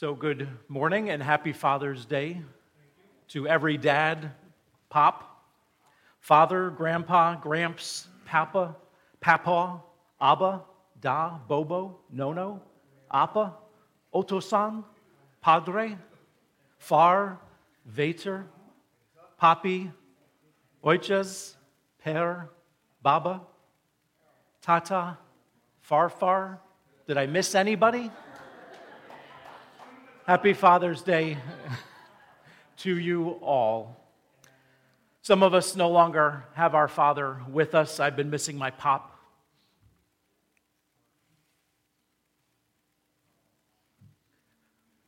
So, 0.00 0.14
good 0.14 0.46
morning 0.68 1.10
and 1.10 1.20
happy 1.20 1.52
Father's 1.52 2.04
Day 2.04 2.40
to 3.30 3.48
every 3.48 3.76
dad, 3.76 4.30
pop, 4.90 5.42
father, 6.20 6.70
grandpa, 6.70 7.34
gramps, 7.34 8.06
papa, 8.24 8.76
papa, 9.20 9.82
abba, 10.20 10.62
da, 11.00 11.38
bobo, 11.48 11.98
nono, 12.12 12.62
appa, 13.10 13.56
otosan, 14.14 14.84
padre, 15.40 15.98
far, 16.78 17.40
vater, 17.84 18.46
papi, 19.42 19.90
oichas, 20.84 21.56
per, 22.04 22.48
baba, 23.02 23.40
tata, 24.62 25.18
farfar. 25.90 26.58
Did 27.08 27.18
I 27.18 27.26
miss 27.26 27.56
anybody? 27.56 28.12
Happy 30.28 30.52
Father's 30.52 31.00
Day 31.00 31.38
to 32.76 32.98
you 32.98 33.38
all. 33.40 33.96
Some 35.22 35.42
of 35.42 35.54
us 35.54 35.74
no 35.74 35.88
longer 35.88 36.44
have 36.52 36.74
our 36.74 36.86
father 36.86 37.38
with 37.48 37.74
us. 37.74 37.98
I've 37.98 38.14
been 38.14 38.28
missing 38.28 38.58
my 38.58 38.70
pop. 38.70 39.18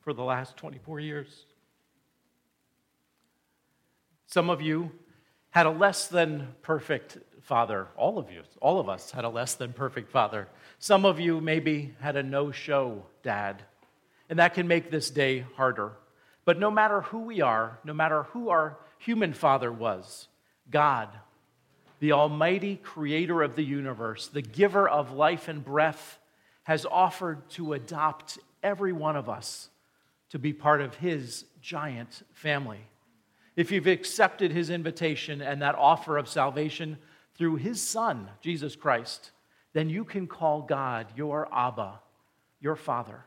For 0.00 0.14
the 0.14 0.22
last 0.22 0.56
24 0.56 1.00
years. 1.00 1.44
Some 4.26 4.48
of 4.48 4.62
you 4.62 4.90
had 5.50 5.66
a 5.66 5.70
less 5.70 6.06
than 6.06 6.54
perfect 6.62 7.18
father. 7.42 7.88
All 7.94 8.16
of 8.18 8.30
you, 8.30 8.40
all 8.62 8.80
of 8.80 8.88
us 8.88 9.10
had 9.10 9.26
a 9.26 9.28
less 9.28 9.54
than 9.54 9.74
perfect 9.74 10.10
father. 10.10 10.48
Some 10.78 11.04
of 11.04 11.20
you 11.20 11.42
maybe 11.42 11.94
had 12.00 12.16
a 12.16 12.22
no 12.22 12.50
show 12.50 13.04
dad 13.22 13.64
and 14.30 14.38
that 14.38 14.54
can 14.54 14.68
make 14.68 14.90
this 14.90 15.10
day 15.10 15.44
harder. 15.56 15.92
But 16.46 16.58
no 16.58 16.70
matter 16.70 17.02
who 17.02 17.18
we 17.18 17.42
are, 17.42 17.78
no 17.84 17.92
matter 17.92 18.22
who 18.22 18.48
our 18.48 18.78
human 18.98 19.34
father 19.34 19.70
was, 19.70 20.28
God, 20.70 21.08
the 21.98 22.12
almighty 22.12 22.76
creator 22.76 23.42
of 23.42 23.56
the 23.56 23.64
universe, 23.64 24.28
the 24.28 24.40
giver 24.40 24.88
of 24.88 25.12
life 25.12 25.48
and 25.48 25.62
breath, 25.62 26.18
has 26.62 26.86
offered 26.86 27.48
to 27.50 27.72
adopt 27.72 28.38
every 28.62 28.92
one 28.92 29.16
of 29.16 29.28
us 29.28 29.68
to 30.30 30.38
be 30.38 30.52
part 30.52 30.80
of 30.80 30.94
his 30.94 31.44
giant 31.60 32.22
family. 32.32 32.80
If 33.56 33.72
you've 33.72 33.88
accepted 33.88 34.52
his 34.52 34.70
invitation 34.70 35.42
and 35.42 35.60
that 35.60 35.74
offer 35.74 36.16
of 36.16 36.28
salvation 36.28 36.98
through 37.34 37.56
his 37.56 37.82
son, 37.82 38.28
Jesus 38.40 38.76
Christ, 38.76 39.32
then 39.72 39.90
you 39.90 40.04
can 40.04 40.26
call 40.26 40.62
God 40.62 41.08
your 41.16 41.48
Abba, 41.52 42.00
your 42.60 42.76
Father. 42.76 43.24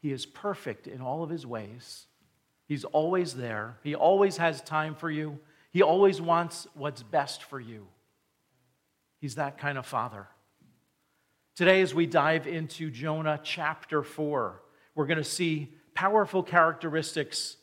He 0.00 0.12
is 0.12 0.26
perfect 0.26 0.86
in 0.86 1.00
all 1.00 1.22
of 1.22 1.30
his 1.30 1.46
ways. 1.46 2.06
He's 2.66 2.84
always 2.84 3.34
there. 3.34 3.78
He 3.82 3.94
always 3.94 4.36
has 4.36 4.60
time 4.60 4.94
for 4.94 5.10
you. 5.10 5.38
He 5.70 5.82
always 5.82 6.20
wants 6.20 6.66
what's 6.74 7.02
best 7.02 7.42
for 7.42 7.60
you. 7.60 7.86
He's 9.20 9.36
that 9.36 9.58
kind 9.58 9.78
of 9.78 9.86
father. 9.86 10.28
Today, 11.54 11.80
as 11.80 11.94
we 11.94 12.06
dive 12.06 12.46
into 12.46 12.90
Jonah 12.90 13.40
chapter 13.42 14.02
4, 14.02 14.60
we're 14.94 15.06
going 15.06 15.16
to 15.18 15.24
see 15.24 15.72
powerful 15.94 16.42
characteristics 16.42 17.56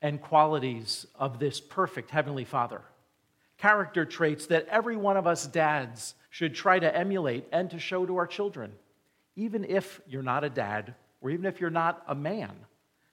and 0.00 0.20
qualities 0.20 1.06
of 1.16 1.40
this 1.40 1.60
perfect 1.60 2.10
Heavenly 2.10 2.44
Father. 2.44 2.82
Character 3.56 4.04
traits 4.04 4.46
that 4.46 4.68
every 4.68 4.96
one 4.96 5.16
of 5.16 5.26
us 5.26 5.46
dads 5.46 6.14
should 6.30 6.54
try 6.54 6.78
to 6.78 6.96
emulate 6.96 7.46
and 7.50 7.68
to 7.70 7.80
show 7.80 8.06
to 8.06 8.16
our 8.16 8.26
children, 8.26 8.72
even 9.34 9.64
if 9.64 10.00
you're 10.06 10.22
not 10.22 10.44
a 10.44 10.50
dad 10.50 10.94
or 11.20 11.30
even 11.30 11.46
if 11.46 11.60
you're 11.60 11.70
not 11.70 12.02
a 12.06 12.14
man. 12.14 12.52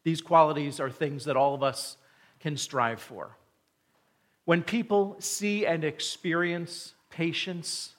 These 0.03 0.21
qualities 0.21 0.79
are 0.79 0.89
things 0.89 1.25
that 1.25 1.35
all 1.35 1.53
of 1.55 1.63
us 1.63 1.97
can 2.39 2.57
strive 2.57 3.01
for. 3.01 3.35
When 4.45 4.61
people 4.61 5.15
see 5.19 5.65
and 5.65 5.83
experience 5.83 6.93
patience, 7.09 7.95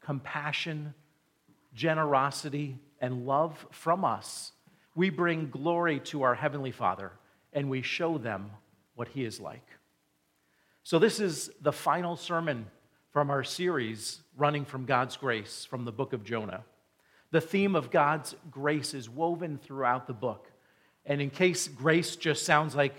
compassion, 0.00 0.94
generosity, 1.74 2.78
and 3.00 3.26
love 3.26 3.66
from 3.70 4.04
us, 4.04 4.52
we 4.94 5.08
bring 5.08 5.48
glory 5.48 5.98
to 6.00 6.22
our 6.22 6.34
Heavenly 6.34 6.70
Father 6.70 7.12
and 7.52 7.70
we 7.70 7.82
show 7.82 8.18
them 8.18 8.50
what 8.94 9.08
He 9.08 9.24
is 9.24 9.40
like. 9.40 9.66
So, 10.82 10.98
this 10.98 11.20
is 11.20 11.50
the 11.60 11.72
final 11.72 12.16
sermon 12.16 12.66
from 13.12 13.30
our 13.30 13.44
series, 13.44 14.20
Running 14.36 14.64
from 14.64 14.84
God's 14.84 15.16
Grace, 15.16 15.64
from 15.64 15.84
the 15.84 15.92
book 15.92 16.12
of 16.12 16.22
Jonah. 16.22 16.64
The 17.30 17.40
theme 17.40 17.76
of 17.76 17.90
God's 17.90 18.34
grace 18.50 18.94
is 18.94 19.08
woven 19.08 19.58
throughout 19.58 20.06
the 20.06 20.12
book. 20.12 20.50
And 21.06 21.20
in 21.20 21.30
case 21.30 21.68
grace 21.68 22.16
just 22.16 22.44
sounds 22.44 22.74
like 22.74 22.94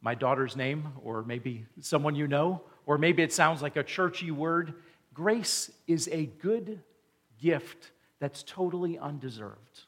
my 0.00 0.14
daughter's 0.14 0.56
name, 0.56 0.92
or 1.02 1.22
maybe 1.22 1.66
someone 1.80 2.14
you 2.14 2.26
know, 2.26 2.62
or 2.86 2.96
maybe 2.96 3.22
it 3.22 3.32
sounds 3.32 3.60
like 3.60 3.76
a 3.76 3.82
churchy 3.82 4.30
word, 4.30 4.74
grace 5.12 5.70
is 5.86 6.08
a 6.10 6.26
good 6.26 6.80
gift 7.40 7.90
that's 8.18 8.42
totally 8.42 8.98
undeserved. 8.98 9.84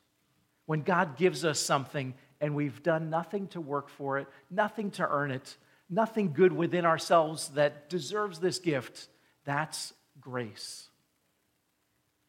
When 0.66 0.82
God 0.82 1.16
gives 1.16 1.44
us 1.44 1.58
something 1.58 2.14
and 2.40 2.54
we've 2.54 2.82
done 2.82 3.08
nothing 3.08 3.48
to 3.48 3.60
work 3.60 3.88
for 3.88 4.18
it, 4.18 4.26
nothing 4.50 4.90
to 4.92 5.08
earn 5.08 5.30
it, 5.30 5.56
nothing 5.88 6.32
good 6.32 6.52
within 6.52 6.84
ourselves 6.84 7.48
that 7.50 7.88
deserves 7.88 8.38
this 8.38 8.58
gift, 8.58 9.08
that's 9.44 9.92
grace. 10.20 10.88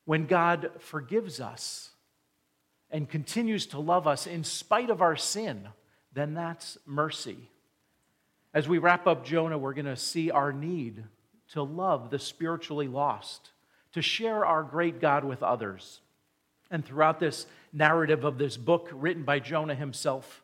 When 0.05 0.25
God 0.25 0.71
forgives 0.79 1.39
us 1.39 1.91
and 2.89 3.09
continues 3.09 3.65
to 3.67 3.79
love 3.79 4.05
us 4.05 4.27
in 4.27 4.43
spite 4.43 4.89
of 4.89 5.01
our 5.01 5.15
sin, 5.15 5.67
then 6.13 6.33
that's 6.33 6.77
mercy. 6.85 7.37
As 8.53 8.67
we 8.67 8.77
wrap 8.77 9.07
up 9.07 9.25
Jonah, 9.25 9.57
we're 9.57 9.73
going 9.73 9.85
to 9.85 9.95
see 9.95 10.29
our 10.29 10.51
need 10.51 11.03
to 11.53 11.63
love 11.63 12.09
the 12.09 12.19
spiritually 12.19 12.87
lost, 12.87 13.51
to 13.93 14.01
share 14.01 14.45
our 14.45 14.63
great 14.63 14.99
God 14.99 15.23
with 15.23 15.41
others. 15.41 16.01
And 16.69 16.85
throughout 16.85 17.19
this 17.19 17.45
narrative 17.71 18.23
of 18.25 18.37
this 18.37 18.57
book 18.57 18.89
written 18.91 19.23
by 19.23 19.39
Jonah 19.39 19.75
himself, 19.75 20.43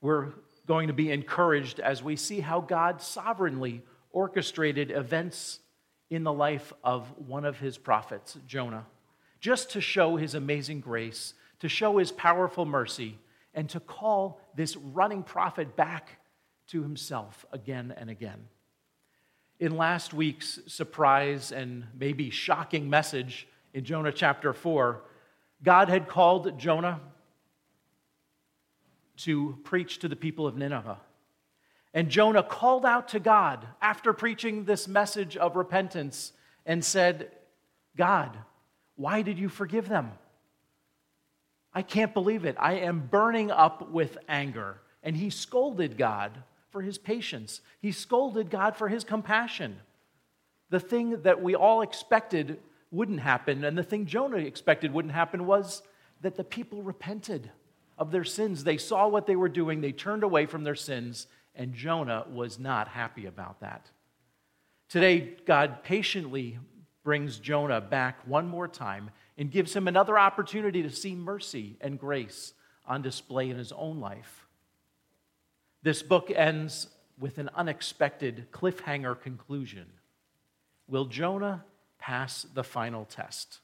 we're 0.00 0.28
going 0.66 0.88
to 0.88 0.92
be 0.92 1.10
encouraged 1.10 1.80
as 1.80 2.02
we 2.02 2.14
see 2.14 2.40
how 2.40 2.60
God 2.60 3.00
sovereignly 3.00 3.82
orchestrated 4.10 4.90
events 4.90 5.60
in 6.10 6.24
the 6.24 6.32
life 6.32 6.72
of 6.84 7.06
one 7.26 7.44
of 7.44 7.58
his 7.58 7.78
prophets, 7.78 8.36
Jonah 8.46 8.86
just 9.40 9.70
to 9.70 9.80
show 9.80 10.16
his 10.16 10.34
amazing 10.34 10.80
grace, 10.80 11.34
to 11.60 11.68
show 11.68 11.98
his 11.98 12.12
powerful 12.12 12.66
mercy, 12.66 13.18
and 13.54 13.68
to 13.70 13.80
call 13.80 14.40
this 14.54 14.76
running 14.76 15.22
prophet 15.22 15.76
back 15.76 16.18
to 16.68 16.82
himself 16.82 17.46
again 17.52 17.94
and 17.96 18.10
again. 18.10 18.48
In 19.58 19.76
last 19.76 20.14
week's 20.14 20.60
surprise 20.66 21.50
and 21.50 21.84
maybe 21.98 22.30
shocking 22.30 22.88
message 22.88 23.48
in 23.74 23.84
Jonah 23.84 24.12
chapter 24.12 24.52
4, 24.52 25.02
God 25.62 25.88
had 25.88 26.08
called 26.08 26.58
Jonah 26.58 27.00
to 29.18 29.58
preach 29.64 29.98
to 29.98 30.08
the 30.08 30.16
people 30.16 30.46
of 30.46 30.56
Nineveh. 30.56 30.98
And 31.92 32.08
Jonah 32.08 32.42
called 32.42 32.86
out 32.86 33.08
to 33.08 33.20
God 33.20 33.66
after 33.82 34.12
preaching 34.12 34.64
this 34.64 34.86
message 34.86 35.36
of 35.36 35.56
repentance 35.56 36.32
and 36.64 36.84
said, 36.84 37.32
God, 37.96 38.38
why 38.98 39.22
did 39.22 39.38
you 39.38 39.48
forgive 39.48 39.88
them? 39.88 40.10
I 41.72 41.82
can't 41.82 42.12
believe 42.12 42.44
it. 42.44 42.56
I 42.58 42.74
am 42.74 43.06
burning 43.08 43.52
up 43.52 43.90
with 43.92 44.18
anger. 44.28 44.80
And 45.04 45.16
he 45.16 45.30
scolded 45.30 45.96
God 45.96 46.42
for 46.70 46.82
his 46.82 46.98
patience, 46.98 47.62
he 47.80 47.92
scolded 47.92 48.50
God 48.50 48.76
for 48.76 48.88
his 48.88 49.02
compassion. 49.02 49.78
The 50.68 50.80
thing 50.80 51.22
that 51.22 51.40
we 51.42 51.54
all 51.54 51.80
expected 51.80 52.58
wouldn't 52.90 53.20
happen, 53.20 53.64
and 53.64 53.78
the 53.78 53.82
thing 53.82 54.04
Jonah 54.04 54.36
expected 54.36 54.92
wouldn't 54.92 55.14
happen, 55.14 55.46
was 55.46 55.82
that 56.20 56.36
the 56.36 56.44
people 56.44 56.82
repented 56.82 57.50
of 57.96 58.10
their 58.10 58.24
sins. 58.24 58.64
They 58.64 58.76
saw 58.76 59.08
what 59.08 59.26
they 59.26 59.36
were 59.36 59.48
doing, 59.48 59.80
they 59.80 59.92
turned 59.92 60.24
away 60.24 60.44
from 60.44 60.64
their 60.64 60.74
sins, 60.74 61.26
and 61.54 61.72
Jonah 61.72 62.26
was 62.30 62.58
not 62.58 62.88
happy 62.88 63.24
about 63.24 63.60
that. 63.60 63.86
Today, 64.90 65.36
God 65.46 65.82
patiently 65.82 66.58
brings 67.04 67.38
Jonah 67.38 67.80
back 67.80 68.26
one 68.26 68.48
more 68.48 68.68
time 68.68 69.10
and 69.36 69.50
gives 69.50 69.74
him 69.74 69.88
another 69.88 70.18
opportunity 70.18 70.82
to 70.82 70.90
see 70.90 71.14
mercy 71.14 71.76
and 71.80 71.98
grace 71.98 72.54
on 72.86 73.02
display 73.02 73.50
in 73.50 73.56
his 73.56 73.72
own 73.72 74.00
life. 74.00 74.46
This 75.82 76.02
book 76.02 76.30
ends 76.34 76.88
with 77.18 77.38
an 77.38 77.50
unexpected 77.54 78.48
cliffhanger 78.52 79.20
conclusion. 79.20 79.86
Will 80.88 81.04
Jonah 81.04 81.64
pass 81.98 82.46
the 82.54 82.64
final 82.64 83.04
test? 83.04 83.60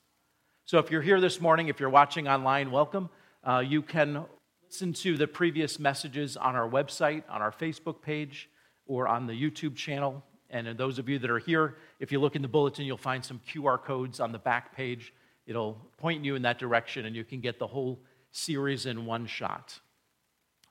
So, 0.64 0.78
if 0.78 0.90
you're 0.90 1.02
here 1.02 1.20
this 1.20 1.40
morning, 1.40 1.69
if 1.69 1.81
you're 1.81 1.90
watching 1.90 2.28
online, 2.28 2.70
welcome. 2.70 3.10
Uh, 3.42 3.58
you 3.58 3.82
can 3.82 4.25
listen 4.66 4.92
to 4.92 5.16
the 5.16 5.26
previous 5.26 5.78
messages 5.78 6.36
on 6.36 6.56
our 6.56 6.69
website, 6.69 7.22
on 7.28 7.42
our 7.42 7.52
Facebook 7.52 8.00
page, 8.00 8.48
or 8.86 9.06
on 9.06 9.26
the 9.26 9.34
YouTube 9.34 9.76
channel. 9.76 10.22
And 10.55 10.79
those 10.79 11.01
of 11.01 11.09
you 11.09 11.19
that 11.19 11.29
are 11.31 11.41
here, 11.41 11.75
if 11.99 12.12
you 12.12 12.21
look 12.21 12.37
in 12.37 12.43
the 12.43 12.49
bulletin, 12.49 12.85
you'll 12.87 12.97
find 12.97 13.25
some 13.25 13.41
QR 13.53 13.83
codes 13.83 14.21
on 14.21 14.31
the 14.31 14.39
back 14.39 14.75
page. 14.75 15.12
It'll 15.47 15.77
point 15.99 16.25
you 16.25 16.37
in 16.37 16.43
that 16.43 16.61
direction, 16.61 17.06
and 17.06 17.17
you 17.17 17.25
can 17.25 17.41
get 17.41 17.59
the 17.59 17.67
whole 17.67 17.99
series 18.31 18.87
in 18.87 19.05
one 19.05 19.27
shot. 19.27 19.81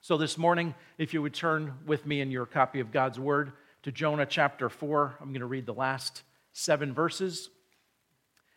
So, 0.00 0.16
this 0.16 0.38
morning, 0.38 0.74
if 0.96 1.12
you 1.12 1.20
would 1.20 1.34
turn 1.34 1.74
with 1.84 2.06
me 2.06 2.22
in 2.22 2.30
your 2.30 2.46
copy 2.46 2.80
of 2.80 2.92
God's 2.92 3.20
Word 3.20 3.52
to 3.82 3.92
Jonah 3.92 4.24
chapter 4.24 4.70
4, 4.70 5.16
I'm 5.20 5.28
going 5.28 5.40
to 5.40 5.46
read 5.46 5.66
the 5.66 5.74
last 5.74 6.22
seven 6.54 6.94
verses. 6.94 7.50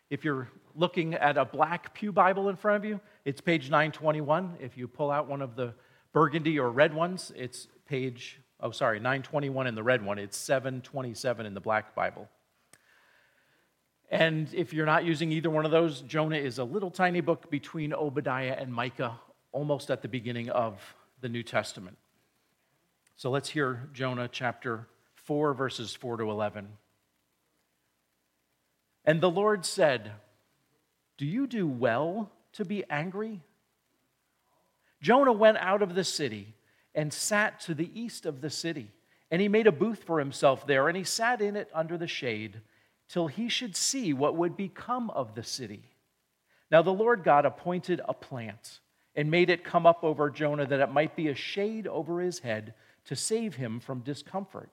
If 0.08 0.24
you're 0.24 0.48
looking 0.74 1.12
at 1.12 1.36
a 1.36 1.44
black 1.44 1.92
Pew 1.92 2.10
Bible 2.10 2.48
in 2.48 2.56
front 2.56 2.82
of 2.82 2.88
you, 2.88 3.00
it's 3.26 3.42
page 3.42 3.64
921. 3.64 4.56
If 4.60 4.78
you 4.78 4.88
pull 4.88 5.10
out 5.10 5.28
one 5.28 5.42
of 5.42 5.56
the 5.56 5.74
burgundy 6.14 6.58
or 6.58 6.70
red 6.70 6.94
ones, 6.94 7.32
it's 7.36 7.68
page, 7.86 8.40
oh, 8.60 8.70
sorry, 8.70 8.98
921 8.98 9.66
in 9.66 9.74
the 9.74 9.82
red 9.82 10.04
one. 10.04 10.18
It's 10.18 10.36
727 10.36 11.46
in 11.46 11.54
the 11.54 11.60
black 11.60 11.94
Bible. 11.94 12.28
And 14.10 14.52
if 14.54 14.72
you're 14.72 14.86
not 14.86 15.04
using 15.04 15.32
either 15.32 15.50
one 15.50 15.64
of 15.64 15.70
those, 15.70 16.00
Jonah 16.00 16.36
is 16.36 16.58
a 16.58 16.64
little 16.64 16.90
tiny 16.90 17.20
book 17.20 17.50
between 17.50 17.92
Obadiah 17.92 18.56
and 18.58 18.72
Micah, 18.72 19.20
almost 19.52 19.90
at 19.90 20.02
the 20.02 20.08
beginning 20.08 20.48
of 20.50 20.80
the 21.20 21.28
New 21.28 21.42
Testament. 21.42 21.98
So 23.16 23.30
let's 23.30 23.50
hear 23.50 23.88
Jonah 23.92 24.28
chapter 24.30 24.88
4, 25.16 25.52
verses 25.52 25.94
4 25.94 26.18
to 26.18 26.30
11. 26.30 26.68
And 29.04 29.20
the 29.20 29.30
Lord 29.30 29.66
said, 29.66 30.12
Do 31.18 31.26
you 31.26 31.46
do 31.46 31.66
well 31.66 32.30
to 32.52 32.64
be 32.64 32.84
angry? 32.88 33.40
Jonah 35.02 35.32
went 35.32 35.58
out 35.58 35.82
of 35.82 35.94
the 35.94 36.04
city 36.04 36.54
and 36.98 37.12
sat 37.12 37.60
to 37.60 37.74
the 37.74 37.92
east 37.94 38.26
of 38.26 38.40
the 38.40 38.50
city. 38.50 38.90
And 39.30 39.40
he 39.40 39.46
made 39.46 39.68
a 39.68 39.72
booth 39.72 40.02
for 40.02 40.18
himself 40.18 40.66
there, 40.66 40.88
and 40.88 40.96
he 40.96 41.04
sat 41.04 41.40
in 41.40 41.54
it 41.54 41.70
under 41.72 41.96
the 41.96 42.08
shade 42.08 42.60
till 43.08 43.28
he 43.28 43.48
should 43.48 43.76
see 43.76 44.12
what 44.12 44.34
would 44.34 44.56
become 44.56 45.08
of 45.10 45.36
the 45.36 45.44
city. 45.44 45.84
Now 46.72 46.82
the 46.82 46.92
Lord 46.92 47.22
God 47.22 47.46
appointed 47.46 48.00
a 48.08 48.12
plant 48.12 48.80
and 49.14 49.30
made 49.30 49.48
it 49.48 49.62
come 49.62 49.86
up 49.86 50.02
over 50.02 50.28
Jonah 50.28 50.66
that 50.66 50.80
it 50.80 50.90
might 50.90 51.14
be 51.14 51.28
a 51.28 51.36
shade 51.36 51.86
over 51.86 52.20
his 52.20 52.40
head 52.40 52.74
to 53.04 53.14
save 53.14 53.54
him 53.54 53.78
from 53.78 54.00
discomfort. 54.00 54.70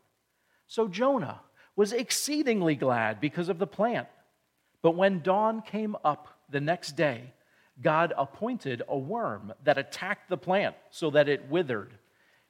So 0.66 0.88
Jonah 0.88 1.42
was 1.76 1.94
exceedingly 1.94 2.74
glad 2.74 3.22
because 3.22 3.50
of 3.50 3.60
the 3.60 3.68
plant. 3.68 4.08
But 4.82 4.96
when 4.96 5.22
dawn 5.22 5.62
came 5.62 5.96
up 6.04 6.28
the 6.50 6.60
next 6.60 6.94
day, 6.94 7.34
God 7.84 8.16
appointed 8.18 8.82
a 8.88 8.98
worm 8.98 9.54
that 9.64 9.78
attacked 9.78 10.28
the 10.28 10.38
plant 10.38 10.76
so 10.90 11.12
that 11.12 11.30
it 11.30 11.52
withered. 11.52 12.00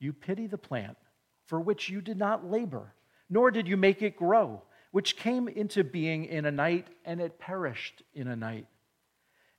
You 0.00 0.12
pity 0.12 0.48
the 0.48 0.58
plant 0.58 0.96
for 1.46 1.60
which 1.60 1.88
you 1.88 2.00
did 2.00 2.16
not 2.16 2.50
labor, 2.50 2.94
nor 3.28 3.50
did 3.50 3.68
you 3.68 3.76
make 3.76 4.02
it 4.02 4.16
grow, 4.16 4.62
which 4.90 5.16
came 5.16 5.46
into 5.46 5.84
being 5.84 6.24
in 6.24 6.46
a 6.46 6.50
night, 6.50 6.88
and 7.04 7.20
it 7.20 7.38
perished 7.38 8.02
in 8.14 8.26
a 8.26 8.36
night. 8.36 8.66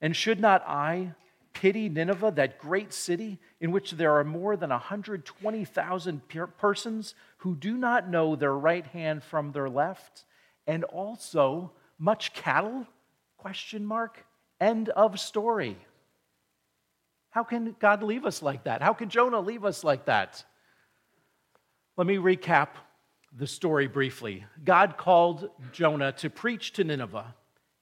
And 0.01 0.15
should 0.15 0.39
not 0.39 0.63
I 0.67 1.13
pity 1.53 1.89
Nineveh, 1.89 2.31
that 2.31 2.59
great 2.59 2.93
city 2.93 3.39
in 3.59 3.71
which 3.71 3.91
there 3.91 4.17
are 4.17 4.23
more 4.23 4.55
than 4.55 4.69
120,000 4.69 6.21
persons 6.57 7.13
who 7.37 7.55
do 7.55 7.77
not 7.77 8.09
know 8.09 8.35
their 8.35 8.55
right 8.57 8.85
hand 8.87 9.23
from 9.23 9.51
their 9.51 9.69
left, 9.69 10.25
and 10.65 10.83
also 10.85 11.71
much 11.99 12.33
cattle? 12.33 12.87
Question 13.37 13.85
mark. 13.85 14.25
End 14.59 14.89
of 14.89 15.19
story. 15.19 15.77
How 17.31 17.43
can 17.43 17.75
God 17.79 18.03
leave 18.03 18.25
us 18.25 18.41
like 18.41 18.65
that? 18.65 18.81
How 18.81 18.93
can 18.93 19.09
Jonah 19.09 19.39
leave 19.39 19.65
us 19.65 19.83
like 19.83 20.05
that? 20.05 20.43
Let 21.97 22.05
me 22.05 22.17
recap 22.17 22.69
the 23.35 23.47
story 23.47 23.87
briefly. 23.87 24.45
God 24.63 24.97
called 24.97 25.49
Jonah 25.71 26.11
to 26.13 26.29
preach 26.29 26.73
to 26.73 26.83
Nineveh. 26.83 27.33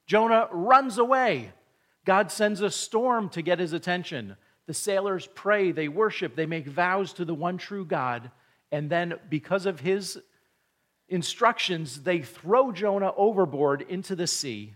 Jonah 0.06 0.48
runs 0.52 0.98
away. 0.98 1.52
God 2.06 2.32
sends 2.32 2.62
a 2.62 2.70
storm 2.70 3.30
to 3.30 3.42
get 3.42 3.60
his 3.60 3.74
attention. 3.74 4.38
The 4.68 4.74
sailors 4.74 5.28
pray, 5.34 5.72
they 5.72 5.88
worship, 5.88 6.36
they 6.36 6.46
make 6.46 6.68
vows 6.68 7.14
to 7.14 7.26
the 7.26 7.34
one 7.34 7.58
true 7.58 7.86
God. 7.86 8.30
And 8.72 8.90
then, 8.90 9.16
because 9.30 9.66
of 9.66 9.80
his 9.80 10.20
instructions, 11.08 12.04
they 12.04 12.22
throw 12.22 12.72
Jonah 12.72 13.14
overboard 13.18 13.82
into 13.82 14.16
the 14.16 14.28
sea 14.28 14.76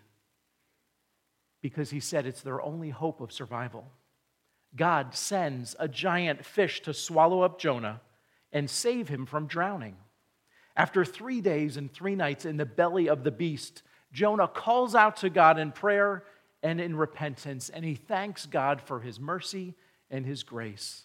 because 1.61 1.91
he 1.91 1.99
said 1.99 2.25
it's 2.25 2.41
their 2.41 2.61
only 2.61 2.89
hope 2.89 3.21
of 3.21 3.31
survival. 3.31 3.85
God 4.75 5.13
sends 5.13 5.75
a 5.79 5.87
giant 5.87 6.45
fish 6.45 6.81
to 6.81 6.93
swallow 6.93 7.41
up 7.41 7.59
Jonah 7.59 8.01
and 8.51 8.69
save 8.69 9.09
him 9.09 9.25
from 9.25 9.47
drowning. 9.47 9.95
After 10.75 11.05
three 11.05 11.41
days 11.41 11.77
and 11.77 11.91
three 11.91 12.15
nights 12.15 12.45
in 12.45 12.57
the 12.57 12.65
belly 12.65 13.07
of 13.07 13.23
the 13.23 13.31
beast, 13.31 13.83
Jonah 14.11 14.47
calls 14.47 14.95
out 14.95 15.17
to 15.17 15.29
God 15.29 15.59
in 15.59 15.71
prayer 15.71 16.23
and 16.63 16.79
in 16.79 16.95
repentance, 16.95 17.69
and 17.69 17.83
he 17.83 17.95
thanks 17.95 18.45
God 18.45 18.81
for 18.81 19.01
his 19.01 19.19
mercy 19.19 19.75
and 20.09 20.25
his 20.25 20.43
grace. 20.43 21.03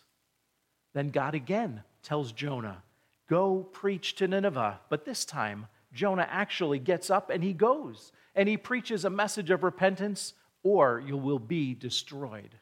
Then 0.94 1.10
God 1.10 1.34
again 1.34 1.82
tells 2.02 2.32
Jonah, 2.32 2.82
Go 3.28 3.68
preach 3.72 4.14
to 4.16 4.28
Nineveh. 4.28 4.80
But 4.88 5.04
this 5.04 5.24
time, 5.24 5.66
Jonah 5.92 6.26
actually 6.30 6.78
gets 6.78 7.10
up 7.10 7.28
and 7.30 7.44
he 7.44 7.52
goes 7.52 8.12
and 8.34 8.48
he 8.48 8.56
preaches 8.56 9.04
a 9.04 9.10
message 9.10 9.50
of 9.50 9.64
repentance, 9.64 10.32
or 10.62 11.02
you 11.04 11.16
will 11.16 11.38
be 11.38 11.74
destroyed. 11.74 12.54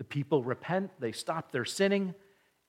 The 0.00 0.04
people 0.04 0.42
repent, 0.42 0.90
they 0.98 1.12
stop 1.12 1.52
their 1.52 1.66
sinning, 1.66 2.14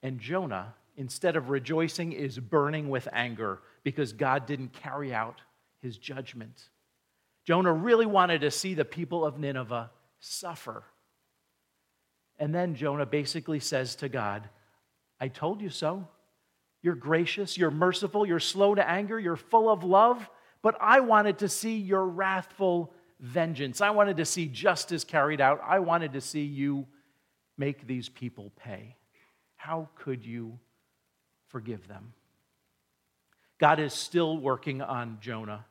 and 0.03 0.19
Jonah 0.19 0.75
instead 0.97 1.35
of 1.35 1.49
rejoicing, 1.49 2.11
is 2.11 2.37
burning 2.37 2.89
with 2.89 3.07
anger 3.11 3.59
because 3.83 4.13
God 4.13 4.45
didn't 4.45 4.73
carry 4.73 5.13
out 5.13 5.41
his 5.79 5.97
judgment. 5.97 6.69
Jonah 7.43 7.73
really 7.73 8.05
wanted 8.05 8.41
to 8.41 8.51
see 8.51 8.73
the 8.73 8.85
people 8.85 9.25
of 9.25 9.39
Nineveh 9.39 9.89
suffer. 10.19 10.83
And 12.39 12.53
then 12.53 12.75
Jonah 12.75 13.05
basically 13.05 13.59
says 13.59 13.95
to 13.95 14.09
God, 14.09 14.47
I 15.19 15.27
told 15.27 15.61
you 15.61 15.69
so. 15.69 16.07
You're 16.83 16.95
gracious, 16.95 17.57
you're 17.57 17.71
merciful, 17.71 18.25
you're 18.25 18.39
slow 18.39 18.75
to 18.75 18.87
anger, 18.87 19.19
you're 19.19 19.35
full 19.35 19.69
of 19.69 19.83
love, 19.83 20.27
but 20.63 20.75
I 20.81 20.99
wanted 20.99 21.39
to 21.39 21.49
see 21.49 21.77
your 21.77 22.05
wrathful 22.05 22.91
vengeance. 23.19 23.81
I 23.81 23.91
wanted 23.91 24.17
to 24.17 24.25
see 24.25 24.47
justice 24.47 25.03
carried 25.03 25.39
out. 25.39 25.61
I 25.65 25.79
wanted 25.79 26.13
to 26.13 26.21
see 26.21 26.43
you 26.43 26.87
make 27.61 27.87
these 27.87 28.09
people 28.09 28.51
pay. 28.57 28.97
How 29.55 29.87
could 29.95 30.25
you 30.25 30.59
forgive 31.51 31.87
them. 31.87 32.13
God 33.59 33.79
is 33.79 33.93
still 33.93 34.37
working 34.37 34.81
on 34.81 35.17
Jonah, 35.21 35.65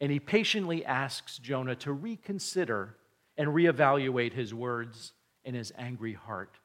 and 0.00 0.10
he 0.10 0.18
patiently 0.18 0.84
asks 0.84 1.38
Jonah 1.38 1.76
to 1.76 1.92
reconsider 1.92 2.96
and 3.38 3.48
reevaluate 3.48 4.32
his 4.32 4.52
words 4.52 5.12
and 5.44 5.54
his 5.54 5.72
angry 5.78 6.12
heart. 6.12 6.58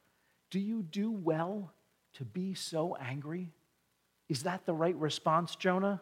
Do 0.50 0.60
you 0.60 0.82
do 0.82 1.12
well 1.12 1.72
to 2.16 2.26
be 2.26 2.56
so 2.56 2.98
angry? 3.00 3.52
Is 4.28 4.44
that 4.44 4.66
the 4.66 4.74
right 4.74 4.96
response, 4.96 5.56
Jonah? 5.56 6.02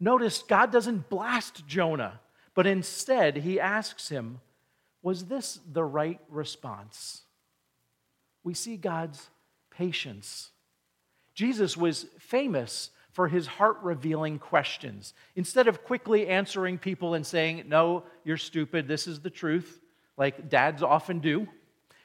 Notice 0.00 0.42
God 0.42 0.72
doesn't 0.72 1.08
blast 1.08 1.66
Jonah, 1.66 2.20
but 2.54 2.66
instead 2.66 3.38
he 3.38 3.60
asks 3.60 4.08
him, 4.08 4.40
Was 5.02 5.26
this 5.26 5.60
the 5.70 5.84
right 5.84 6.20
response? 6.28 7.22
We 8.42 8.54
see 8.54 8.76
God's 8.76 9.28
patience 9.70 10.50
Jesus 11.40 11.74
was 11.74 12.04
famous 12.18 12.90
for 13.12 13.26
his 13.26 13.46
heart 13.46 13.78
revealing 13.82 14.38
questions. 14.38 15.14
Instead 15.36 15.68
of 15.68 15.84
quickly 15.84 16.28
answering 16.28 16.76
people 16.76 17.14
and 17.14 17.26
saying, 17.26 17.64
No, 17.66 18.04
you're 18.24 18.36
stupid, 18.36 18.86
this 18.86 19.06
is 19.06 19.20
the 19.20 19.30
truth, 19.30 19.80
like 20.18 20.50
dads 20.50 20.82
often 20.82 21.18
do, 21.18 21.48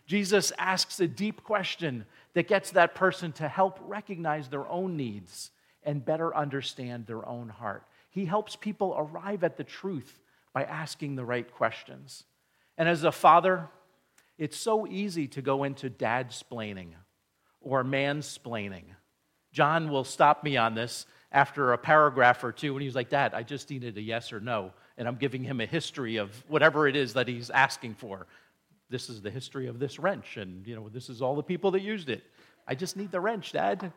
Jesus 0.08 0.54
asks 0.58 1.00
a 1.02 1.08
deep 1.08 1.44
question 1.44 2.06
that 2.34 2.48
gets 2.48 2.72
that 2.72 2.96
person 2.96 3.34
to 3.34 3.48
help 3.50 3.78
recognize 3.82 4.48
their 4.48 4.68
own 4.70 4.96
needs 4.96 5.52
and 5.84 6.06
better 6.06 6.34
understand 6.34 7.06
their 7.06 7.28
own 7.28 7.50
heart. 7.50 7.84
He 8.10 8.24
helps 8.24 8.56
people 8.56 8.96
arrive 8.98 9.44
at 9.44 9.58
the 9.58 9.66
truth 9.66 10.22
by 10.54 10.64
asking 10.64 11.16
the 11.16 11.26
right 11.26 11.52
questions. 11.52 12.24
And 12.78 12.88
as 12.88 13.04
a 13.04 13.12
father, 13.12 13.68
it's 14.38 14.58
so 14.58 14.86
easy 14.88 15.28
to 15.30 15.42
go 15.42 15.64
into 15.64 15.90
dad 15.90 16.30
splaining 16.32 16.90
or 17.62 17.84
mansplaining 17.84 18.86
John 19.56 19.90
will 19.90 20.04
stop 20.04 20.44
me 20.44 20.58
on 20.58 20.76
this 20.76 21.06
after 21.32 21.72
a 21.72 21.78
paragraph 21.78 22.44
or 22.44 22.52
two, 22.52 22.74
and 22.74 22.82
he's 22.82 22.94
like, 22.94 23.10
Dad, 23.10 23.34
I 23.34 23.42
just 23.42 23.70
needed 23.70 23.98
a 23.98 24.02
yes 24.02 24.34
or 24.34 24.42
no. 24.42 24.74
And 24.98 25.08
I'm 25.08 25.16
giving 25.16 25.46
him 25.46 25.62
a 25.62 25.66
history 25.66 26.18
of 26.18 26.30
whatever 26.50 26.90
it 26.90 26.98
is 26.98 27.14
that 27.14 27.30
he's 27.30 27.50
asking 27.50 27.96
for. 27.96 28.28
this 28.90 29.10
is 29.10 29.22
the 29.22 29.32
history 29.32 29.68
of 29.68 29.80
this 29.80 29.98
wrench, 29.98 30.36
and 30.36 30.68
you 30.68 30.76
know, 30.76 30.90
this 30.90 31.10
is 31.10 31.22
all 31.22 31.36
the 31.38 31.44
people 31.44 31.72
that 31.72 31.82
used 31.82 32.10
it. 32.10 32.24
I 32.68 32.76
just 32.76 32.98
need 32.98 33.12
the 33.12 33.22
wrench, 33.22 33.54
Dad. 33.54 33.94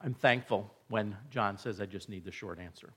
I'm 0.00 0.14
thankful 0.14 0.72
when 0.88 1.16
John 1.30 1.58
says, 1.58 1.80
I 1.80 1.86
just 1.86 2.08
need 2.08 2.24
the 2.24 2.30
short 2.30 2.60
answer. 2.60 2.92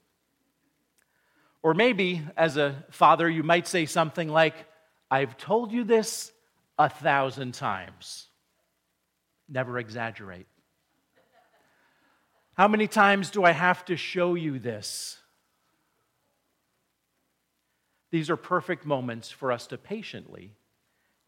Or 1.62 1.74
maybe, 1.74 2.22
as 2.38 2.58
a 2.58 2.84
father, 2.89 3.30
you 3.30 3.44
might 3.44 3.68
say 3.68 3.86
something 3.86 4.30
like, 4.30 4.56
I've 5.12 5.38
told 5.38 5.72
you 5.72 5.84
this 5.84 6.32
a 6.78 6.89
thousand 6.89 7.54
times. 7.54 8.28
Never 9.50 9.78
exaggerate. 9.78 10.48
How 12.54 12.68
many 12.68 12.88
times 12.88 13.30
do 13.32 13.44
I 13.44 13.51
have 13.51 13.84
to 13.86 13.98
show 13.98 14.36
you 14.36 14.60
this? 14.60 15.18
These 18.12 18.30
are 18.30 18.38
perfect 18.38 18.86
moments 18.86 19.30
for 19.30 19.51
us 19.51 19.68
to 19.68 19.78
patiently 19.78 20.54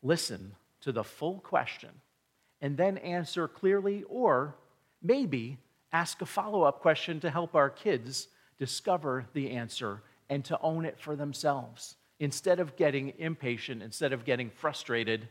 listen 0.02 0.56
to 0.82 0.92
the 0.92 1.04
full 1.04 1.40
question 1.40 1.90
and 2.62 2.78
then 2.78 2.98
answer 2.98 3.48
clearly, 3.48 4.04
or 4.08 4.56
maybe 5.02 5.58
ask 5.92 6.22
a 6.22 6.26
follow 6.26 6.64
up 6.64 6.80
question 6.80 7.20
to 7.20 7.30
help 7.30 7.56
our 7.56 7.70
kids 7.70 8.28
discover 8.58 9.26
the 9.34 9.52
answer 9.52 10.04
and 10.32 10.46
to 10.46 10.58
own 10.62 10.86
it 10.86 10.98
for 10.98 11.16
themselves. 11.16 11.96
Instead 12.20 12.60
of 12.62 12.78
getting 12.78 13.14
impatient, 13.20 13.84
instead 13.84 14.14
of 14.14 14.24
getting 14.24 14.50
frustrated, 14.50 15.28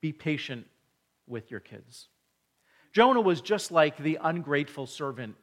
be 0.00 0.12
patient 0.12 0.66
with 1.26 1.50
your 1.50 1.60
kids. 1.60 2.06
Jonah 2.92 3.20
was 3.20 3.40
just 3.40 3.72
like 3.72 3.98
the 3.98 4.18
ungrateful 4.22 4.86
servant 4.86 5.34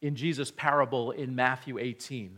in 0.00 0.14
Jesus' 0.14 0.52
parable 0.52 1.10
in 1.10 1.34
Matthew 1.34 1.78
18. 1.78 2.28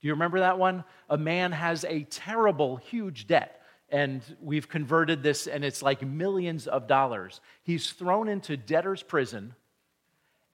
Do 0.00 0.08
you 0.08 0.12
remember 0.12 0.38
that 0.38 0.58
one? 0.58 0.84
A 1.10 1.18
man 1.18 1.50
has 1.50 1.84
a 1.84 2.04
terrible, 2.04 2.76
huge 2.76 3.26
debt, 3.26 3.60
and 3.88 4.22
we've 4.40 4.68
converted 4.68 5.22
this, 5.22 5.48
and 5.48 5.64
it's 5.64 5.82
like 5.82 6.00
millions 6.02 6.68
of 6.68 6.86
dollars. 6.86 7.40
He's 7.64 7.90
thrown 7.90 8.28
into 8.28 8.56
debtor's 8.56 9.02
prison, 9.02 9.54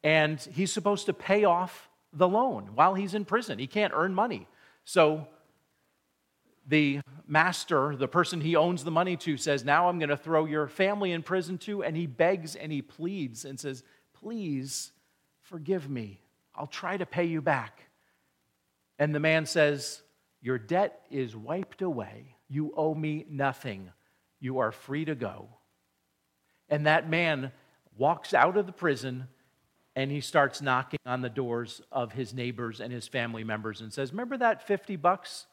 and 0.02 0.40
he's 0.40 0.72
supposed 0.72 1.04
to 1.06 1.12
pay 1.12 1.44
off 1.44 1.90
the 2.14 2.28
loan 2.28 2.70
while 2.74 2.94
he's 2.94 3.14
in 3.14 3.26
prison. 3.26 3.58
He 3.58 3.66
can't 3.66 3.92
earn 3.94 4.14
money. 4.14 4.48
So 4.84 5.26
the 6.66 7.00
master, 7.26 7.96
the 7.96 8.08
person 8.08 8.40
he 8.40 8.56
owns 8.56 8.84
the 8.84 8.90
money 8.90 9.16
to, 9.18 9.36
says, 9.36 9.64
Now 9.64 9.88
I'm 9.88 9.98
going 9.98 10.08
to 10.08 10.16
throw 10.16 10.44
your 10.44 10.68
family 10.68 11.12
in 11.12 11.22
prison 11.22 11.58
too. 11.58 11.82
And 11.82 11.96
he 11.96 12.06
begs 12.06 12.56
and 12.56 12.70
he 12.70 12.82
pleads 12.82 13.44
and 13.44 13.58
says, 13.58 13.82
Please 14.14 14.92
forgive 15.40 15.88
me. 15.88 16.20
I'll 16.54 16.66
try 16.66 16.96
to 16.96 17.06
pay 17.06 17.24
you 17.24 17.40
back. 17.40 17.82
And 18.98 19.14
the 19.14 19.20
man 19.20 19.46
says, 19.46 20.02
Your 20.40 20.58
debt 20.58 21.00
is 21.10 21.34
wiped 21.34 21.82
away. 21.82 22.36
You 22.48 22.72
owe 22.76 22.94
me 22.94 23.26
nothing. 23.28 23.90
You 24.40 24.58
are 24.58 24.72
free 24.72 25.04
to 25.04 25.14
go. 25.14 25.48
And 26.68 26.86
that 26.86 27.08
man 27.08 27.52
walks 27.96 28.34
out 28.34 28.56
of 28.56 28.66
the 28.66 28.72
prison 28.72 29.28
and 29.94 30.10
he 30.10 30.20
starts 30.20 30.62
knocking 30.62 31.00
on 31.04 31.20
the 31.20 31.28
doors 31.28 31.82
of 31.92 32.12
his 32.12 32.32
neighbors 32.32 32.80
and 32.80 32.92
his 32.92 33.06
family 33.06 33.44
members 33.44 33.80
and 33.80 33.92
says, 33.92 34.12
Remember 34.12 34.38
that 34.38 34.66
50 34.66 34.96
bucks 34.96 35.46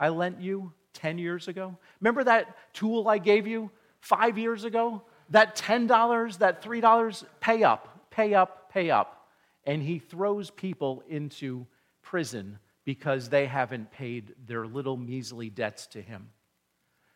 I 0.00 0.08
lent 0.08 0.40
you 0.40 0.72
10 0.94 1.18
years 1.18 1.48
ago? 1.48 1.76
Remember 2.00 2.24
that 2.24 2.56
tool 2.72 3.08
I 3.08 3.18
gave 3.18 3.46
you 3.46 3.70
five 4.00 4.38
years 4.38 4.64
ago? 4.64 5.02
That 5.30 5.56
$10, 5.56 6.38
that 6.38 6.62
$3, 6.62 7.24
pay 7.40 7.62
up, 7.62 8.10
pay 8.10 8.34
up, 8.34 8.70
pay 8.70 8.90
up. 8.90 9.28
And 9.64 9.82
he 9.82 9.98
throws 9.98 10.50
people 10.50 11.02
into 11.08 11.66
prison 12.02 12.58
because 12.84 13.28
they 13.28 13.46
haven't 13.46 13.90
paid 13.90 14.34
their 14.46 14.66
little 14.66 14.96
measly 14.96 15.48
debts 15.48 15.86
to 15.88 16.02
him. 16.02 16.28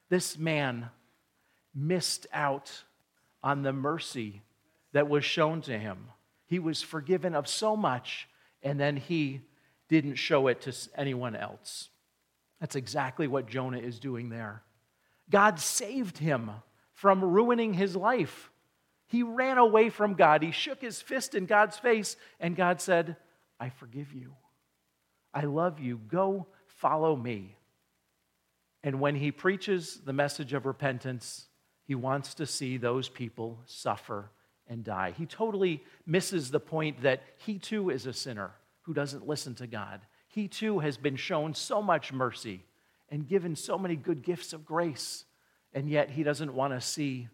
This 0.09 0.39
man 0.39 0.89
missed 1.75 2.27
out 2.33 2.85
on 3.43 3.63
the 3.63 3.73
mercy 3.73 4.43
that 4.93 5.09
was 5.09 5.25
shown 5.25 5.61
to 5.63 5.79
him. 5.79 6.09
He 6.49 6.59
was 6.59 6.83
forgiven 6.83 7.35
of 7.35 7.47
so 7.47 7.77
much, 7.77 8.27
and 8.63 8.81
then 8.81 8.97
he 8.97 9.43
didn't 9.89 10.15
show 10.17 10.49
it 10.49 10.63
to 10.63 10.75
anyone 10.97 11.37
else. 11.37 11.91
That's 12.59 12.75
exactly 12.75 13.29
what 13.29 13.47
Jonah 13.47 13.79
is 13.79 14.01
doing 14.01 14.31
there. 14.31 14.63
God 15.31 15.61
saved 15.61 16.19
him 16.19 16.51
from 16.95 17.23
ruining 17.23 17.75
his 17.75 17.95
life. 17.95 18.51
He 19.07 19.23
ran 19.23 19.59
away 19.59 19.91
from 19.91 20.15
God. 20.15 20.43
He 20.43 20.51
shook 20.51 20.81
his 20.81 21.03
fist 21.03 21.35
in 21.35 21.45
God's 21.45 21.79
face, 21.79 22.17
and 22.41 22.57
God 22.57 22.81
said, 22.81 23.17
I 23.61 23.69
forgive 23.69 24.15
you. 24.15 24.35
I 25.35 25.43
love 25.43 25.79
you. 25.79 26.01
Go 26.09 26.47
follow 26.67 27.15
me. 27.15 27.57
And 28.83 29.01
when 29.01 29.17
he 29.17 29.33
preaches 29.33 30.01
the 30.05 30.13
message 30.15 30.55
of 30.55 30.65
repentance, 30.65 31.47
he 31.85 31.95
wants 31.95 32.35
to 32.35 32.47
see 32.47 32.79
those 32.79 33.09
people 33.09 33.61
suffer 33.67 34.31
and 34.69 34.85
die. 34.85 35.15
He 35.17 35.27
totally 35.27 35.83
misses 36.07 36.51
the 36.51 36.61
point 36.61 37.03
that 37.03 37.23
he 37.37 37.59
too 37.59 37.91
is 37.91 38.07
a 38.07 38.13
sinner 38.13 38.53
who 38.83 38.95
doesn't 38.95 39.27
listen 39.27 39.55
to 39.57 39.67
God. 39.67 40.01
He 40.29 40.49
too 40.49 40.79
has 40.81 40.97
been 40.97 41.17
shown 41.17 41.55
so 41.55 41.83
much 41.83 42.13
mercy 42.13 42.65
and 43.11 43.27
given 43.27 43.57
so 43.57 43.79
many 43.79 43.97
good 43.97 44.23
gifts 44.23 44.53
of 44.53 44.67
grace, 44.67 45.25
and 45.73 45.89
yet 45.89 46.11
he 46.11 46.23
doesn't 46.23 46.55
want 46.55 46.75
to 46.75 46.81
see 46.81 47.29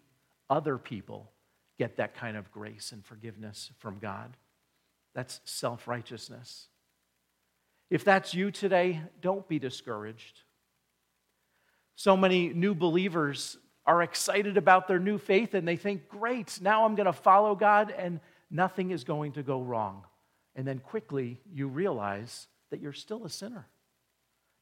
other 0.49 0.77
people 0.77 1.31
get 1.77 1.97
that 1.97 2.15
kind 2.15 2.37
of 2.37 2.51
grace 2.51 2.91
and 2.91 3.05
forgiveness 3.05 3.71
from 3.79 3.99
God. 3.99 4.37
That's 5.13 5.41
self 5.45 5.87
righteousness. 5.87 6.67
If 7.89 8.03
that's 8.03 8.33
you 8.33 8.51
today, 8.51 9.01
don't 9.21 9.47
be 9.47 9.59
discouraged. 9.59 10.41
So 11.95 12.17
many 12.17 12.49
new 12.49 12.75
believers 12.75 13.57
are 13.87 14.01
excited 14.01 14.57
about 14.57 14.87
their 14.87 14.99
new 14.99 15.17
faith 15.17 15.53
and 15.53 15.67
they 15.67 15.75
think, 15.75 16.09
great, 16.09 16.59
now 16.61 16.85
I'm 16.85 16.95
going 16.95 17.05
to 17.05 17.13
follow 17.13 17.55
God 17.55 17.93
and 17.95 18.19
nothing 18.49 18.91
is 18.91 19.03
going 19.03 19.33
to 19.33 19.43
go 19.43 19.61
wrong. 19.61 20.03
And 20.55 20.67
then 20.67 20.79
quickly 20.79 21.39
you 21.53 21.67
realize 21.67 22.47
that 22.71 22.81
you're 22.81 22.93
still 22.93 23.25
a 23.25 23.29
sinner. 23.29 23.67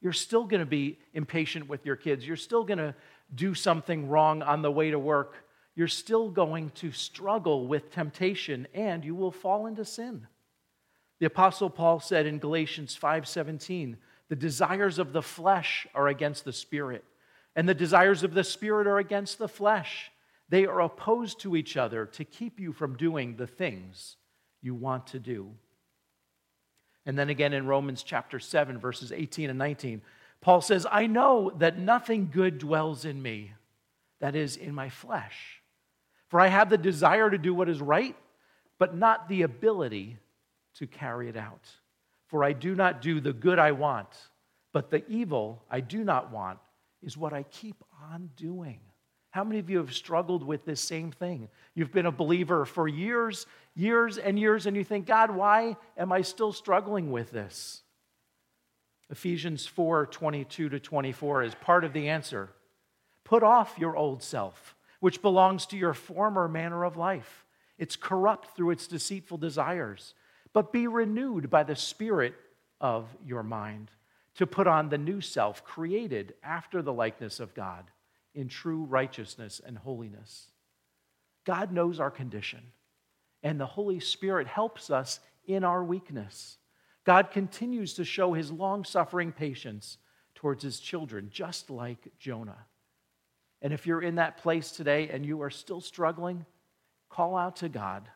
You're 0.00 0.12
still 0.12 0.44
going 0.44 0.60
to 0.60 0.66
be 0.66 0.98
impatient 1.14 1.68
with 1.68 1.86
your 1.86 1.96
kids. 1.96 2.26
You're 2.26 2.36
still 2.36 2.64
going 2.64 2.78
to 2.78 2.94
do 3.34 3.54
something 3.54 4.08
wrong 4.08 4.42
on 4.42 4.60
the 4.60 4.70
way 4.70 4.90
to 4.90 4.98
work. 4.98 5.34
You're 5.74 5.88
still 5.88 6.28
going 6.28 6.70
to 6.76 6.92
struggle 6.92 7.66
with 7.66 7.90
temptation 7.90 8.68
and 8.74 9.04
you 9.04 9.14
will 9.14 9.30
fall 9.30 9.66
into 9.66 9.84
sin. 9.84 10.26
The 11.20 11.26
apostle 11.26 11.70
Paul 11.70 12.00
said 12.00 12.26
in 12.26 12.38
Galatians 12.38 12.94
5:17, 13.00 13.96
"The 14.28 14.36
desires 14.36 14.98
of 14.98 15.12
the 15.12 15.22
flesh 15.22 15.86
are 15.94 16.08
against 16.08 16.44
the 16.44 16.52
spirit, 16.52 17.04
and 17.56 17.68
the 17.68 17.74
desires 17.74 18.22
of 18.22 18.34
the 18.34 18.44
Spirit 18.44 18.86
are 18.86 18.98
against 18.98 19.38
the 19.38 19.48
flesh. 19.48 20.10
They 20.48 20.66
are 20.66 20.80
opposed 20.80 21.40
to 21.40 21.56
each 21.56 21.76
other 21.76 22.06
to 22.06 22.24
keep 22.24 22.60
you 22.60 22.72
from 22.72 22.96
doing 22.96 23.36
the 23.36 23.46
things 23.46 24.16
you 24.60 24.74
want 24.74 25.06
to 25.08 25.18
do. 25.18 25.50
And 27.06 27.18
then 27.18 27.28
again 27.28 27.52
in 27.52 27.66
Romans 27.66 28.02
chapter 28.02 28.38
7, 28.38 28.78
verses 28.78 29.12
18 29.12 29.50
and 29.50 29.58
19, 29.58 30.02
Paul 30.40 30.60
says, 30.60 30.86
I 30.90 31.06
know 31.06 31.52
that 31.58 31.78
nothing 31.78 32.30
good 32.32 32.58
dwells 32.58 33.04
in 33.04 33.20
me, 33.20 33.52
that 34.20 34.34
is, 34.34 34.56
in 34.56 34.74
my 34.74 34.88
flesh. 34.88 35.62
For 36.28 36.40
I 36.40 36.48
have 36.48 36.70
the 36.70 36.78
desire 36.78 37.30
to 37.30 37.38
do 37.38 37.54
what 37.54 37.68
is 37.68 37.80
right, 37.80 38.16
but 38.78 38.96
not 38.96 39.28
the 39.28 39.42
ability 39.42 40.18
to 40.78 40.86
carry 40.86 41.28
it 41.28 41.36
out. 41.36 41.68
For 42.26 42.42
I 42.42 42.52
do 42.52 42.74
not 42.74 43.00
do 43.00 43.20
the 43.20 43.32
good 43.32 43.58
I 43.58 43.72
want, 43.72 44.08
but 44.72 44.90
the 44.90 45.06
evil 45.08 45.62
I 45.70 45.80
do 45.80 46.04
not 46.04 46.32
want 46.32 46.58
is 47.04 47.16
what 47.16 47.32
I 47.32 47.44
keep 47.44 47.76
on 48.10 48.30
doing. 48.36 48.80
How 49.30 49.44
many 49.44 49.58
of 49.58 49.68
you 49.68 49.78
have 49.78 49.92
struggled 49.92 50.44
with 50.44 50.64
this 50.64 50.80
same 50.80 51.10
thing? 51.10 51.48
You've 51.74 51.92
been 51.92 52.06
a 52.06 52.12
believer 52.12 52.64
for 52.64 52.86
years, 52.86 53.46
years, 53.74 54.16
and 54.16 54.38
years, 54.38 54.66
and 54.66 54.76
you 54.76 54.84
think, 54.84 55.06
God, 55.06 55.30
why 55.30 55.76
am 55.96 56.12
I 56.12 56.22
still 56.22 56.52
struggling 56.52 57.10
with 57.10 57.30
this? 57.32 57.82
Ephesians 59.10 59.66
4 59.66 60.06
22 60.06 60.68
to 60.68 60.80
24 60.80 61.42
is 61.42 61.54
part 61.56 61.84
of 61.84 61.92
the 61.92 62.08
answer. 62.08 62.50
Put 63.24 63.42
off 63.42 63.76
your 63.78 63.96
old 63.96 64.22
self, 64.22 64.76
which 65.00 65.20
belongs 65.20 65.66
to 65.66 65.76
your 65.76 65.94
former 65.94 66.48
manner 66.48 66.84
of 66.84 66.96
life. 66.96 67.44
It's 67.76 67.96
corrupt 67.96 68.56
through 68.56 68.70
its 68.70 68.86
deceitful 68.86 69.38
desires, 69.38 70.14
but 70.52 70.72
be 70.72 70.86
renewed 70.86 71.50
by 71.50 71.64
the 71.64 71.76
Spirit 71.76 72.34
of 72.80 73.08
your 73.24 73.42
mind 73.42 73.90
to 74.36 74.46
put 74.46 74.66
on 74.66 74.88
the 74.88 74.98
new 74.98 75.20
self 75.20 75.64
created 75.64 76.34
after 76.42 76.82
the 76.82 76.92
likeness 76.92 77.40
of 77.40 77.54
God 77.54 77.84
in 78.34 78.48
true 78.48 78.84
righteousness 78.84 79.60
and 79.64 79.78
holiness. 79.78 80.48
God 81.44 81.72
knows 81.72 82.00
our 82.00 82.10
condition, 82.10 82.60
and 83.42 83.60
the 83.60 83.66
Holy 83.66 84.00
Spirit 84.00 84.46
helps 84.46 84.90
us 84.90 85.20
in 85.46 85.62
our 85.62 85.84
weakness. 85.84 86.56
God 87.04 87.30
continues 87.30 87.94
to 87.94 88.04
show 88.04 88.32
his 88.32 88.50
long 88.50 88.84
suffering 88.84 89.30
patience 89.30 89.98
towards 90.34 90.62
his 90.62 90.80
children, 90.80 91.28
just 91.30 91.70
like 91.70 92.12
Jonah. 92.18 92.66
And 93.62 93.72
if 93.72 93.86
you're 93.86 94.02
in 94.02 94.16
that 94.16 94.38
place 94.38 94.72
today 94.72 95.08
and 95.10 95.24
you 95.24 95.42
are 95.42 95.50
still 95.50 95.80
struggling, 95.80 96.44
call 97.08 97.36
out 97.36 97.56
to 97.56 97.68
God. 97.68 98.08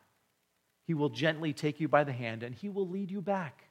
He 0.85 0.93
will 0.93 1.09
gently 1.09 1.53
take 1.53 1.79
you 1.79 1.87
by 1.87 2.03
the 2.03 2.11
hand 2.11 2.43
and 2.43 2.53
he 2.53 2.69
will 2.69 2.87
lead 2.87 3.11
you 3.11 3.21
back. 3.21 3.68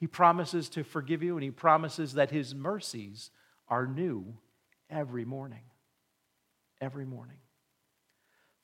He 0.00 0.06
promises 0.06 0.70
to 0.70 0.82
forgive 0.82 1.22
you, 1.22 1.36
and 1.36 1.44
He 1.44 1.50
promises 1.50 2.14
that 2.14 2.30
His 2.30 2.54
mercies 2.54 3.30
are 3.68 3.86
new 3.86 4.34
every 4.88 5.26
morning. 5.26 5.62
Every 6.80 7.04
morning. 7.04 7.36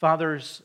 Fathers 0.01 0.63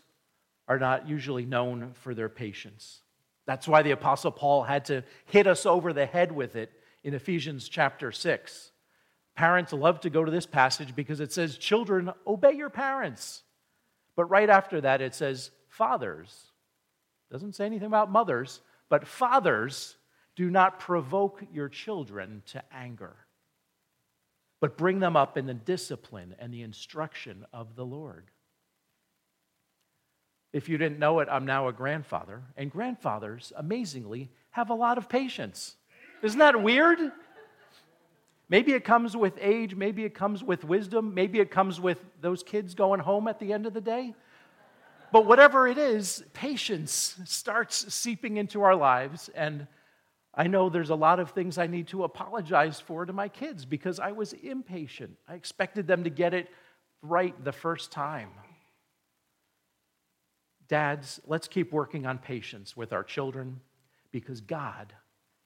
are 0.69 0.79
not 0.79 1.07
usually 1.09 1.45
known 1.45 1.91
for 1.93 2.15
their 2.15 2.29
patience. 2.29 3.01
That's 3.45 3.67
why 3.67 3.81
the 3.81 3.91
Apostle 3.91 4.31
Paul 4.31 4.63
had 4.63 4.85
to 4.85 5.03
hit 5.25 5.45
us 5.45 5.65
over 5.65 5.91
the 5.91 6.05
head 6.05 6.31
with 6.31 6.55
it 6.55 6.71
in 7.03 7.13
Ephesians 7.13 7.67
chapter 7.67 8.11
6. 8.11 8.71
Parents 9.35 9.73
love 9.73 9.99
to 10.01 10.09
go 10.09 10.23
to 10.23 10.31
this 10.31 10.45
passage 10.45 10.95
because 10.95 11.19
it 11.19 11.33
says, 11.33 11.57
Children, 11.57 12.11
obey 12.25 12.53
your 12.53 12.69
parents. 12.69 13.43
But 14.15 14.25
right 14.25 14.49
after 14.49 14.79
that, 14.81 15.01
it 15.01 15.15
says, 15.15 15.51
Fathers. 15.67 16.51
Doesn't 17.31 17.55
say 17.55 17.65
anything 17.65 17.87
about 17.87 18.11
mothers, 18.11 18.61
but 18.89 19.07
fathers, 19.07 19.95
do 20.41 20.49
not 20.49 20.79
provoke 20.79 21.43
your 21.53 21.69
children 21.69 22.41
to 22.47 22.63
anger, 22.73 23.15
but 24.59 24.75
bring 24.75 24.99
them 24.99 25.15
up 25.15 25.37
in 25.37 25.45
the 25.45 25.53
discipline 25.53 26.33
and 26.39 26.51
the 26.51 26.63
instruction 26.63 27.45
of 27.53 27.75
the 27.75 27.85
Lord. 27.85 28.31
If 30.51 30.67
you 30.67 30.79
didn't 30.79 30.97
know 30.97 31.19
it, 31.19 31.27
I'm 31.29 31.45
now 31.45 31.67
a 31.67 31.71
grandfather, 31.71 32.41
and 32.57 32.71
grandfathers, 32.71 33.53
amazingly, 33.55 34.31
have 34.49 34.71
a 34.71 34.73
lot 34.73 34.97
of 34.97 35.07
patience. 35.07 35.75
Isn't 36.23 36.39
that 36.39 36.63
weird? 36.63 36.97
Maybe 38.49 38.73
it 38.73 38.83
comes 38.83 39.15
with 39.15 39.33
age, 39.39 39.75
maybe 39.75 40.05
it 40.05 40.15
comes 40.15 40.43
with 40.43 40.63
wisdom, 40.63 41.13
maybe 41.13 41.39
it 41.39 41.51
comes 41.51 41.79
with 41.79 42.03
those 42.19 42.41
kids 42.41 42.73
going 42.73 42.99
home 42.99 43.27
at 43.27 43.37
the 43.37 43.53
end 43.53 43.67
of 43.67 43.75
the 43.75 43.79
day. 43.79 44.15
But 45.11 45.27
whatever 45.27 45.67
it 45.67 45.77
is, 45.77 46.23
patience 46.33 47.15
starts 47.25 47.93
seeping 47.93 48.37
into 48.37 48.63
our 48.63 48.75
lives. 48.75 49.29
And 49.35 49.67
I 50.33 50.47
know 50.47 50.69
there's 50.69 50.89
a 50.89 50.95
lot 50.95 51.19
of 51.19 51.31
things 51.31 51.57
I 51.57 51.67
need 51.67 51.87
to 51.89 52.03
apologize 52.03 52.79
for 52.79 53.05
to 53.05 53.11
my 53.11 53.27
kids 53.27 53.65
because 53.65 53.99
I 53.99 54.13
was 54.13 54.33
impatient. 54.33 55.17
I 55.27 55.35
expected 55.35 55.87
them 55.87 56.05
to 56.05 56.09
get 56.09 56.33
it 56.33 56.49
right 57.01 57.35
the 57.43 57.51
first 57.51 57.91
time. 57.91 58.29
Dads, 60.69 61.19
let's 61.27 61.49
keep 61.49 61.73
working 61.73 62.05
on 62.05 62.17
patience 62.17 62.77
with 62.77 62.93
our 62.93 63.03
children 63.03 63.59
because 64.11 64.39
God 64.39 64.93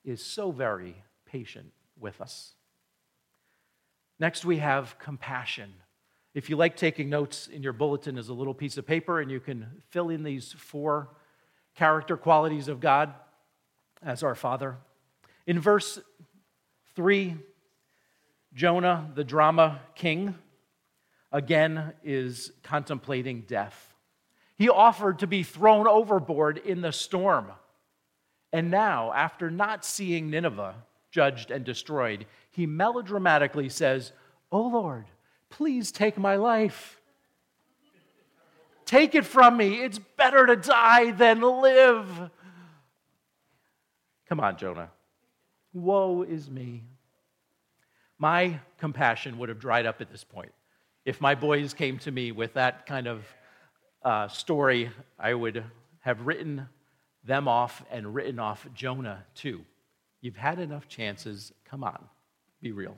is 0.04 0.24
so 0.24 0.52
very 0.52 0.96
patient 1.26 1.72
with 2.00 2.22
us. 2.22 2.54
Next, 4.20 4.46
we 4.46 4.58
have 4.58 5.00
compassion. 5.00 5.74
If 6.36 6.50
you 6.50 6.58
like 6.58 6.78
taking 6.78 7.10
notes 7.10 7.48
in 7.48 7.64
your 7.64 7.74
bulletin 7.74 8.20
is 8.20 8.30
a 8.30 8.34
little 8.34 8.54
piece 8.54 8.78
of 8.78 8.86
paper 8.86 9.20
and 9.20 9.32
you 9.32 9.40
can 9.40 9.82
fill 9.90 10.10
in 10.10 10.22
these 10.22 10.54
four 10.54 11.10
character 11.74 12.18
qualities 12.18 12.68
of 12.68 12.80
God 12.80 13.14
as 14.06 14.24
our 14.24 14.36
Father. 14.36 14.78
In 15.48 15.60
verse 15.60 16.00
3, 16.96 17.36
Jonah, 18.54 19.12
the 19.16 19.24
drama 19.24 19.82
king, 19.96 20.36
again 21.32 21.94
is 22.04 22.52
contemplating 22.64 23.42
death. 23.42 23.94
He 24.58 24.70
offered 24.70 25.20
to 25.20 25.28
be 25.28 25.44
thrown 25.44 25.88
overboard 25.88 26.58
in 26.60 26.82
the 26.82 26.94
storm. 26.94 27.52
And 28.54 28.72
now, 28.72 29.12
after 29.12 29.52
not 29.52 29.84
seeing 29.84 30.30
Nineveh 30.30 30.76
judged 31.12 31.52
and 31.52 31.66
destroyed, 31.66 32.26
he 32.52 32.66
melodramatically 32.66 33.68
says, 33.68 34.14
Oh 34.52 34.68
Lord, 34.68 35.06
please 35.50 35.92
take 35.92 36.18
my 36.18 36.38
life. 36.38 37.02
Take 38.86 39.16
it 39.16 39.26
from 39.26 39.58
me. 39.58 39.82
It's 39.82 40.00
better 40.00 40.46
to 40.46 40.56
die 40.56 41.12
than 41.12 41.42
live. 41.42 42.30
Come 44.28 44.40
on, 44.40 44.58
Jonah. 44.58 44.90
Woe 45.74 46.24
is 46.24 46.50
me. 46.50 46.84
My 48.18 48.60
compassion 48.80 49.38
would 49.38 49.50
have 49.50 49.60
dried 49.60 49.86
up 49.86 50.02
at 50.02 50.12
this 50.12 50.24
point. 50.24 50.52
If 51.04 51.22
my 51.22 51.36
boys 51.36 51.74
came 51.74 52.00
to 52.00 52.12
me 52.12 52.32
with 52.32 52.54
that 52.54 52.86
kind 52.86 53.08
of 53.08 53.26
uh, 54.04 54.28
story, 54.28 54.90
I 55.20 55.34
would 55.34 55.64
have 56.00 56.22
written 56.26 56.68
them 57.24 57.48
off 57.48 57.84
and 57.92 58.14
written 58.16 58.40
off 58.40 58.68
Jonah 58.74 59.26
too. 59.36 59.66
You've 60.22 60.38
had 60.38 60.60
enough 60.60 60.88
chances. 60.88 61.52
Come 61.70 61.84
on, 61.84 62.04
be 62.62 62.72
real. 62.72 62.98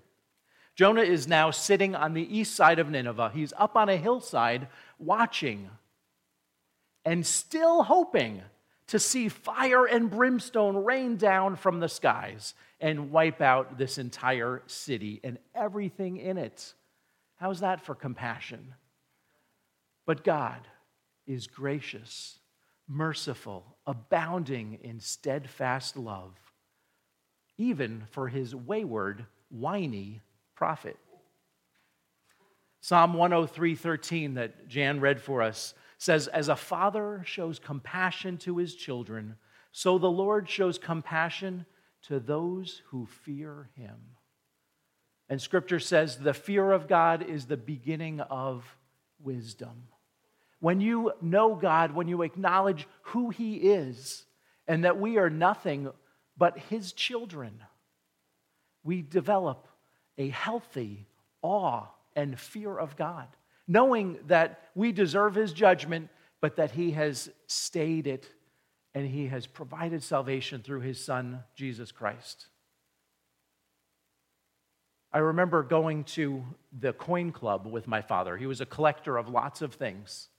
Jonah 0.75 1.01
is 1.01 1.27
now 1.27 1.49
sitting 1.49 1.95
on 1.95 2.13
the 2.13 2.37
east 2.37 2.53
side 2.53 2.77
of 2.77 2.89
Nineveh. 2.89 3.31
He's 3.33 3.51
up 3.57 3.75
on 3.75 3.89
a 3.89 3.97
hillside 3.97 4.67
watching 4.99 5.69
and 7.03 7.25
still 7.25 7.83
hoping 7.83 8.43
to 8.87 8.99
see 8.99 9.29
fire 9.29 9.85
and 9.85 10.09
brimstone 10.09 10.83
rain 10.83 11.17
down 11.17 11.55
from 11.55 11.79
the 11.79 11.89
skies 11.89 12.53
and 12.79 13.11
wipe 13.11 13.41
out 13.41 13.77
this 13.77 13.97
entire 13.97 14.63
city 14.67 15.19
and 15.23 15.37
everything 15.53 16.17
in 16.17 16.37
it. 16.37 16.73
How's 17.35 17.59
that 17.59 17.81
for 17.85 17.95
compassion? 17.95 18.73
But 20.05 20.23
God, 20.23 20.67
is 21.27 21.45
gracious, 21.45 22.39
merciful, 22.87 23.77
abounding 23.85 24.79
in 24.81 24.99
steadfast 24.99 25.97
love, 25.97 26.33
even 27.57 28.05
for 28.11 28.29
his 28.29 28.55
wayward, 28.55 29.25
whiny 29.49 30.21
prophet. 30.55 30.97
Psalm 32.79 33.13
103:13 33.13 34.35
that 34.35 34.67
Jan 34.69 35.01
read 35.01 35.21
for 35.21 35.41
us 35.41 35.73
says 35.97 36.27
as 36.27 36.49
a 36.49 36.55
father 36.55 37.23
shows 37.25 37.59
compassion 37.59 38.37
to 38.37 38.57
his 38.57 38.75
children, 38.75 39.35
so 39.71 39.97
the 39.97 40.11
Lord 40.11 40.49
shows 40.49 40.77
compassion 40.77 41.65
to 42.03 42.19
those 42.19 42.81
who 42.87 43.05
fear 43.05 43.69
him. 43.75 43.95
And 45.29 45.41
scripture 45.41 45.79
says 45.79 46.17
the 46.17 46.33
fear 46.33 46.71
of 46.71 46.87
God 46.87 47.23
is 47.27 47.45
the 47.45 47.57
beginning 47.57 48.21
of 48.21 48.63
wisdom. 49.19 49.87
When 50.59 50.81
you 50.81 51.11
know 51.21 51.55
God, 51.55 51.91
when 51.93 52.07
you 52.07 52.21
acknowledge 52.23 52.87
who 53.01 53.29
He 53.29 53.55
is 53.55 54.25
and 54.67 54.85
that 54.85 54.99
we 54.99 55.17
are 55.17 55.29
nothing 55.29 55.89
but 56.37 56.57
His 56.57 56.93
children, 56.93 57.61
we 58.83 59.01
develop 59.01 59.67
a 60.17 60.29
healthy 60.29 61.05
awe 61.41 61.85
and 62.15 62.39
fear 62.39 62.75
of 62.75 62.95
God, 62.95 63.27
knowing 63.67 64.17
that 64.27 64.69
we 64.75 64.91
deserve 64.91 65.35
His 65.35 65.53
judgment, 65.53 66.09
but 66.41 66.55
that 66.57 66.71
He 66.71 66.91
has 66.91 67.29
stayed 67.47 68.07
it 68.07 68.29
and 68.93 69.07
He 69.07 69.27
has 69.27 69.47
provided 69.47 70.03
salvation 70.03 70.61
through 70.61 70.81
His 70.81 71.03
Son, 71.03 71.43
Jesus 71.55 71.91
Christ. 71.91 72.47
I 75.11 75.19
remember 75.19 75.63
going 75.63 76.03
to 76.03 76.43
the 76.77 76.93
coin 76.93 77.31
club 77.31 77.65
with 77.65 77.87
my 77.87 78.01
father. 78.01 78.37
He 78.37 78.45
was 78.45 78.61
a 78.61 78.65
collector 78.65 79.17
of 79.17 79.29
lots 79.29 79.61
of 79.61 79.73
things 79.73 80.29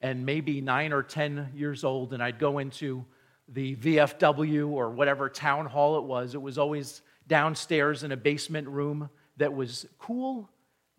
and 0.00 0.26
maybe 0.26 0.60
nine 0.60 0.92
or 0.92 1.02
10 1.02 1.52
years 1.54 1.82
old, 1.82 2.12
and 2.12 2.22
I'd 2.22 2.38
go 2.38 2.58
into 2.58 3.04
the 3.48 3.74
VFW 3.76 4.68
or 4.68 4.90
whatever 4.90 5.28
town 5.28 5.66
hall 5.66 5.98
it 5.98 6.04
was. 6.04 6.34
It 6.34 6.42
was 6.42 6.58
always 6.58 7.02
downstairs 7.26 8.04
in 8.04 8.12
a 8.12 8.16
basement 8.16 8.68
room 8.68 9.08
that 9.38 9.52
was 9.52 9.86
cool, 9.98 10.50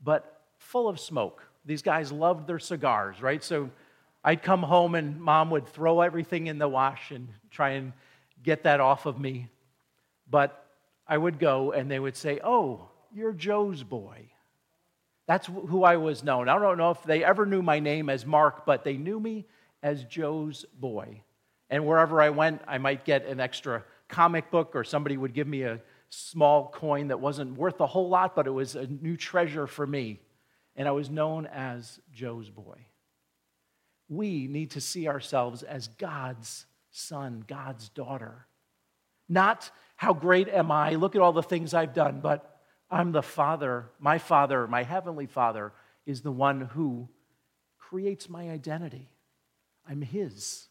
but 0.03 0.34
full 0.57 0.87
of 0.87 0.99
smoke. 0.99 1.43
These 1.65 1.81
guys 1.81 2.11
loved 2.11 2.47
their 2.47 2.59
cigars, 2.59 3.21
right? 3.21 3.43
So 3.43 3.69
I'd 4.23 4.43
come 4.43 4.63
home 4.63 4.95
and 4.95 5.19
mom 5.19 5.49
would 5.51 5.67
throw 5.67 6.01
everything 6.01 6.47
in 6.47 6.57
the 6.57 6.67
wash 6.67 7.11
and 7.11 7.27
try 7.51 7.71
and 7.71 7.93
get 8.43 8.63
that 8.63 8.79
off 8.79 9.05
of 9.05 9.19
me. 9.19 9.49
But 10.29 10.65
I 11.07 11.17
would 11.17 11.39
go 11.39 11.71
and 11.71 11.89
they 11.89 11.99
would 11.99 12.15
say, 12.15 12.39
Oh, 12.43 12.89
you're 13.13 13.33
Joe's 13.33 13.83
boy. 13.83 14.31
That's 15.27 15.47
who 15.47 15.83
I 15.83 15.97
was 15.97 16.23
known. 16.23 16.49
I 16.49 16.59
don't 16.59 16.77
know 16.77 16.91
if 16.91 17.01
they 17.03 17.23
ever 17.23 17.45
knew 17.45 17.61
my 17.61 17.79
name 17.79 18.09
as 18.09 18.25
Mark, 18.25 18.65
but 18.65 18.83
they 18.83 18.97
knew 18.97 19.19
me 19.19 19.45
as 19.81 20.03
Joe's 20.03 20.65
boy. 20.79 21.21
And 21.69 21.85
wherever 21.85 22.21
I 22.21 22.29
went, 22.29 22.61
I 22.67 22.77
might 22.77 23.05
get 23.05 23.25
an 23.25 23.39
extra 23.39 23.83
comic 24.07 24.51
book, 24.51 24.75
or 24.75 24.83
somebody 24.83 25.17
would 25.17 25.33
give 25.33 25.47
me 25.47 25.63
a 25.63 25.79
small 26.09 26.69
coin 26.69 27.07
that 27.07 27.19
wasn't 27.19 27.57
worth 27.57 27.79
a 27.81 27.87
whole 27.87 28.07
lot, 28.07 28.35
but 28.35 28.45
it 28.45 28.51
was 28.51 28.75
a 28.75 28.85
new 28.85 29.17
treasure 29.17 29.65
for 29.65 29.85
me. 29.87 30.19
And 30.75 30.87
I 30.87 30.91
was 30.91 31.09
known 31.09 31.45
as 31.45 31.99
Joe's 32.13 32.49
boy. 32.49 32.85
We 34.09 34.47
need 34.47 34.71
to 34.71 34.81
see 34.81 35.07
ourselves 35.07 35.63
as 35.63 35.87
God's 35.87 36.65
son, 36.91 37.43
God's 37.47 37.89
daughter. 37.89 38.45
Not 39.27 39.71
how 39.95 40.13
great 40.13 40.47
am 40.47 40.71
I? 40.71 40.95
Look 40.95 41.15
at 41.15 41.21
all 41.21 41.33
the 41.33 41.41
things 41.41 41.73
I've 41.73 41.93
done, 41.93 42.19
but 42.21 42.61
I'm 42.89 43.11
the 43.11 43.23
Father, 43.23 43.89
my 43.99 44.17
Father, 44.17 44.67
my 44.67 44.83
Heavenly 44.83 45.25
Father 45.25 45.73
is 46.05 46.21
the 46.21 46.31
one 46.31 46.61
who 46.61 47.09
creates 47.79 48.29
my 48.29 48.49
identity. 48.49 49.09
I'm 49.89 50.01
His. 50.01 50.67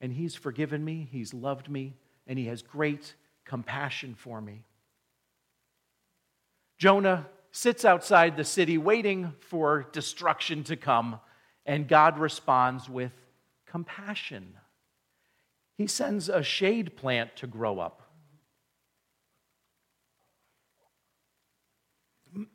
And 0.00 0.12
He's 0.12 0.34
forgiven 0.34 0.84
me, 0.84 1.08
He's 1.10 1.34
loved 1.34 1.68
me, 1.68 1.94
and 2.26 2.38
He 2.38 2.46
has 2.46 2.62
great 2.62 3.14
compassion 3.44 4.14
for 4.14 4.40
me. 4.40 4.64
Jonah 6.78 7.26
sits 7.56 7.86
outside 7.86 8.36
the 8.36 8.44
city 8.44 8.76
waiting 8.76 9.32
for 9.40 9.86
destruction 9.92 10.62
to 10.62 10.76
come, 10.76 11.18
and 11.64 11.88
God 11.88 12.18
responds 12.18 12.86
with 12.86 13.12
compassion. 13.64 14.52
He 15.78 15.86
sends 15.86 16.28
a 16.28 16.42
shade 16.42 16.98
plant 16.98 17.34
to 17.36 17.46
grow 17.46 17.78
up. 17.78 18.02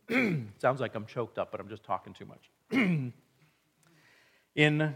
Sounds 0.59 0.79
like 0.79 0.93
I'm 0.93 1.07
choked 1.07 1.39
up, 1.39 1.49
but 1.49 1.59
I'm 1.59 1.67
just 1.67 1.83
talking 1.83 2.13
too 2.13 2.27
much. 2.27 2.51
in 4.55 4.95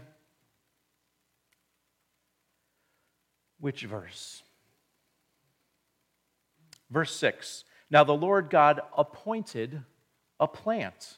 which 3.58 3.82
verse? 3.82 4.44
Verse 6.90 7.12
6 7.16 7.64
Now 7.90 8.04
the 8.04 8.14
Lord 8.14 8.50
God 8.50 8.80
appointed 8.96 9.82
a 10.40 10.46
plant 10.46 11.16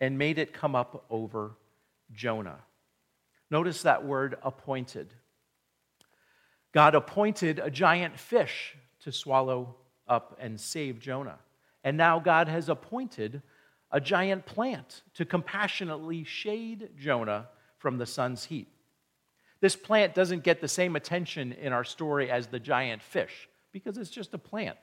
and 0.00 0.18
made 0.18 0.38
it 0.38 0.52
come 0.52 0.74
up 0.74 1.04
over 1.10 1.52
Jonah. 2.12 2.58
Notice 3.50 3.82
that 3.82 4.04
word 4.04 4.36
appointed. 4.42 5.12
God 6.72 6.94
appointed 6.94 7.58
a 7.58 7.70
giant 7.70 8.18
fish 8.18 8.76
to 9.00 9.12
swallow 9.12 9.74
up 10.06 10.38
and 10.40 10.60
save 10.60 11.00
Jonah. 11.00 11.38
And 11.82 11.96
now 11.96 12.20
God 12.20 12.48
has 12.48 12.68
appointed 12.68 13.42
a 13.90 14.00
giant 14.00 14.46
plant 14.46 15.02
to 15.14 15.24
compassionately 15.24 16.24
shade 16.24 16.90
Jonah 16.96 17.48
from 17.78 17.98
the 17.98 18.06
sun's 18.06 18.44
heat. 18.44 18.68
This 19.60 19.76
plant 19.76 20.14
doesn't 20.14 20.44
get 20.44 20.60
the 20.60 20.68
same 20.68 20.96
attention 20.96 21.52
in 21.52 21.72
our 21.72 21.84
story 21.84 22.30
as 22.30 22.46
the 22.46 22.60
giant 22.60 23.02
fish 23.02 23.48
because 23.72 23.98
it's 23.98 24.10
just 24.10 24.32
a 24.32 24.38
plant. 24.38 24.76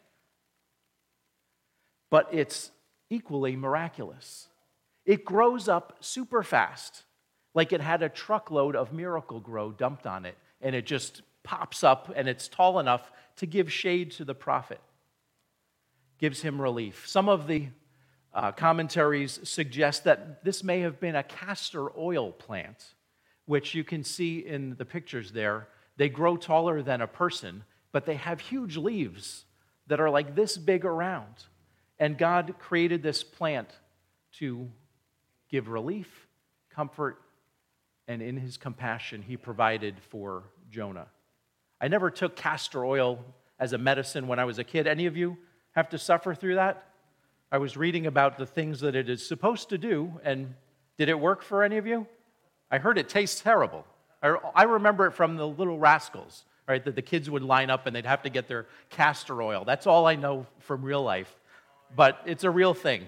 But 2.10 2.30
it's 2.32 2.72
equally 3.10 3.56
miraculous. 3.56 4.48
It 5.06 5.24
grows 5.24 5.68
up 5.68 5.98
super 6.02 6.44
fast, 6.44 7.04
like 7.54 7.72
it 7.72 7.82
had 7.82 8.04
a 8.04 8.10
truckload 8.10 8.76
of 8.76 8.94
Miracle-Gro 8.94 9.72
dumped 9.74 10.06
on 10.06 10.26
it, 10.26 10.38
and 10.62 10.76
it 10.76 10.86
just 10.86 11.22
pops 11.44 11.84
up 11.84 12.12
and 12.16 12.28
it's 12.28 12.48
tall 12.48 12.80
enough 12.80 13.10
to 13.38 13.46
give 13.46 13.72
shade 13.72 14.12
to 14.12 14.26
the 14.26 14.36
prophet, 14.36 14.82
gives 16.20 16.42
him 16.42 16.62
relief. 16.62 17.08
Some 17.08 17.30
of 17.30 17.48
the 17.48 17.68
uh, 18.34 18.52
commentaries 18.52 19.40
suggest 19.44 20.04
that 20.04 20.44
this 20.44 20.64
may 20.64 20.82
have 20.82 21.00
been 21.00 21.16
a 21.16 21.24
castor 21.24 21.98
oil 21.98 22.32
plant, 22.32 22.94
which 23.46 23.74
you 23.74 23.84
can 23.84 24.04
see 24.04 24.40
in 24.40 24.76
the 24.76 24.86
pictures 24.86 25.32
there. 25.32 25.70
They 25.96 26.10
grow 26.10 26.36
taller 26.36 26.82
than 26.82 27.02
a 27.02 27.08
person, 27.08 27.64
but 27.92 28.06
they 28.06 28.16
have 28.16 28.42
huge 28.42 28.76
leaves 28.76 29.46
that 29.88 30.02
are 30.02 30.10
like 30.10 30.36
this 30.36 30.58
big 30.58 30.84
around. 30.84 31.46
And 32.00 32.18
God 32.18 32.56
created 32.60 33.02
this 33.02 33.24
plant 33.24 33.70
to 34.34 34.70
give 35.50 35.68
relief, 35.68 36.28
comfort, 36.70 37.20
and 38.08 38.22
in 38.22 38.38
his 38.38 38.58
compassion, 38.58 39.22
he 39.22 39.36
provided 39.36 39.96
for 40.10 40.44
Jonah. 40.70 41.08
I 41.82 41.88
never 41.88 42.10
took 42.10 42.36
castor 42.36 42.86
oil 42.86 43.24
as 43.60 43.74
a 43.74 43.78
medicine 43.78 44.28
when 44.28 44.40
I 44.40 44.46
was 44.46 44.60
a 44.60 44.64
kid. 44.64 44.88
Any 44.88 45.06
of 45.08 45.18
you 45.18 45.38
have 45.72 45.90
to 45.90 45.98
suffer 45.98 46.34
through 46.34 46.56
that? 46.56 46.84
I 47.52 47.58
was 47.58 47.78
reading 47.78 48.06
about 48.06 48.38
the 48.38 48.46
things 48.46 48.82
that 48.82 48.96
it 48.96 49.10
is 49.10 49.26
supposed 49.26 49.70
to 49.70 49.78
do, 49.78 50.20
and 50.24 50.54
did 50.98 51.10
it 51.10 51.20
work 51.20 51.42
for 51.42 51.64
any 51.64 51.78
of 51.78 51.88
you? 51.88 52.06
I 52.70 52.78
heard 52.78 52.98
it 52.98 53.10
tastes 53.10 53.42
terrible. 53.42 53.86
I 54.22 54.64
remember 54.64 55.06
it 55.08 55.12
from 55.12 55.38
the 55.38 55.48
little 55.48 55.78
rascals, 55.80 56.46
right? 56.68 56.84
That 56.84 56.96
the 56.96 57.02
kids 57.02 57.30
would 57.30 57.44
line 57.44 57.70
up 57.70 57.86
and 57.86 57.96
they'd 57.96 58.06
have 58.06 58.24
to 58.24 58.30
get 58.30 58.48
their 58.48 58.66
castor 58.90 59.42
oil. 59.42 59.64
That's 59.64 59.88
all 59.88 60.06
I 60.06 60.16
know 60.16 60.46
from 60.60 60.82
real 60.82 61.04
life 61.04 61.34
but 61.96 62.22
it's 62.26 62.44
a 62.44 62.50
real 62.50 62.74
thing. 62.74 63.06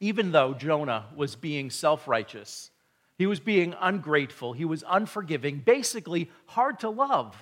Even 0.00 0.32
though 0.32 0.54
Jonah 0.54 1.06
was 1.16 1.34
being 1.34 1.70
self 1.70 2.06
righteous, 2.06 2.70
he 3.16 3.26
was 3.26 3.40
being 3.40 3.74
ungrateful, 3.80 4.52
he 4.52 4.64
was 4.64 4.84
unforgiving, 4.88 5.58
basically 5.58 6.30
hard 6.46 6.80
to 6.80 6.88
love, 6.88 7.36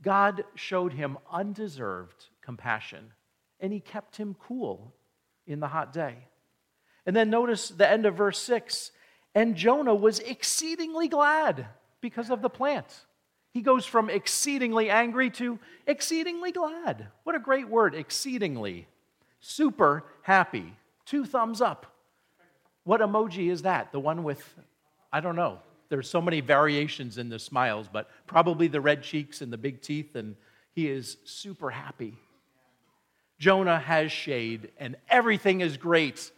God 0.00 0.44
showed 0.54 0.92
him 0.92 1.18
undeserved 1.30 2.26
compassion 2.42 3.12
and 3.60 3.72
he 3.72 3.80
kept 3.80 4.16
him 4.16 4.36
cool 4.38 4.94
in 5.46 5.60
the 5.60 5.68
hot 5.68 5.92
day. 5.92 6.16
And 7.06 7.14
then 7.14 7.30
notice 7.30 7.68
the 7.68 7.90
end 7.90 8.06
of 8.06 8.14
verse 8.14 8.38
6 8.38 8.90
and 9.34 9.56
Jonah 9.56 9.94
was 9.94 10.20
exceedingly 10.20 11.08
glad 11.08 11.66
because 12.00 12.30
of 12.30 12.40
the 12.40 12.50
plant. 12.50 12.86
He 13.54 13.62
goes 13.62 13.86
from 13.86 14.10
exceedingly 14.10 14.90
angry 14.90 15.30
to 15.30 15.60
exceedingly 15.86 16.50
glad. 16.50 17.06
What 17.22 17.36
a 17.36 17.38
great 17.38 17.68
word, 17.68 17.94
exceedingly. 17.94 18.88
Super 19.38 20.02
happy. 20.22 20.74
Two 21.06 21.24
thumbs 21.24 21.60
up. 21.60 21.86
What 22.82 23.00
emoji 23.00 23.50
is 23.50 23.62
that? 23.62 23.92
The 23.92 24.00
one 24.00 24.24
with, 24.24 24.42
I 25.12 25.20
don't 25.20 25.36
know. 25.36 25.60
There's 25.88 26.10
so 26.10 26.20
many 26.20 26.40
variations 26.40 27.16
in 27.16 27.28
the 27.28 27.38
smiles, 27.38 27.88
but 27.90 28.10
probably 28.26 28.66
the 28.66 28.80
red 28.80 29.04
cheeks 29.04 29.40
and 29.40 29.52
the 29.52 29.56
big 29.56 29.80
teeth, 29.80 30.16
and 30.16 30.34
he 30.72 30.88
is 30.88 31.16
super 31.24 31.70
happy. 31.70 32.18
Jonah 33.38 33.78
has 33.78 34.10
shade, 34.10 34.72
and 34.78 34.96
everything 35.08 35.60
is 35.60 35.76
great. 35.76 36.32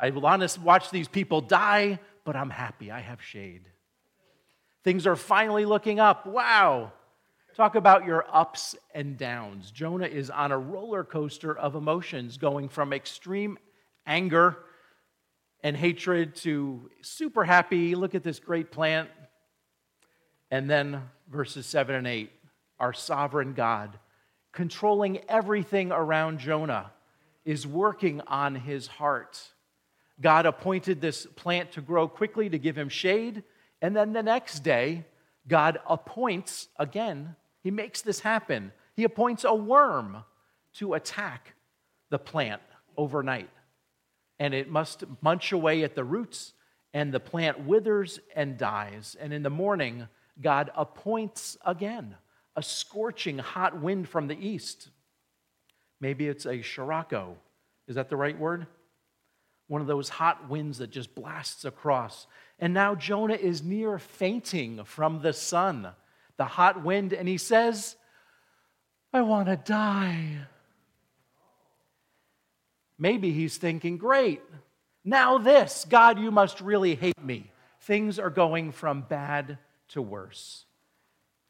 I 0.00 0.08
want 0.10 0.48
to 0.48 0.60
watch 0.60 0.90
these 0.90 1.08
people 1.08 1.42
die, 1.42 1.98
but 2.24 2.36
I'm 2.36 2.50
happy. 2.50 2.90
I 2.90 3.00
have 3.00 3.20
shade. 3.20 3.66
Things 4.88 5.06
are 5.06 5.16
finally 5.16 5.66
looking 5.66 6.00
up. 6.00 6.24
Wow. 6.24 6.92
Talk 7.54 7.74
about 7.74 8.06
your 8.06 8.24
ups 8.32 8.74
and 8.94 9.18
downs. 9.18 9.70
Jonah 9.70 10.06
is 10.06 10.30
on 10.30 10.50
a 10.50 10.56
roller 10.58 11.04
coaster 11.04 11.54
of 11.54 11.74
emotions, 11.74 12.38
going 12.38 12.70
from 12.70 12.94
extreme 12.94 13.58
anger 14.06 14.56
and 15.62 15.76
hatred 15.76 16.36
to 16.36 16.88
super 17.02 17.44
happy. 17.44 17.96
Look 17.96 18.14
at 18.14 18.22
this 18.22 18.38
great 18.38 18.70
plant. 18.72 19.10
And 20.50 20.70
then 20.70 21.02
verses 21.30 21.66
7 21.66 21.94
and 21.94 22.06
8 22.06 22.30
our 22.80 22.94
sovereign 22.94 23.52
God, 23.52 23.98
controlling 24.52 25.18
everything 25.28 25.92
around 25.92 26.38
Jonah, 26.38 26.92
is 27.44 27.66
working 27.66 28.22
on 28.26 28.54
his 28.54 28.86
heart. 28.86 29.38
God 30.18 30.46
appointed 30.46 31.02
this 31.02 31.26
plant 31.36 31.72
to 31.72 31.82
grow 31.82 32.08
quickly 32.08 32.48
to 32.48 32.58
give 32.58 32.78
him 32.78 32.88
shade 32.88 33.42
and 33.80 33.96
then 33.96 34.12
the 34.12 34.22
next 34.22 34.60
day, 34.60 35.04
God 35.46 35.78
appoints 35.88 36.68
again, 36.78 37.36
he 37.62 37.70
makes 37.70 38.02
this 38.02 38.20
happen. 38.20 38.72
He 38.94 39.04
appoints 39.04 39.44
a 39.44 39.54
worm 39.54 40.24
to 40.74 40.94
attack 40.94 41.54
the 42.10 42.18
plant 42.18 42.62
overnight. 42.96 43.50
And 44.38 44.54
it 44.54 44.70
must 44.70 45.04
munch 45.20 45.52
away 45.52 45.82
at 45.82 45.94
the 45.94 46.04
roots, 46.04 46.52
and 46.94 47.12
the 47.12 47.20
plant 47.20 47.60
withers 47.60 48.20
and 48.34 48.56
dies. 48.56 49.16
And 49.18 49.32
in 49.32 49.42
the 49.42 49.50
morning, 49.50 50.08
God 50.40 50.70
appoints 50.76 51.56
again 51.64 52.16
a 52.56 52.62
scorching 52.62 53.38
hot 53.38 53.80
wind 53.80 54.08
from 54.08 54.28
the 54.28 54.38
east. 54.38 54.90
Maybe 56.00 56.28
it's 56.28 56.46
a 56.46 56.62
Scirocco. 56.62 57.36
Is 57.86 57.96
that 57.96 58.08
the 58.08 58.16
right 58.16 58.38
word? 58.38 58.66
One 59.68 59.80
of 59.80 59.86
those 59.86 60.08
hot 60.08 60.48
winds 60.48 60.78
that 60.78 60.90
just 60.90 61.14
blasts 61.14 61.64
across. 61.64 62.26
And 62.58 62.74
now 62.74 62.94
Jonah 62.94 63.34
is 63.34 63.62
near 63.62 63.98
fainting 63.98 64.84
from 64.84 65.22
the 65.22 65.32
sun, 65.32 65.88
the 66.36 66.46
hot 66.46 66.82
wind, 66.82 67.12
and 67.12 67.28
he 67.28 67.38
says, 67.38 67.96
I 69.12 69.20
want 69.20 69.48
to 69.48 69.56
die. 69.56 70.38
Maybe 72.98 73.32
he's 73.32 73.56
thinking, 73.56 73.96
Great, 73.96 74.42
now 75.04 75.38
this. 75.38 75.86
God, 75.88 76.18
you 76.18 76.30
must 76.30 76.60
really 76.60 76.94
hate 76.94 77.22
me. 77.22 77.50
Things 77.80 78.18
are 78.18 78.30
going 78.30 78.72
from 78.72 79.02
bad 79.02 79.58
to 79.88 80.02
worse. 80.02 80.64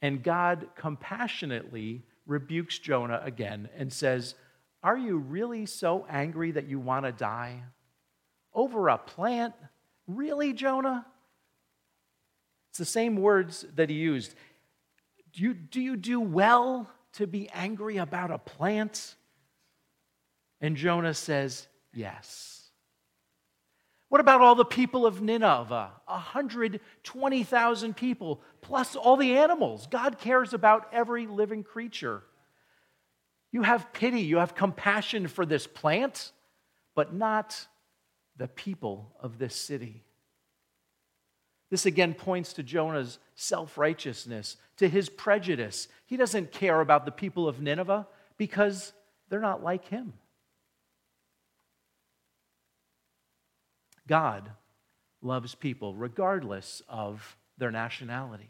And 0.03 0.23
God 0.23 0.69
compassionately 0.77 2.05
rebukes 2.27 2.79
Jonah 2.79 3.21
again 3.25 3.69
and 3.77 3.93
says, 3.93 4.35
Are 4.83 4.97
you 4.97 5.19
really 5.19 5.67
so 5.67 6.07
angry 6.09 6.53
that 6.53 6.69
you 6.69 6.79
want 6.79 7.07
to 7.07 7.13
die? 7.13 7.63
Over 8.55 8.89
a 8.89 8.99
plant? 8.99 9.55
Really, 10.07 10.53
Jonah? 10.53 11.07
It's 12.71 12.79
the 12.79 12.85
same 12.85 13.17
words 13.17 13.65
that 13.75 13.91
he 13.91 13.97
used. 13.97 14.35
Do 15.33 15.43
you, 15.43 15.55
do 15.55 15.81
you 15.81 15.97
do 15.97 16.21
well 16.21 16.91
to 17.15 17.27
be 17.27 17.49
angry 17.51 17.97
about 17.99 18.31
a 18.31 18.39
plant? 18.39 19.17
And 20.61 20.77
Jonah 20.77 21.15
says, 21.15 21.67
Yes. 21.93 22.59
What 24.09 24.21
about 24.21 24.41
all 24.41 24.55
the 24.55 24.65
people 24.65 25.05
of 25.05 25.21
Nineveh? 25.21 25.91
120,000 26.07 27.97
people, 27.97 28.41
plus 28.63 28.97
all 28.97 29.17
the 29.17 29.37
animals. 29.37 29.87
God 29.87 30.19
cares 30.19 30.55
about 30.55 30.89
every 30.93 31.27
living 31.27 31.63
creature. 31.63 32.23
You 33.53 33.63
have 33.63 33.93
pity, 33.93 34.21
you 34.23 34.39
have 34.39 34.55
compassion 34.55 35.29
for 35.29 35.45
this 35.45 35.67
plant, 35.67 36.33
but 36.95 37.15
not 37.15 37.67
the 38.39 38.49
people 38.49 39.13
of 39.21 39.39
this 39.39 39.55
city. 39.55 40.03
This 41.71 41.85
again 41.85 42.15
points 42.15 42.55
to 42.55 42.63
Jonah's 42.63 43.19
self 43.35 43.77
righteousness, 43.77 44.57
to 44.79 44.89
his 44.89 45.09
prejudice. 45.09 45.89
He 46.07 46.17
doesn't 46.17 46.53
care 46.53 46.81
about 46.81 47.05
the 47.05 47.11
people 47.13 47.47
of 47.47 47.61
Nineveh 47.61 48.07
because 48.39 48.93
they're 49.29 49.41
not 49.41 49.63
like 49.63 49.85
him. 49.87 50.15
God 54.07 54.51
loves 55.21 55.55
people 55.55 55.95
regardless 55.95 56.81
of 56.89 57.37
their 57.59 57.71
nationality, 57.71 58.49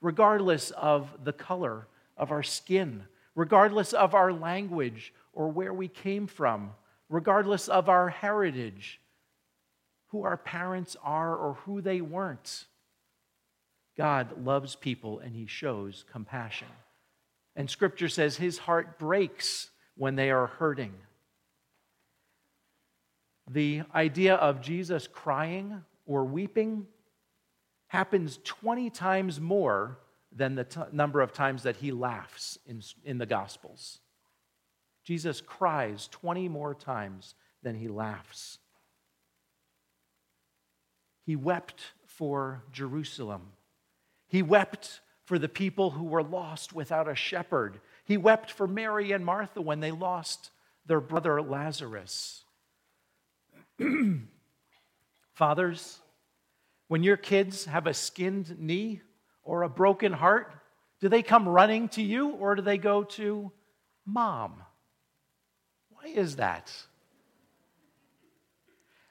regardless 0.00 0.70
of 0.70 1.10
the 1.22 1.32
color 1.34 1.86
of 2.16 2.30
our 2.30 2.42
skin, 2.42 3.02
regardless 3.34 3.92
of 3.92 4.14
our 4.14 4.32
language 4.32 5.12
or 5.34 5.48
where 5.48 5.74
we 5.74 5.88
came 5.88 6.26
from 6.26 6.70
regardless 7.08 7.68
of 7.68 7.88
our 7.88 8.08
heritage, 8.08 9.00
who 10.14 10.22
our 10.22 10.36
parents 10.36 10.96
are 11.02 11.34
or 11.34 11.54
who 11.64 11.80
they 11.80 12.00
weren't. 12.00 12.66
God 13.98 14.44
loves 14.44 14.76
people 14.76 15.18
and 15.18 15.34
he 15.34 15.46
shows 15.46 16.04
compassion. 16.12 16.68
And 17.56 17.68
scripture 17.68 18.08
says 18.08 18.36
his 18.36 18.58
heart 18.58 18.96
breaks 19.00 19.70
when 19.96 20.14
they 20.14 20.30
are 20.30 20.46
hurting. 20.46 20.92
The 23.50 23.82
idea 23.92 24.36
of 24.36 24.60
Jesus 24.60 25.08
crying 25.08 25.82
or 26.06 26.24
weeping 26.24 26.86
happens 27.88 28.38
20 28.44 28.90
times 28.90 29.40
more 29.40 29.98
than 30.30 30.54
the 30.54 30.62
t- 30.62 30.80
number 30.92 31.22
of 31.22 31.32
times 31.32 31.64
that 31.64 31.74
he 31.74 31.90
laughs 31.90 32.56
in, 32.66 32.80
in 33.04 33.18
the 33.18 33.26
Gospels. 33.26 33.98
Jesus 35.02 35.40
cries 35.40 36.06
20 36.12 36.48
more 36.48 36.72
times 36.72 37.34
than 37.64 37.74
he 37.74 37.88
laughs. 37.88 38.60
He 41.24 41.36
wept 41.36 41.80
for 42.06 42.62
Jerusalem. 42.70 43.52
He 44.28 44.42
wept 44.42 45.00
for 45.24 45.38
the 45.38 45.48
people 45.48 45.90
who 45.90 46.04
were 46.04 46.22
lost 46.22 46.74
without 46.74 47.08
a 47.08 47.14
shepherd. 47.14 47.80
He 48.04 48.16
wept 48.16 48.50
for 48.50 48.66
Mary 48.66 49.12
and 49.12 49.24
Martha 49.24 49.60
when 49.60 49.80
they 49.80 49.90
lost 49.90 50.50
their 50.86 51.00
brother 51.00 51.40
Lazarus. 51.40 52.44
Fathers, 55.32 55.98
when 56.88 57.02
your 57.02 57.16
kids 57.16 57.64
have 57.64 57.86
a 57.86 57.94
skinned 57.94 58.58
knee 58.58 59.00
or 59.42 59.62
a 59.62 59.68
broken 59.68 60.12
heart, 60.12 60.52
do 61.00 61.08
they 61.08 61.22
come 61.22 61.48
running 61.48 61.88
to 61.90 62.02
you 62.02 62.30
or 62.30 62.54
do 62.54 62.62
they 62.62 62.78
go 62.78 63.02
to 63.02 63.50
mom? 64.04 64.62
Why 65.90 66.10
is 66.10 66.36
that? 66.36 66.70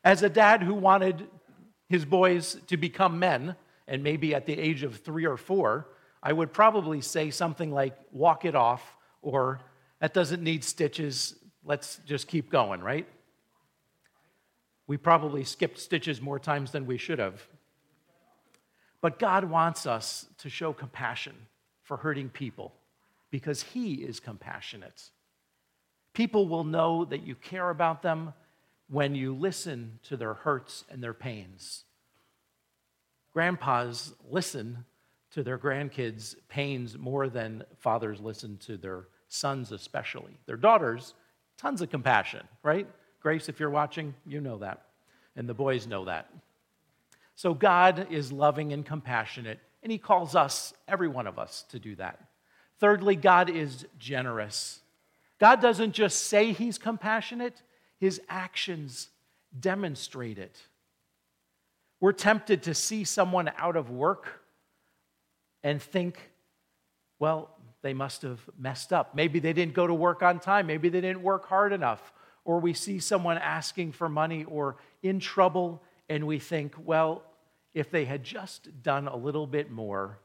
As 0.03 0.21
a 0.21 0.29
dad 0.29 0.61
who 0.61 0.73
wanted 0.73 1.27
his 1.89 2.05
boys 2.05 2.57
to 2.67 2.77
become 2.77 3.19
men, 3.19 3.55
and 3.87 4.03
maybe 4.03 4.33
at 4.33 4.45
the 4.45 4.57
age 4.57 4.83
of 4.83 4.97
three 4.97 5.25
or 5.25 5.37
four, 5.37 5.89
I 6.21 6.31
would 6.31 6.53
probably 6.53 7.01
say 7.01 7.29
something 7.29 7.71
like, 7.71 7.97
walk 8.11 8.45
it 8.45 8.55
off, 8.55 8.95
or 9.21 9.59
that 9.99 10.13
doesn't 10.13 10.41
need 10.41 10.63
stitches, 10.63 11.35
let's 11.63 11.99
just 12.05 12.27
keep 12.27 12.49
going, 12.49 12.81
right? 12.81 13.07
We 14.87 14.97
probably 14.97 15.43
skipped 15.43 15.79
stitches 15.79 16.21
more 16.21 16.39
times 16.39 16.71
than 16.71 16.85
we 16.85 16.97
should 16.97 17.19
have. 17.19 17.45
But 19.01 19.19
God 19.19 19.45
wants 19.45 19.85
us 19.85 20.27
to 20.39 20.49
show 20.49 20.71
compassion 20.71 21.35
for 21.81 21.97
hurting 21.97 22.29
people 22.29 22.73
because 23.31 23.61
He 23.61 23.95
is 23.95 24.19
compassionate. 24.19 25.09
People 26.13 26.47
will 26.47 26.63
know 26.63 27.03
that 27.05 27.25
you 27.25 27.35
care 27.35 27.69
about 27.69 28.01
them 28.01 28.33
when 28.93 29.15
you 29.15 29.33
listen 29.33 29.97
to 30.03 30.15
their 30.15 30.35
hurts 30.35 30.85
and 30.87 31.03
their 31.03 31.15
pains. 31.15 31.83
Grandpas 33.33 34.13
listen 34.29 34.85
to 35.31 35.41
their 35.41 35.57
grandkids' 35.57 36.35
pains 36.47 36.95
more 36.95 37.27
than 37.27 37.63
fathers 37.79 38.21
listen 38.21 38.55
to 38.57 38.77
their 38.77 39.07
sons, 39.27 39.71
especially. 39.71 40.37
Their 40.45 40.57
daughters, 40.57 41.15
tons 41.57 41.81
of 41.81 41.89
compassion, 41.89 42.47
right? 42.61 42.87
Grace, 43.19 43.49
if 43.49 43.59
you're 43.59 43.71
watching, 43.71 44.13
you 44.27 44.39
know 44.39 44.59
that. 44.59 44.85
And 45.35 45.49
the 45.49 45.55
boys 45.55 45.87
know 45.87 46.05
that. 46.05 46.31
So 47.33 47.55
God 47.55 48.07
is 48.11 48.31
loving 48.31 48.73
and 48.73 48.85
compassionate, 48.85 49.59
and 49.81 49.91
He 49.91 49.97
calls 49.97 50.35
us, 50.35 50.71
every 50.87 51.07
one 51.07 51.25
of 51.25 51.39
us, 51.39 51.65
to 51.71 51.79
do 51.79 51.95
that. 51.95 52.19
Thirdly, 52.79 53.15
God 53.15 53.49
is 53.49 53.87
generous. 53.97 54.81
God 55.39 55.61
doesn't 55.61 55.93
just 55.93 56.27
say 56.27 56.51
He's 56.51 56.77
compassionate, 56.77 57.63
His 58.03 58.19
actions 58.27 59.07
demonstrate 59.57 60.37
it. 60.37 60.57
We're 62.01 62.11
tempted 62.11 62.63
to 62.63 62.73
see 62.73 63.05
someone 63.05 63.49
out 63.57 63.77
of 63.77 63.91
work 63.91 64.41
and 65.63 65.81
think, 65.81 66.19
well, 67.17 67.55
they 67.81 67.93
must 67.93 68.23
have 68.23 68.41
messed 68.59 68.91
up. 68.91 69.15
Maybe 69.15 69.39
they 69.39 69.53
didn't 69.53 69.73
go 69.73 69.87
to 69.87 69.93
work 69.93 70.21
on 70.21 70.41
time. 70.41 70.67
Maybe 70.67 70.89
they 70.89 70.99
didn't 70.99 71.23
work 71.23 71.47
hard 71.47 71.71
enough. 71.71 72.11
Or 72.43 72.59
we 72.59 72.73
see 72.73 72.99
someone 72.99 73.37
asking 73.37 73.93
for 73.93 74.09
money 74.09 74.43
or 74.43 74.75
in 75.01 75.21
trouble 75.21 75.81
and 76.09 76.27
we 76.27 76.39
think, 76.39 76.75
well, 76.83 77.23
if 77.73 77.89
they 77.89 78.03
had 78.03 78.25
just 78.25 78.83
done 78.83 79.07
a 79.07 79.15
little 79.15 79.47
bit 79.47 79.71
more, 79.71 80.19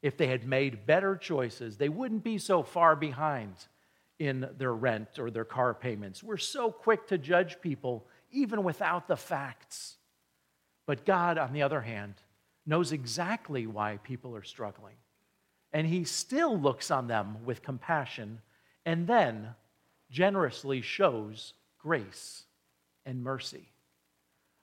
if 0.00 0.16
they 0.16 0.28
had 0.28 0.46
made 0.46 0.86
better 0.86 1.16
choices, 1.16 1.76
they 1.76 1.88
wouldn't 1.88 2.22
be 2.22 2.38
so 2.38 2.62
far 2.62 2.94
behind 2.94 3.56
in 4.20 4.46
their 4.58 4.74
rent 4.74 5.18
or 5.18 5.30
their 5.30 5.46
car 5.46 5.72
payments. 5.74 6.22
We're 6.22 6.36
so 6.36 6.70
quick 6.70 7.08
to 7.08 7.18
judge 7.18 7.60
people, 7.60 8.06
even 8.30 8.62
without 8.62 9.08
the 9.08 9.16
facts. 9.16 9.96
But 10.86 11.06
God, 11.06 11.38
on 11.38 11.54
the 11.54 11.62
other 11.62 11.80
hand, 11.80 12.14
knows 12.66 12.92
exactly 12.92 13.66
why 13.66 13.98
people 14.04 14.36
are 14.36 14.44
struggling. 14.44 14.96
And 15.72 15.86
He 15.86 16.04
still 16.04 16.56
looks 16.58 16.90
on 16.90 17.06
them 17.06 17.38
with 17.46 17.62
compassion 17.62 18.42
and 18.84 19.06
then 19.06 19.54
generously 20.10 20.82
shows 20.82 21.54
grace 21.78 22.44
and 23.06 23.22
mercy. 23.22 23.70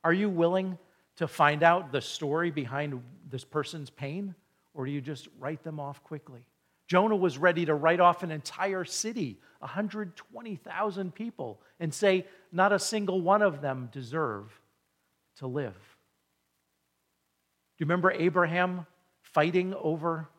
Are 0.04 0.13
you 0.13 0.30
willing 0.30 0.78
to 1.15 1.28
find 1.28 1.63
out 1.63 1.91
the 1.91 2.02
story 2.02 2.52
behind 2.52 3.02
this 3.30 3.43
person's 3.43 3.89
pain, 3.89 4.36
or 4.76 4.86
do 4.86 4.91
you 4.91 5.02
just 5.02 5.28
write 5.39 5.63
them 5.63 5.80
off 5.80 6.04
quickly? 6.04 6.46
Jonah 6.88 7.15
was 7.15 7.38
ready 7.38 7.65
to 7.65 7.76
write 7.76 8.00
off 8.00 8.23
an 8.23 8.32
entire 8.32 8.86
city, 8.86 9.39
120,000 9.60 11.13
people, 11.13 11.60
and 11.80 11.93
say, 11.93 12.26
not 12.52 12.71
a 12.71 12.80
single 12.80 13.21
one 13.21 13.41
of 13.41 13.62
them 13.62 13.89
deserve 13.91 14.50
to 15.38 15.47
live. 15.47 15.73
Do 17.78 17.84
you 17.84 17.86
remember 17.86 18.12
Abraham 18.12 18.86
fighting 19.21 19.73
over 19.76 20.30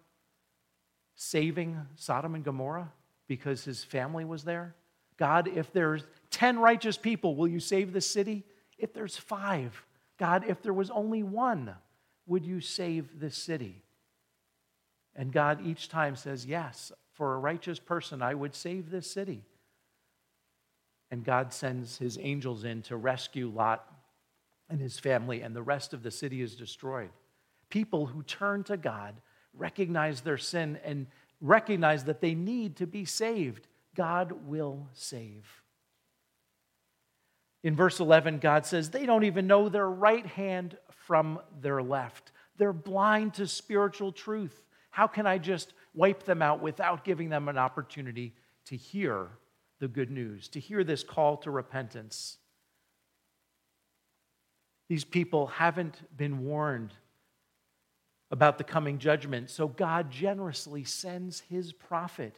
saving 1.15 1.81
Sodom 1.97 2.35
and 2.35 2.45
Gomorrah 2.45 2.91
because 3.27 3.65
his 3.65 3.85
family 3.85 4.25
was 4.25 4.45
there? 4.45 4.75
God, 5.19 5.49
if 5.49 5.73
there's 5.73 6.07
10 6.31 6.59
righteous 6.59 6.97
people, 6.97 7.37
will 7.37 7.49
you 7.49 7.61
save 7.61 7.93
the 7.93 8.01
city? 8.01 8.45
If 8.79 8.95
there's 8.95 9.17
five, 9.17 9.85
God, 10.19 10.45
if 10.49 10.63
there 10.63 10.73
was 10.73 10.91
only 10.91 11.23
one, 11.23 11.75
would 12.27 12.45
you 12.47 12.61
save 12.61 13.21
this 13.21 13.37
city? 13.37 13.83
And 15.19 15.33
God 15.33 15.67
each 15.67 15.89
time 15.89 16.15
says, 16.15 16.47
Yes, 16.47 16.93
for 17.13 17.35
a 17.35 17.39
righteous 17.39 17.81
person, 17.81 18.23
I 18.23 18.33
would 18.33 18.55
save 18.55 18.89
this 18.89 19.11
city. 19.11 19.43
And 21.11 21.25
God 21.25 21.53
sends 21.53 21.99
his 21.99 22.17
angels 22.23 22.63
in 22.63 22.83
to 22.83 22.97
rescue 22.97 23.51
Lot 23.51 23.85
and 24.71 24.81
his 24.81 24.99
family, 24.99 25.41
and 25.43 25.57
the 25.57 25.63
rest 25.63 25.93
of 25.93 26.03
the 26.03 26.11
city 26.11 26.41
is 26.41 26.55
destroyed. 26.55 27.11
People 27.69 28.07
who 28.07 28.23
turn 28.23 28.63
to 28.65 28.77
God 28.77 29.17
recognize 29.55 30.21
their 30.21 30.39
sin 30.39 30.79
and 30.85 31.07
recognize 31.41 32.05
that 32.05 32.21
they 32.21 32.35
need 32.35 32.77
to 32.77 32.87
be 32.87 33.05
saved. 33.05 33.67
God 33.97 34.33
will 34.47 34.87
save. 34.93 35.47
In 37.65 37.75
verse 37.75 37.99
11, 37.99 38.39
God 38.39 38.67
says, 38.67 38.91
They 38.91 39.05
don't 39.05 39.25
even 39.25 39.49
know 39.49 39.69
their 39.69 39.91
right 39.91 40.27
hand 40.27 40.77
from 41.07 41.41
their 41.61 41.83
left. 41.83 42.31
They're 42.57 42.73
blind 42.73 43.35
to 43.35 43.49
spiritual 43.49 44.13
truth. 44.13 44.63
How 44.99 45.07
can 45.07 45.29
I 45.29 45.39
just 45.39 45.75
wipe 45.95 46.25
them 46.25 46.43
out 46.43 46.61
without 46.61 47.05
giving 47.05 47.29
them 47.29 47.49
an 47.49 47.57
opportunity 47.57 48.35
to 48.65 48.75
hear 48.75 49.29
the 49.79 49.87
good 49.87 50.11
news, 50.11 50.49
to 50.49 50.59
hear 50.59 50.83
this 50.83 51.05
call 51.05 51.37
to 51.37 51.53
repentance? 51.53 52.39
These 54.89 55.05
people 55.05 55.47
haven't 55.47 56.01
been 56.17 56.45
warned 56.45 56.95
about 58.33 58.59
the 58.59 58.65
coming 58.65 58.99
judgment, 58.99 59.51
so 59.51 59.69
God 59.69 60.11
generously 60.11 60.83
sends 60.83 61.45
his 61.49 61.73
prophet. 61.73 62.35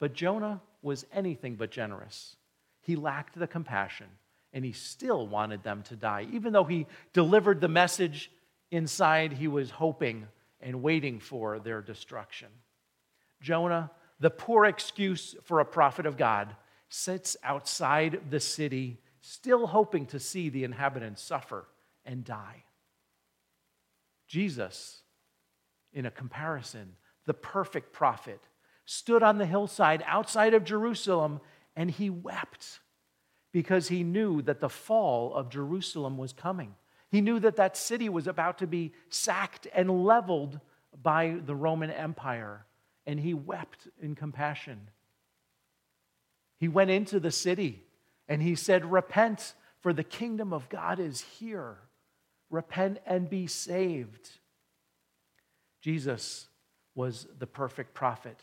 But 0.00 0.12
Jonah 0.12 0.60
was 0.82 1.06
anything 1.12 1.54
but 1.54 1.70
generous. 1.70 2.34
He 2.80 2.96
lacked 2.96 3.38
the 3.38 3.46
compassion 3.46 4.08
and 4.52 4.64
he 4.64 4.72
still 4.72 5.28
wanted 5.28 5.62
them 5.62 5.84
to 5.84 5.94
die. 5.94 6.26
Even 6.32 6.52
though 6.52 6.64
he 6.64 6.88
delivered 7.12 7.60
the 7.60 7.68
message 7.68 8.28
inside, 8.72 9.32
he 9.32 9.46
was 9.46 9.70
hoping 9.70 10.26
and 10.62 10.82
waiting 10.82 11.20
for 11.20 11.58
their 11.58 11.82
destruction. 11.82 12.48
Jonah, 13.40 13.90
the 14.20 14.30
poor 14.30 14.64
excuse 14.64 15.34
for 15.42 15.60
a 15.60 15.64
prophet 15.64 16.06
of 16.06 16.16
God, 16.16 16.54
sits 16.88 17.36
outside 17.42 18.20
the 18.30 18.40
city, 18.40 19.00
still 19.20 19.66
hoping 19.66 20.06
to 20.06 20.20
see 20.20 20.48
the 20.48 20.64
inhabitants 20.64 21.22
suffer 21.22 21.66
and 22.04 22.24
die. 22.24 22.64
Jesus, 24.28 25.02
in 25.92 26.06
a 26.06 26.10
comparison, 26.10 26.94
the 27.26 27.34
perfect 27.34 27.92
prophet, 27.92 28.40
stood 28.84 29.22
on 29.22 29.38
the 29.38 29.46
hillside 29.46 30.02
outside 30.06 30.54
of 30.54 30.64
Jerusalem 30.64 31.40
and 31.76 31.90
he 31.90 32.10
wept 32.10 32.80
because 33.52 33.88
he 33.88 34.02
knew 34.02 34.42
that 34.42 34.60
the 34.60 34.68
fall 34.68 35.34
of 35.34 35.50
Jerusalem 35.50 36.18
was 36.18 36.32
coming. 36.32 36.74
He 37.12 37.20
knew 37.20 37.38
that 37.40 37.56
that 37.56 37.76
city 37.76 38.08
was 38.08 38.26
about 38.26 38.58
to 38.58 38.66
be 38.66 38.92
sacked 39.10 39.68
and 39.72 40.04
leveled 40.04 40.58
by 41.00 41.36
the 41.44 41.54
Roman 41.54 41.90
Empire, 41.90 42.66
and 43.06 43.20
he 43.20 43.34
wept 43.34 43.86
in 44.00 44.16
compassion. 44.16 44.88
He 46.58 46.68
went 46.68 46.90
into 46.90 47.20
the 47.20 47.30
city 47.30 47.84
And 48.28 48.40
he 48.42 48.54
said, 48.54 48.90
Repent, 48.90 49.52
for 49.80 49.92
the 49.92 50.04
kingdom 50.04 50.52
of 50.54 50.68
God 50.70 51.00
is 51.00 51.20
here. 51.20 51.76
Repent 52.50 52.98
and 53.04 53.28
be 53.28 53.46
saved. 53.46 54.30
Jesus 55.82 56.46
was 56.94 57.26
the 57.38 57.46
perfect 57.46 57.92
prophet. 57.92 58.38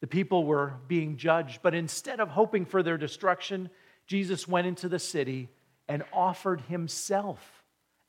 The 0.00 0.06
people 0.06 0.44
were 0.44 0.74
being 0.88 1.16
judged, 1.16 1.60
but 1.62 1.74
instead 1.74 2.20
of 2.20 2.28
hoping 2.28 2.64
for 2.64 2.82
their 2.82 2.96
destruction, 2.96 3.70
Jesus 4.06 4.48
went 4.48 4.66
into 4.66 4.88
the 4.88 4.98
city 4.98 5.48
and 5.88 6.04
offered 6.12 6.62
himself 6.62 7.61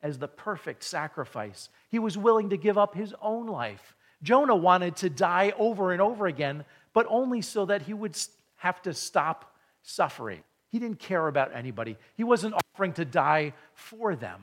as 0.04 0.20
the 0.20 0.28
perfect 0.28 0.84
sacrifice. 0.84 1.70
He 1.90 1.98
was 1.98 2.18
willing 2.18 2.50
to 2.50 2.58
give 2.58 2.78
up 2.78 2.94
his 2.94 3.16
own 3.22 3.48
life. 3.48 3.96
Jonah 4.22 4.56
wanted 4.56 4.98
to 4.98 5.10
die 5.10 5.54
over 5.58 5.94
and 5.94 6.02
over 6.02 6.28
again, 6.28 6.66
but 6.94 7.08
only 7.10 7.42
so 7.42 7.66
that 7.66 7.82
he 7.82 7.94
would 7.94 8.16
have 8.58 8.82
to 8.84 8.94
stop 8.94 9.56
suffering. 9.82 10.44
He 10.70 10.80
didn't 10.80 11.00
care 11.00 11.28
about 11.28 11.56
anybody. 11.56 11.98
He 12.16 12.24
wasn't 12.24 12.56
offering 12.56 12.94
to 12.94 13.06
die 13.06 13.54
for 13.74 14.16
them. 14.16 14.42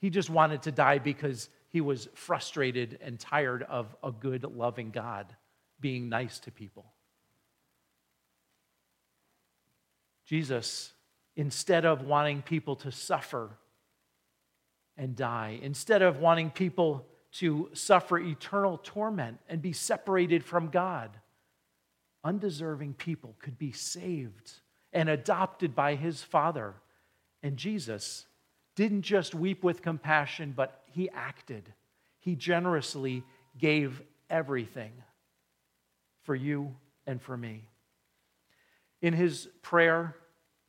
He 0.00 0.10
just 0.10 0.30
wanted 0.30 0.62
to 0.62 0.72
die 0.72 0.98
because 0.98 1.48
he 1.68 1.80
was 1.80 2.08
frustrated 2.14 2.98
and 3.02 3.18
tired 3.18 3.62
of 3.62 3.94
a 4.02 4.10
good, 4.10 4.44
loving 4.44 4.90
God 4.90 5.26
being 5.80 6.08
nice 6.08 6.38
to 6.40 6.50
people. 6.50 6.86
Jesus, 10.26 10.92
instead 11.36 11.84
of 11.84 12.02
wanting 12.02 12.42
people 12.42 12.76
to 12.76 12.90
suffer 12.92 13.50
and 14.96 15.16
die, 15.16 15.58
instead 15.62 16.02
of 16.02 16.18
wanting 16.18 16.50
people 16.50 17.06
to 17.32 17.70
suffer 17.72 18.18
eternal 18.18 18.78
torment 18.82 19.38
and 19.48 19.62
be 19.62 19.72
separated 19.72 20.44
from 20.44 20.68
God, 20.68 21.10
undeserving 22.24 22.94
people 22.94 23.34
could 23.38 23.58
be 23.58 23.72
saved 23.72 24.52
and 24.92 25.08
adopted 25.08 25.74
by 25.74 25.94
his 25.94 26.22
Father. 26.22 26.74
And 27.42 27.56
Jesus 27.56 28.26
didn't 28.76 29.02
just 29.02 29.34
weep 29.34 29.64
with 29.64 29.82
compassion, 29.82 30.52
but 30.54 30.82
he 30.86 31.10
acted. 31.10 31.72
He 32.18 32.36
generously 32.36 33.24
gave 33.58 34.02
everything 34.30 34.92
for 36.22 36.34
you 36.34 36.76
and 37.06 37.20
for 37.20 37.36
me. 37.36 37.68
In 39.00 39.14
his 39.14 39.48
prayer 39.62 40.16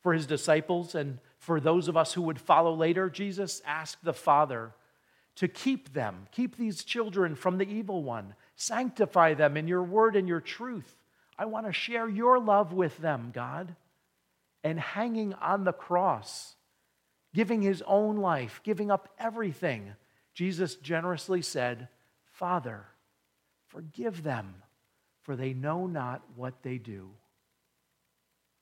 for 0.02 0.12
his 0.12 0.26
disciples 0.26 0.94
and 0.94 1.18
for 1.44 1.60
those 1.60 1.88
of 1.88 1.96
us 1.96 2.14
who 2.14 2.22
would 2.22 2.40
follow 2.40 2.74
later, 2.74 3.10
Jesus 3.10 3.60
asked 3.66 4.02
the 4.02 4.14
Father 4.14 4.72
to 5.36 5.46
keep 5.46 5.92
them, 5.92 6.26
keep 6.32 6.56
these 6.56 6.84
children 6.84 7.34
from 7.34 7.58
the 7.58 7.68
evil 7.68 8.02
one, 8.02 8.34
sanctify 8.56 9.34
them 9.34 9.58
in 9.58 9.68
your 9.68 9.82
word 9.82 10.16
and 10.16 10.26
your 10.26 10.40
truth. 10.40 10.96
I 11.38 11.44
want 11.44 11.66
to 11.66 11.72
share 11.72 12.08
your 12.08 12.38
love 12.38 12.72
with 12.72 12.96
them, 12.96 13.30
God. 13.34 13.76
And 14.62 14.80
hanging 14.80 15.34
on 15.34 15.64
the 15.64 15.74
cross, 15.74 16.54
giving 17.34 17.60
his 17.60 17.82
own 17.86 18.16
life, 18.16 18.62
giving 18.64 18.90
up 18.90 19.10
everything, 19.18 19.92
Jesus 20.32 20.76
generously 20.76 21.42
said, 21.42 21.88
Father, 22.32 22.86
forgive 23.66 24.22
them, 24.22 24.54
for 25.20 25.36
they 25.36 25.52
know 25.52 25.86
not 25.86 26.22
what 26.36 26.62
they 26.62 26.78
do. 26.78 27.10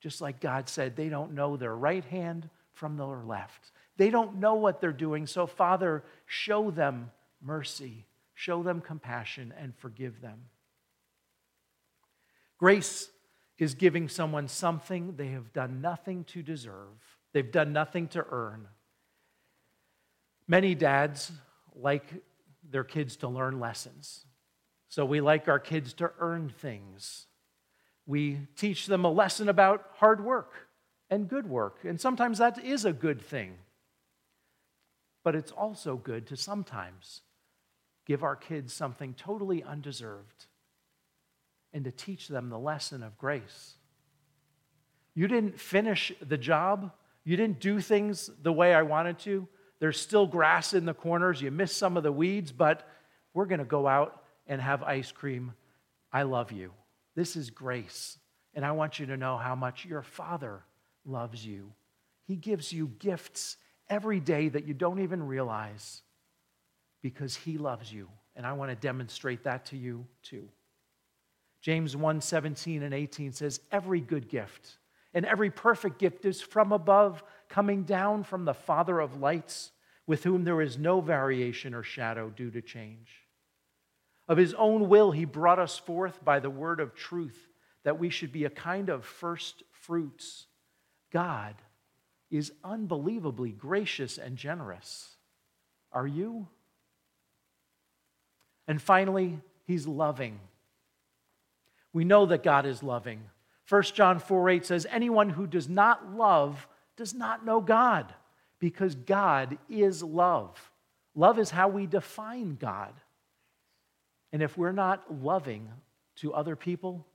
Just 0.01 0.19
like 0.19 0.41
God 0.41 0.67
said, 0.67 0.97
they 0.97 1.07
don't 1.07 1.31
know 1.31 1.55
their 1.55 1.73
right 1.73 2.03
hand 2.03 2.49
from 2.73 2.97
their 2.97 3.23
left. 3.25 3.71
They 3.97 4.09
don't 4.09 4.37
know 4.37 4.55
what 4.55 4.81
they're 4.81 4.91
doing. 4.91 5.27
So, 5.27 5.47
Father, 5.47 6.03
show 6.25 6.71
them 6.71 7.11
mercy, 7.41 8.05
show 8.33 8.63
them 8.63 8.81
compassion, 8.81 9.53
and 9.57 9.75
forgive 9.75 10.21
them. 10.21 10.39
Grace 12.57 13.09
is 13.57 13.75
giving 13.75 14.09
someone 14.09 14.47
something 14.47 15.15
they 15.15 15.27
have 15.27 15.53
done 15.53 15.81
nothing 15.81 16.23
to 16.25 16.41
deserve, 16.41 17.17
they've 17.33 17.51
done 17.51 17.73
nothing 17.73 18.07
to 18.09 18.25
earn. 18.29 18.67
Many 20.47 20.75
dads 20.75 21.31
like 21.75 22.03
their 22.69 22.83
kids 22.83 23.15
to 23.17 23.27
learn 23.27 23.59
lessons. 23.59 24.25
So 24.89 25.05
we 25.05 25.21
like 25.21 25.47
our 25.47 25.59
kids 25.59 25.93
to 25.95 26.11
earn 26.19 26.49
things. 26.49 27.27
We 28.05 28.39
teach 28.55 28.87
them 28.87 29.05
a 29.05 29.11
lesson 29.11 29.47
about 29.47 29.85
hard 29.95 30.23
work 30.23 30.53
and 31.13 31.29
good 31.29 31.47
work. 31.47 31.77
And 31.83 32.01
sometimes 32.01 32.39
that 32.39 32.57
is 32.65 32.85
a 32.85 32.91
good 32.91 33.21
thing. 33.21 33.53
But 35.23 35.35
it's 35.35 35.51
also 35.51 35.95
good 35.95 36.25
to 36.27 36.35
sometimes 36.35 37.21
give 38.07 38.23
our 38.23 38.35
kids 38.35 38.73
something 38.73 39.13
totally 39.13 39.63
undeserved 39.63 40.47
and 41.71 41.85
to 41.85 41.91
teach 41.91 42.27
them 42.27 42.49
the 42.49 42.57
lesson 42.57 43.03
of 43.03 43.19
grace. 43.19 43.75
You 45.13 45.27
didn't 45.27 45.59
finish 45.59 46.11
the 46.19 46.37
job, 46.37 46.91
you 47.23 47.37
didn't 47.37 47.59
do 47.59 47.79
things 47.79 48.31
the 48.41 48.51
way 48.51 48.73
I 48.73 48.81
wanted 48.81 49.19
to. 49.19 49.47
There's 49.79 49.99
still 49.99 50.25
grass 50.25 50.73
in 50.73 50.85
the 50.85 50.95
corners, 50.95 51.41
you 51.41 51.51
missed 51.51 51.77
some 51.77 51.95
of 51.95 52.01
the 52.01 52.11
weeds, 52.11 52.51
but 52.51 52.87
we're 53.35 53.45
going 53.45 53.59
to 53.59 53.65
go 53.65 53.87
out 53.87 54.23
and 54.47 54.59
have 54.59 54.81
ice 54.81 55.11
cream. 55.11 55.53
I 56.11 56.23
love 56.23 56.51
you. 56.51 56.71
This 57.15 57.35
is 57.35 57.51
grace. 57.51 58.17
And 58.55 58.65
I 58.65 58.71
want 58.71 58.99
you 58.99 59.05
to 59.07 59.17
know 59.17 59.37
how 59.37 59.53
much 59.53 59.85
your 59.85 60.01
Father 60.01 60.63
loves 61.05 61.45
you. 61.45 61.71
He 62.25 62.35
gives 62.35 62.71
you 62.71 62.91
gifts 62.99 63.57
every 63.89 64.19
day 64.19 64.49
that 64.49 64.65
you 64.65 64.73
don't 64.73 64.99
even 64.99 65.23
realize 65.23 66.01
because 67.01 67.35
He 67.35 67.57
loves 67.57 67.91
you. 67.91 68.07
And 68.35 68.45
I 68.45 68.53
want 68.53 68.71
to 68.71 68.75
demonstrate 68.75 69.43
that 69.43 69.65
to 69.67 69.77
you 69.77 70.05
too. 70.23 70.47
James 71.61 71.95
1 71.95 72.21
17 72.21 72.83
and 72.83 72.93
18 72.93 73.31
says, 73.33 73.59
Every 73.71 74.01
good 74.01 74.27
gift 74.27 74.77
and 75.13 75.25
every 75.25 75.49
perfect 75.49 75.99
gift 75.99 76.25
is 76.25 76.41
from 76.41 76.71
above, 76.71 77.23
coming 77.49 77.83
down 77.83 78.23
from 78.23 78.45
the 78.45 78.53
Father 78.53 78.99
of 78.99 79.21
lights, 79.21 79.71
with 80.07 80.23
whom 80.23 80.43
there 80.43 80.61
is 80.61 80.77
no 80.77 81.01
variation 81.01 81.73
or 81.73 81.83
shadow 81.83 82.29
due 82.29 82.49
to 82.51 82.61
change. 82.61 83.09
Of 84.27 84.37
his 84.37 84.53
own 84.55 84.89
will, 84.89 85.11
he 85.11 85.25
brought 85.25 85.59
us 85.59 85.77
forth 85.77 86.23
by 86.25 86.39
the 86.39 86.49
word 86.49 86.79
of 86.79 86.95
truth, 86.95 87.47
that 87.83 87.99
we 87.99 88.09
should 88.09 88.31
be 88.31 88.45
a 88.45 88.49
kind 88.49 88.89
of 88.89 89.05
first 89.05 89.63
fruits. 89.71 90.47
God 91.13 91.55
is 92.31 92.51
unbelievably 92.63 93.51
gracious 93.51 94.17
and 94.17 94.35
generous. 94.35 95.15
Are 95.91 96.07
you? 96.07 96.47
And 98.67 98.81
finally, 98.81 99.39
he's 99.65 99.85
loving. 99.85 100.39
We 101.93 102.03
know 102.03 102.25
that 102.25 102.41
God 102.41 102.65
is 102.65 102.81
loving. 102.81 103.21
1 103.69 103.83
John 103.83 104.17
4 104.19 104.49
8 104.49 104.65
says, 104.65 104.87
Anyone 104.89 105.29
who 105.29 105.45
does 105.45 105.69
not 105.69 106.11
love 106.11 106.67
does 106.97 107.13
not 107.13 107.45
know 107.45 107.61
God, 107.61 108.11
because 108.59 108.95
God 108.95 109.57
is 109.69 110.01
love. 110.01 110.71
Love 111.15 111.37
is 111.37 111.51
how 111.51 111.67
we 111.67 111.85
define 111.85 112.55
God. 112.55 112.93
And 114.31 114.41
if 114.41 114.57
we're 114.57 114.71
not 114.71 115.21
loving 115.21 115.69
to 116.17 116.33
other 116.33 116.55
people, 116.55 117.05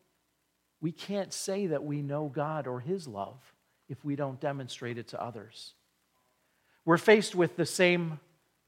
we 0.80 0.92
can't 0.92 1.32
say 1.32 1.66
that 1.66 1.82
we 1.82 2.02
know 2.02 2.28
God 2.28 2.68
or 2.68 2.78
His 2.78 3.08
love 3.08 3.40
if 3.88 4.04
we 4.04 4.16
don't 4.16 4.40
demonstrate 4.40 4.98
it 4.98 5.08
to 5.08 5.22
others. 5.22 5.74
We're 6.84 6.98
faced 6.98 7.34
with 7.34 7.56
the 7.56 7.66
same 7.66 8.20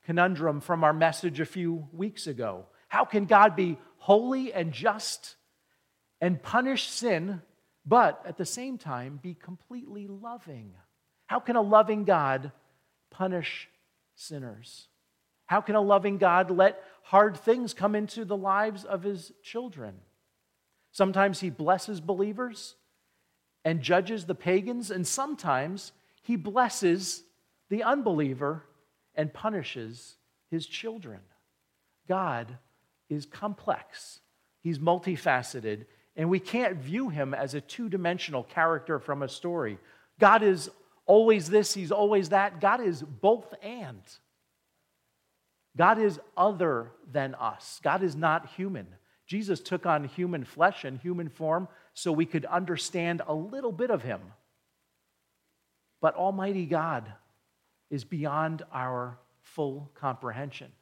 conundrum 0.05 0.61
from 0.61 0.85
our 0.85 0.93
message 0.93 1.41
a 1.41 1.47
few 1.47 1.89
weeks 1.93 2.27
ago. 2.27 2.67
How 2.89 3.05
can 3.05 3.27
God 3.27 3.57
be 3.57 3.79
holy 3.99 4.53
and 4.53 4.73
just 4.73 5.37
and 6.21 6.43
punish 6.43 6.89
sin, 6.89 7.43
but 7.87 8.23
at 8.27 8.37
the 8.37 8.45
same 8.45 8.79
time 8.79 9.21
be 9.23 9.35
completely 9.35 10.07
loving? 10.07 10.75
How 11.27 11.39
can 11.39 11.57
a 11.57 11.63
loving 11.63 12.05
God 12.05 12.53
punish 13.11 13.69
sinners? 14.17 14.89
How 15.47 15.61
can 15.61 15.75
a 15.75 15.81
loving 15.81 16.19
God 16.19 16.51
let 16.51 16.83
hard 17.03 17.37
things 17.37 17.75
come 17.75 17.95
into 17.95 18.25
the 18.25 18.37
lives 18.37 18.85
of 18.85 19.03
his 19.03 19.33
children? 19.43 19.95
Sometimes 20.93 21.41
he 21.41 21.51
blesses 21.51 22.01
believers, 22.01 22.75
and 23.65 23.83
judges 23.83 24.25
the 24.25 24.35
pagans, 24.35 24.91
and 24.91 25.07
sometimes 25.07 25.93
he 26.23 26.37
blesses 26.37 27.23
the 27.69 27.83
unbeliever 27.83 28.65
and 29.15 29.33
punishes 29.33 30.17
his 30.51 30.67
children. 30.67 31.21
God 32.09 32.59
is 33.09 33.27
complex, 33.27 34.21
he's 34.61 34.79
multifaceted, 34.79 35.87
and 36.17 36.29
we 36.29 36.41
can't 36.41 36.77
view 36.77 37.09
him 37.09 37.35
as 37.35 37.55
a 37.55 37.61
two 37.61 37.89
dimensional 37.89 38.43
character 38.43 38.99
from 38.99 39.23
a 39.23 39.29
story. 39.29 39.79
God 40.19 40.43
is 40.43 40.71
always 41.07 41.49
this, 41.49 41.75
he's 41.75 41.93
always 41.93 42.31
that. 42.31 42.61
God 42.61 42.81
is 42.81 43.03
both 43.03 43.55
and. 43.63 44.03
God 45.77 45.99
is 45.99 46.19
other 46.37 46.91
than 47.11 47.35
us. 47.37 47.81
God 47.83 48.03
is 48.03 48.17
not 48.17 48.51
human. 48.57 48.87
Jesus 49.27 49.61
took 49.61 49.87
on 49.87 50.05
human 50.05 50.45
flesh 50.45 50.85
and 50.85 50.99
human 50.99 51.29
form 51.29 51.69
so 52.01 52.13
we 52.13 52.25
could 52.25 52.47
understand 52.47 53.21
a 53.27 53.35
little 53.35 53.73
bit 53.73 53.91
of 53.91 54.03
him. 54.03 54.21
But 56.01 56.15
Almighty 56.15 56.65
God 56.65 57.13
is 57.91 58.05
beyond 58.05 58.63
our 58.73 59.19
full 59.43 59.91
comprehension. 59.95 60.73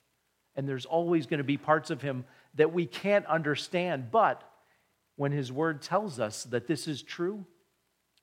And 0.54 0.68
there's 0.68 0.86
always 0.86 1.26
going 1.26 1.38
to 1.38 1.44
be 1.44 1.56
parts 1.56 1.90
of 1.90 2.00
him 2.00 2.24
that 2.54 2.72
we 2.72 2.86
can't 2.86 3.26
understand. 3.26 4.12
But 4.12 4.48
when 5.16 5.32
his 5.32 5.50
word 5.50 5.82
tells 5.82 6.20
us 6.20 6.44
that 6.44 6.68
this 6.68 6.86
is 6.86 7.02
true, 7.02 7.44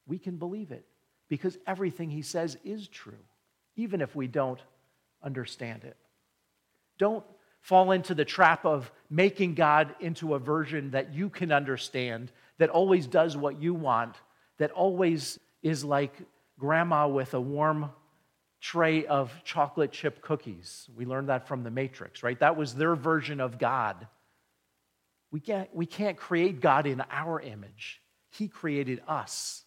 we 0.08 0.18
can 0.18 0.38
believe 0.38 0.72
it 0.72 0.86
because 1.28 1.58
everything 1.68 2.10
he 2.10 2.22
says 2.22 2.58
is 2.64 2.88
true, 2.88 3.26
even 3.76 4.00
if 4.00 4.16
we 4.16 4.28
don't 4.28 4.62
understand 5.22 5.84
it. 5.84 5.98
Don't 6.98 7.26
fall 7.66 7.90
into 7.90 8.14
the 8.14 8.24
trap 8.24 8.64
of 8.64 8.92
making 9.10 9.56
God 9.56 9.96
into 10.00 10.36
a 10.36 10.40
version 10.40 10.92
that 10.92 11.16
you 11.16 11.32
can 11.32 11.52
understand, 11.52 12.32
that 12.60 12.70
always 12.70 13.08
does 13.08 13.36
what 13.36 13.60
you 13.60 13.74
want, 13.74 14.16
that 14.60 14.70
always 14.70 15.40
is 15.64 15.84
like 15.84 16.14
grandma 16.60 17.08
with 17.08 17.34
a 17.34 17.42
warm 17.42 17.90
tray 18.62 19.08
of 19.08 19.34
chocolate 19.44 19.92
chip 19.92 20.22
cookies. 20.22 20.88
We 20.96 21.08
learned 21.08 21.30
that 21.30 21.48
from 21.48 21.64
the 21.64 21.72
Matrix, 21.72 22.22
right? 22.22 22.40
That 22.40 22.56
was 22.56 22.76
their 22.76 22.96
version 22.96 23.42
of 23.42 23.58
God. 23.58 24.08
We 25.32 25.40
can't, 25.40 25.74
we 25.74 25.88
can't 25.88 26.18
create 26.18 26.62
God 26.62 26.86
in 26.86 27.02
our 27.10 27.40
image. 27.40 28.00
He 28.30 28.48
created 28.48 29.02
us 29.08 29.64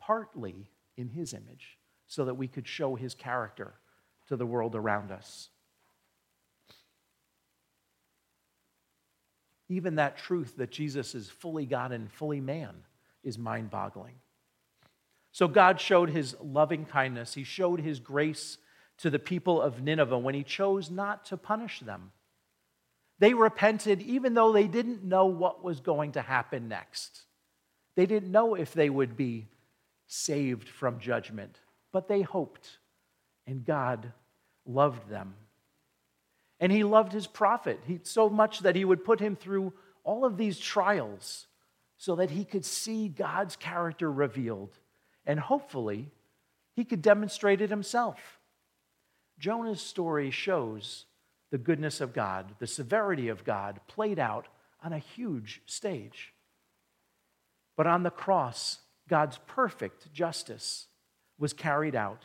partly 0.00 0.72
in 0.96 1.08
His 1.08 1.34
image 1.34 1.78
so 2.08 2.24
that 2.24 2.34
we 2.34 2.48
could 2.48 2.66
show 2.66 2.96
His 2.96 3.14
character 3.14 3.74
to 4.26 4.34
the 4.34 4.44
world 4.44 4.74
around 4.74 5.12
us. 5.12 5.50
Even 9.68 9.96
that 9.96 10.16
truth 10.16 10.56
that 10.56 10.70
Jesus 10.70 11.14
is 11.14 11.28
fully 11.28 11.66
God 11.66 11.92
and 11.92 12.10
fully 12.10 12.40
man 12.40 12.74
is 13.22 13.38
mind 13.38 13.70
boggling. 13.70 14.14
So 15.32 15.46
God 15.46 15.80
showed 15.80 16.10
his 16.10 16.34
loving 16.42 16.84
kindness, 16.84 17.34
he 17.34 17.44
showed 17.44 17.80
his 17.80 18.00
grace 18.00 18.58
to 18.98 19.10
the 19.10 19.18
people 19.18 19.60
of 19.60 19.82
Nineveh 19.82 20.18
when 20.18 20.34
he 20.34 20.42
chose 20.42 20.90
not 20.90 21.24
to 21.26 21.36
punish 21.36 21.80
them. 21.80 22.12
They 23.18 23.34
repented 23.34 24.00
even 24.02 24.34
though 24.34 24.52
they 24.52 24.66
didn't 24.66 25.04
know 25.04 25.26
what 25.26 25.62
was 25.62 25.80
going 25.80 26.12
to 26.12 26.22
happen 26.22 26.68
next. 26.68 27.22
They 27.94 28.06
didn't 28.06 28.30
know 28.30 28.54
if 28.54 28.72
they 28.72 28.90
would 28.90 29.16
be 29.16 29.48
saved 30.06 30.68
from 30.68 31.00
judgment, 31.00 31.60
but 31.92 32.08
they 32.08 32.22
hoped, 32.22 32.78
and 33.46 33.64
God 33.64 34.12
loved 34.64 35.08
them. 35.08 35.34
And 36.60 36.72
he 36.72 36.84
loved 36.84 37.12
his 37.12 37.26
prophet 37.26 37.80
he, 37.86 38.00
so 38.02 38.28
much 38.28 38.60
that 38.60 38.76
he 38.76 38.84
would 38.84 39.04
put 39.04 39.20
him 39.20 39.36
through 39.36 39.72
all 40.04 40.24
of 40.24 40.36
these 40.36 40.58
trials 40.58 41.46
so 41.96 42.16
that 42.16 42.30
he 42.30 42.44
could 42.44 42.64
see 42.64 43.08
God's 43.08 43.56
character 43.56 44.10
revealed. 44.10 44.78
And 45.26 45.38
hopefully, 45.38 46.10
he 46.74 46.84
could 46.84 47.02
demonstrate 47.02 47.60
it 47.60 47.70
himself. 47.70 48.38
Jonah's 49.38 49.80
story 49.80 50.30
shows 50.30 51.06
the 51.50 51.58
goodness 51.58 52.00
of 52.00 52.12
God, 52.12 52.54
the 52.58 52.66
severity 52.66 53.28
of 53.28 53.44
God 53.44 53.80
played 53.86 54.18
out 54.18 54.48
on 54.82 54.92
a 54.92 54.98
huge 54.98 55.62
stage. 55.66 56.32
But 57.76 57.86
on 57.86 58.02
the 58.02 58.10
cross, 58.10 58.78
God's 59.08 59.38
perfect 59.46 60.12
justice 60.12 60.86
was 61.38 61.52
carried 61.52 61.94
out, 61.94 62.22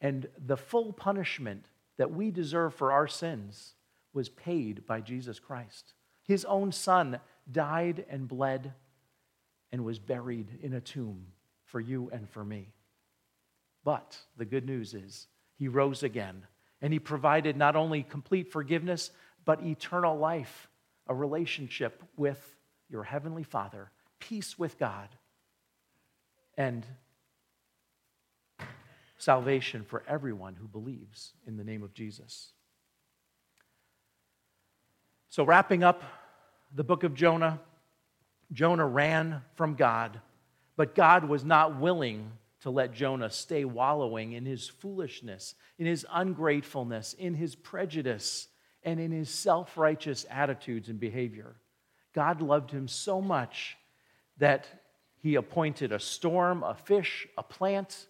and 0.00 0.28
the 0.38 0.56
full 0.56 0.92
punishment 0.92 1.66
that 1.96 2.12
we 2.12 2.30
deserve 2.30 2.74
for 2.74 2.92
our 2.92 3.08
sins 3.08 3.74
was 4.12 4.28
paid 4.28 4.86
by 4.86 5.00
Jesus 5.00 5.38
Christ. 5.38 5.94
His 6.22 6.44
own 6.44 6.72
son 6.72 7.20
died 7.50 8.04
and 8.08 8.28
bled 8.28 8.72
and 9.72 9.84
was 9.84 9.98
buried 9.98 10.48
in 10.62 10.72
a 10.72 10.80
tomb 10.80 11.26
for 11.64 11.80
you 11.80 12.10
and 12.12 12.28
for 12.28 12.44
me. 12.44 12.72
But 13.84 14.16
the 14.36 14.44
good 14.44 14.64
news 14.64 14.94
is, 14.94 15.26
he 15.56 15.68
rose 15.68 16.02
again, 16.02 16.46
and 16.80 16.92
he 16.92 16.98
provided 16.98 17.56
not 17.56 17.76
only 17.76 18.02
complete 18.02 18.50
forgiveness, 18.50 19.10
but 19.44 19.62
eternal 19.62 20.16
life, 20.16 20.68
a 21.06 21.14
relationship 21.14 22.02
with 22.16 22.56
your 22.88 23.02
heavenly 23.02 23.42
Father 23.42 23.90
peace 24.28 24.58
with 24.58 24.78
God, 24.78 25.08
and 26.56 26.86
salvation 29.24 29.84
for 29.84 30.04
everyone 30.06 30.54
who 30.54 30.68
believes 30.68 31.32
in 31.46 31.56
the 31.56 31.64
name 31.64 31.82
of 31.82 31.94
Jesus. 31.94 32.52
So, 35.30 35.44
wrapping 35.44 35.82
up 35.82 36.02
the 36.74 36.84
book 36.84 37.02
of 37.02 37.14
Jonah, 37.14 37.58
Jonah 38.52 38.86
ran 38.86 39.42
from 39.54 39.74
God, 39.74 40.20
but 40.76 40.94
God 40.94 41.24
was 41.24 41.44
not 41.44 41.80
willing 41.80 42.30
to 42.60 42.70
let 42.70 42.92
Jonah 42.92 43.30
stay 43.30 43.64
wallowing 43.64 44.32
in 44.32 44.44
his 44.44 44.68
foolishness, 44.68 45.54
in 45.78 45.86
his 45.86 46.06
ungratefulness, 46.12 47.14
in 47.14 47.34
his 47.34 47.54
prejudice, 47.54 48.48
and 48.82 49.00
in 49.00 49.10
his 49.10 49.30
self 49.30 49.76
righteous 49.76 50.26
attitudes 50.30 50.88
and 50.88 51.00
behavior. 51.00 51.56
God 52.14 52.40
loved 52.40 52.70
him 52.70 52.86
so 52.86 53.20
much 53.20 53.76
that 54.38 54.66
he 55.16 55.34
appointed 55.34 55.90
a 55.90 55.98
storm, 55.98 56.62
a 56.62 56.74
fish, 56.74 57.26
a 57.36 57.42
plant, 57.42 58.06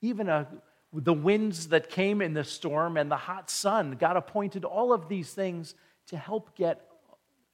even 0.00 0.28
a, 0.28 0.46
the 0.92 1.12
winds 1.12 1.68
that 1.68 1.90
came 1.90 2.22
in 2.22 2.34
the 2.34 2.44
storm 2.44 2.96
and 2.96 3.10
the 3.10 3.16
hot 3.16 3.50
sun. 3.50 3.96
God 3.98 4.16
appointed 4.16 4.64
all 4.64 4.92
of 4.92 5.08
these 5.08 5.32
things 5.32 5.74
to 6.08 6.16
help 6.16 6.56
get 6.56 6.80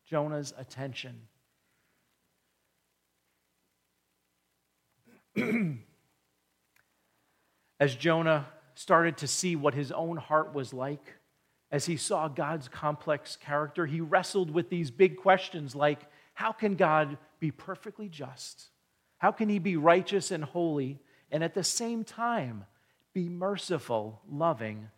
Jonah's 0.05 0.53
attention. 0.59 1.23
as 7.81 7.95
Jonah 7.95 8.47
started 8.75 9.17
to 9.19 9.27
see 9.27 9.57
what 9.57 9.75
his 9.75 9.91
own 9.93 10.17
heart 10.17 10.55
was 10.55 10.73
like, 10.73 11.15
as 11.71 11.87
he 11.87 11.97
saw 11.97 12.29
God's 12.29 12.69
complex 12.69 13.37
character, 13.37 13.87
he 13.87 14.01
wrestled 14.01 14.51
with 14.51 14.69
these 14.69 14.91
big 14.91 15.17
questions 15.17 15.75
like 15.75 16.01
how 16.35 16.53
can 16.53 16.77
God 16.77 17.19
be 17.41 17.51
perfectly 17.51 18.09
just? 18.09 18.71
How 19.19 19.33
can 19.33 19.49
he 19.49 19.59
be 19.59 19.77
righteous 19.77 20.31
and 20.31 20.45
holy 20.45 21.01
and 21.33 21.43
at 21.43 21.55
the 21.55 21.65
same 21.65 22.05
time 22.05 22.65
be 23.13 23.29
merciful, 23.29 24.23
loving, 24.31 24.89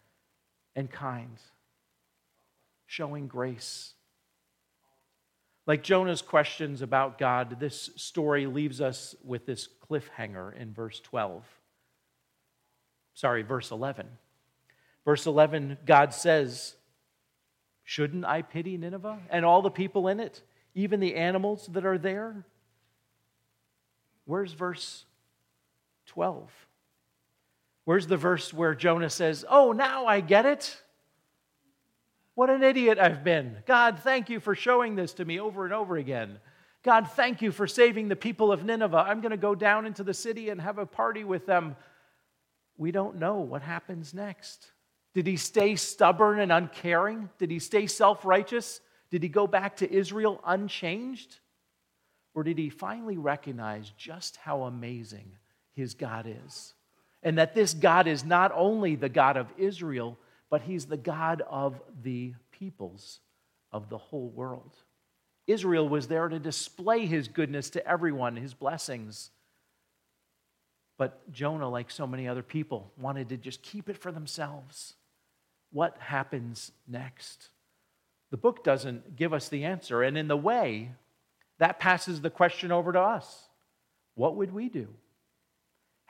and 0.77 0.91
kind, 0.91 1.39
showing 2.85 3.27
grace? 3.27 3.95
Like 5.67 5.83
Jonah's 5.83 6.21
questions 6.21 6.83
about 6.83 7.17
God, 7.17 7.59
this 7.59 7.89
story 7.97 8.47
leaves 8.47 8.83
us 8.83 9.15
with 9.25 9.47
this 9.47 9.67
cliffhanger 9.89 10.55
in 10.55 10.75
verse 10.75 11.01
12. 11.01 11.43
Sorry, 13.15 13.41
verse 13.41 13.71
11. 13.71 14.07
Verse 15.07 15.25
11, 15.25 15.79
God 15.87 16.13
says, 16.13 16.75
Shouldn't 17.83 18.27
I 18.27 18.43
pity 18.43 18.77
Nineveh 18.77 19.21
and 19.31 19.47
all 19.47 19.63
the 19.63 19.71
people 19.71 20.09
in 20.09 20.21
it? 20.21 20.43
even 20.75 21.01
the 21.01 21.15
animals 21.15 21.69
that 21.73 21.87
are 21.87 21.99
there? 21.99 22.45
Where's 24.25 24.53
verse 24.53 25.05
12? 26.15 26.51
Where's 27.85 28.07
the 28.07 28.17
verse 28.17 28.53
where 28.53 28.75
Jonah 28.75 29.11
says, 29.11 29.45
Oh, 29.49 29.73
now 29.73 30.07
I 30.07 30.21
get 30.21 30.47
it? 30.47 30.81
What 32.35 32.51
an 32.51 32.63
idiot 32.63 32.99
I've 32.99 33.23
been. 33.23 33.59
God, 33.67 34.01
thank 34.01 34.31
you 34.31 34.41
for 34.41 34.55
showing 34.55 34.97
this 34.97 35.13
to 35.15 35.25
me 35.25 35.39
over 35.39 35.65
and 35.65 35.75
over 35.75 35.97
again. 35.97 36.39
God, 36.83 37.09
thank 37.13 37.43
you 37.43 37.53
for 37.53 37.67
saving 37.67 38.09
the 38.09 38.17
people 38.17 38.53
of 38.53 38.65
Nineveh. 38.65 39.05
I'm 39.07 39.21
going 39.21 39.31
to 39.31 39.37
go 39.37 39.55
down 39.55 39.87
into 39.87 40.03
the 40.03 40.15
city 40.15 40.51
and 40.51 40.61
have 40.61 40.79
a 40.79 40.87
party 40.87 41.25
with 41.25 41.47
them. 41.47 41.77
We 42.77 42.91
don't 42.91 43.17
know 43.17 43.37
what 43.37 43.63
happens 43.63 44.13
next. 44.15 44.73
Did 45.15 45.27
he 45.27 45.37
stay 45.37 45.77
stubborn 45.77 46.41
and 46.41 46.51
uncaring? 46.51 47.31
Did 47.39 47.51
he 47.51 47.61
stay 47.61 47.87
self 47.87 48.25
righteous? 48.25 48.81
Did 49.11 49.23
he 49.23 49.29
go 49.29 49.47
back 49.47 49.77
to 49.77 49.93
Israel 49.93 50.41
unchanged? 50.45 51.39
Or 52.35 52.43
did 52.43 52.59
he 52.59 52.69
finally 52.69 53.17
recognize 53.17 53.91
just 53.97 54.37
how 54.37 54.65
amazing 54.65 55.31
his 55.75 55.95
God 55.95 56.27
is? 56.47 56.75
And 57.23 57.39
that 57.39 57.55
this 57.55 57.75
God 57.75 58.07
is 58.07 58.25
not 58.25 58.53
only 58.55 58.97
the 58.97 59.09
God 59.09 59.37
of 59.37 59.47
Israel, 59.57 60.19
but 60.51 60.63
he's 60.63 60.87
the 60.87 60.97
God 60.97 61.43
of 61.49 61.81
the 62.03 62.35
peoples 62.51 63.21
of 63.73 63.89
the 63.89 63.99
whole 63.99 64.29
world. 64.29 64.73
Israel 65.47 65.89
was 65.89 66.09
there 66.09 66.29
to 66.29 66.39
display 66.39 67.07
his 67.07 67.29
goodness 67.29 67.71
to 67.71 67.87
everyone, 67.87 68.37
his 68.37 68.55
blessings. 68.55 69.31
But 70.97 71.31
Jonah, 71.33 71.69
like 71.69 71.91
so 71.91 72.07
many 72.07 72.29
other 72.29 72.43
people, 72.43 72.93
wanted 72.99 73.29
to 73.31 73.37
just 73.37 73.63
keep 73.63 73.89
it 73.89 73.99
for 73.99 74.13
themselves. 74.13 74.95
What 75.73 75.99
happens 75.99 76.73
next? 76.87 77.49
The 78.31 78.37
book 78.37 78.65
doesn't 78.65 79.17
give 79.17 79.33
us 79.33 79.49
the 79.49 79.65
answer. 79.65 80.03
And 80.03 80.17
in 80.17 80.29
the 80.29 80.37
way, 80.37 80.93
that 81.59 81.79
passes 81.79 82.21
the 82.21 82.31
question 82.31 82.73
over 82.73 82.93
to 82.93 83.01
us 83.01 83.49
What 84.15 84.37
would 84.37 84.53
we 84.53 84.69
do? 84.69 84.89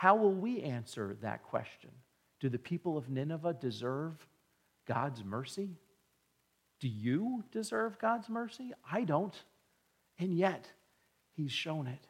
How 0.04 0.16
will 0.16 0.34
we 0.34 0.60
answer 0.60 1.16
that 1.22 1.44
question? 1.44 1.88
Do 2.38 2.50
the 2.50 2.58
people 2.58 2.98
of 2.98 3.08
Nineveh 3.08 3.56
deserve 3.58 4.12
God's 4.86 5.24
mercy? 5.24 5.70
Do 6.78 6.88
you 6.88 7.42
deserve 7.50 7.98
God's 7.98 8.28
mercy? 8.28 8.74
I 8.92 9.04
don't. 9.04 9.34
And 10.18 10.36
yet, 10.36 10.68
He's 11.32 11.52
shown 11.52 11.86
it. 11.86 12.06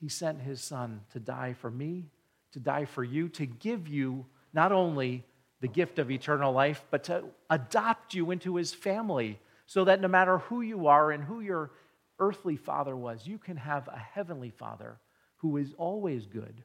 He 0.00 0.08
sent 0.08 0.40
His 0.40 0.60
Son 0.60 1.00
to 1.12 1.18
die 1.18 1.54
for 1.54 1.72
me, 1.72 2.04
to 2.52 2.60
die 2.60 2.84
for 2.84 3.02
you, 3.02 3.30
to 3.30 3.46
give 3.46 3.88
you 3.88 4.24
not 4.52 4.70
only 4.70 5.24
the 5.60 5.66
gift 5.66 5.98
of 5.98 6.12
eternal 6.12 6.52
life, 6.52 6.84
but 6.92 7.02
to 7.02 7.24
adopt 7.50 8.14
you 8.14 8.30
into 8.30 8.54
his 8.54 8.72
family 8.72 9.40
so 9.66 9.82
that 9.86 10.00
no 10.00 10.06
matter 10.06 10.38
who 10.38 10.60
you 10.60 10.86
are 10.86 11.10
and 11.10 11.24
who 11.24 11.40
your 11.40 11.72
earthly 12.20 12.54
father 12.54 12.94
was, 12.94 13.26
you 13.26 13.38
can 13.38 13.56
have 13.56 13.88
a 13.88 13.98
heavenly 13.98 14.50
father 14.50 15.00
who 15.38 15.56
is 15.56 15.74
always 15.78 16.26
good, 16.26 16.62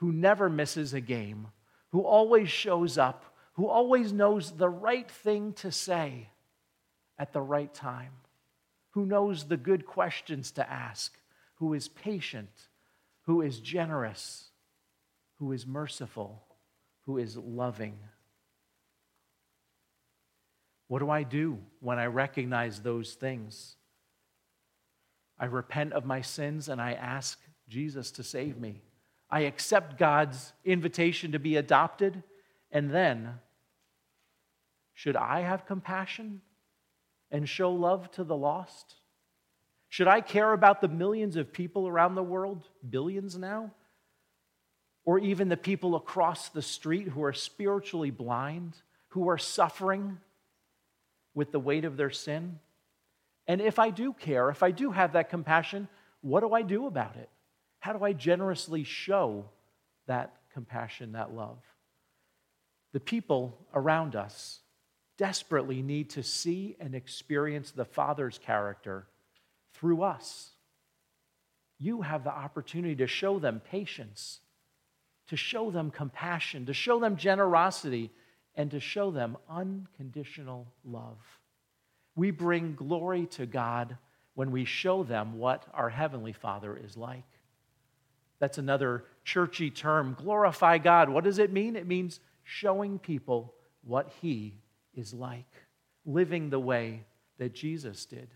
who 0.00 0.12
never 0.12 0.48
misses 0.48 0.94
a 0.94 1.00
game, 1.00 1.48
who 1.90 2.00
always 2.00 2.48
shows 2.48 2.96
up, 2.96 3.36
who 3.52 3.68
always 3.68 4.14
knows 4.14 4.52
the 4.52 4.68
right 4.68 5.10
thing 5.10 5.52
to 5.52 5.70
say 5.70 6.30
at 7.18 7.34
the 7.34 7.42
right 7.42 7.72
time, 7.74 8.12
who 8.92 9.04
knows 9.04 9.44
the 9.44 9.58
good 9.58 9.84
questions 9.84 10.52
to 10.52 10.68
ask, 10.68 11.12
who 11.56 11.74
is 11.74 11.88
patient, 11.88 12.68
who 13.26 13.42
is 13.42 13.60
generous, 13.60 14.48
who 15.38 15.52
is 15.52 15.66
merciful, 15.66 16.44
who 17.04 17.18
is 17.18 17.36
loving. 17.36 17.98
What 20.88 21.00
do 21.00 21.10
I 21.10 21.24
do 21.24 21.58
when 21.80 21.98
I 21.98 22.06
recognize 22.06 22.80
those 22.80 23.12
things? 23.12 23.76
I 25.38 25.44
repent 25.44 25.92
of 25.92 26.06
my 26.06 26.22
sins 26.22 26.70
and 26.70 26.80
I 26.80 26.94
ask 26.94 27.38
Jesus 27.68 28.10
to 28.12 28.22
save 28.22 28.58
me. 28.58 28.80
I 29.30 29.40
accept 29.40 29.98
God's 29.98 30.52
invitation 30.64 31.32
to 31.32 31.38
be 31.38 31.56
adopted, 31.56 32.22
and 32.72 32.90
then, 32.90 33.38
should 34.94 35.16
I 35.16 35.40
have 35.40 35.66
compassion 35.66 36.40
and 37.30 37.48
show 37.48 37.70
love 37.72 38.10
to 38.12 38.24
the 38.24 38.36
lost? 38.36 38.96
Should 39.88 40.08
I 40.08 40.20
care 40.20 40.52
about 40.52 40.80
the 40.80 40.88
millions 40.88 41.36
of 41.36 41.52
people 41.52 41.86
around 41.86 42.14
the 42.14 42.22
world, 42.22 42.68
billions 42.88 43.38
now? 43.38 43.70
Or 45.04 45.18
even 45.18 45.48
the 45.48 45.56
people 45.56 45.94
across 45.94 46.48
the 46.48 46.62
street 46.62 47.08
who 47.08 47.24
are 47.24 47.32
spiritually 47.32 48.10
blind, 48.10 48.76
who 49.08 49.28
are 49.28 49.38
suffering 49.38 50.18
with 51.34 51.52
the 51.52 51.60
weight 51.60 51.84
of 51.84 51.96
their 51.96 52.10
sin? 52.10 52.58
And 53.46 53.60
if 53.60 53.78
I 53.78 53.90
do 53.90 54.12
care, 54.12 54.50
if 54.50 54.62
I 54.62 54.70
do 54.70 54.90
have 54.90 55.14
that 55.14 55.30
compassion, 55.30 55.88
what 56.20 56.40
do 56.40 56.52
I 56.52 56.62
do 56.62 56.86
about 56.86 57.16
it? 57.16 57.28
How 57.80 57.92
do 57.92 58.04
I 58.04 58.12
generously 58.12 58.84
show 58.84 59.46
that 60.06 60.36
compassion, 60.52 61.12
that 61.12 61.34
love? 61.34 61.58
The 62.92 63.00
people 63.00 63.58
around 63.74 64.16
us 64.16 64.60
desperately 65.16 65.82
need 65.82 66.10
to 66.10 66.22
see 66.22 66.76
and 66.80 66.94
experience 66.94 67.70
the 67.70 67.84
Father's 67.84 68.38
character 68.38 69.06
through 69.74 70.02
us. 70.02 70.50
You 71.78 72.02
have 72.02 72.24
the 72.24 72.32
opportunity 72.32 72.96
to 72.96 73.06
show 73.06 73.38
them 73.38 73.60
patience, 73.70 74.40
to 75.28 75.36
show 75.36 75.70
them 75.70 75.90
compassion, 75.90 76.66
to 76.66 76.74
show 76.74 77.00
them 77.00 77.16
generosity, 77.16 78.10
and 78.54 78.70
to 78.70 78.80
show 78.80 79.10
them 79.10 79.36
unconditional 79.48 80.66
love. 80.84 81.18
We 82.16 82.30
bring 82.30 82.74
glory 82.74 83.26
to 83.26 83.46
God 83.46 83.96
when 84.34 84.50
we 84.50 84.64
show 84.64 85.02
them 85.02 85.38
what 85.38 85.64
our 85.72 85.88
Heavenly 85.88 86.32
Father 86.32 86.76
is 86.76 86.96
like. 86.96 87.24
That's 88.40 88.58
another 88.58 89.04
churchy 89.22 89.70
term. 89.70 90.16
Glorify 90.18 90.78
God. 90.78 91.10
What 91.10 91.24
does 91.24 91.38
it 91.38 91.52
mean? 91.52 91.76
It 91.76 91.86
means 91.86 92.20
showing 92.42 92.98
people 92.98 93.54
what 93.84 94.10
He 94.20 94.54
is 94.94 95.14
like, 95.14 95.52
living 96.04 96.50
the 96.50 96.58
way 96.58 97.04
that 97.38 97.54
Jesus 97.54 98.06
did. 98.06 98.28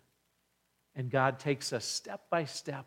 And 0.94 1.10
God 1.10 1.38
takes 1.38 1.72
us 1.72 1.84
step 1.84 2.20
by 2.30 2.44
step 2.44 2.86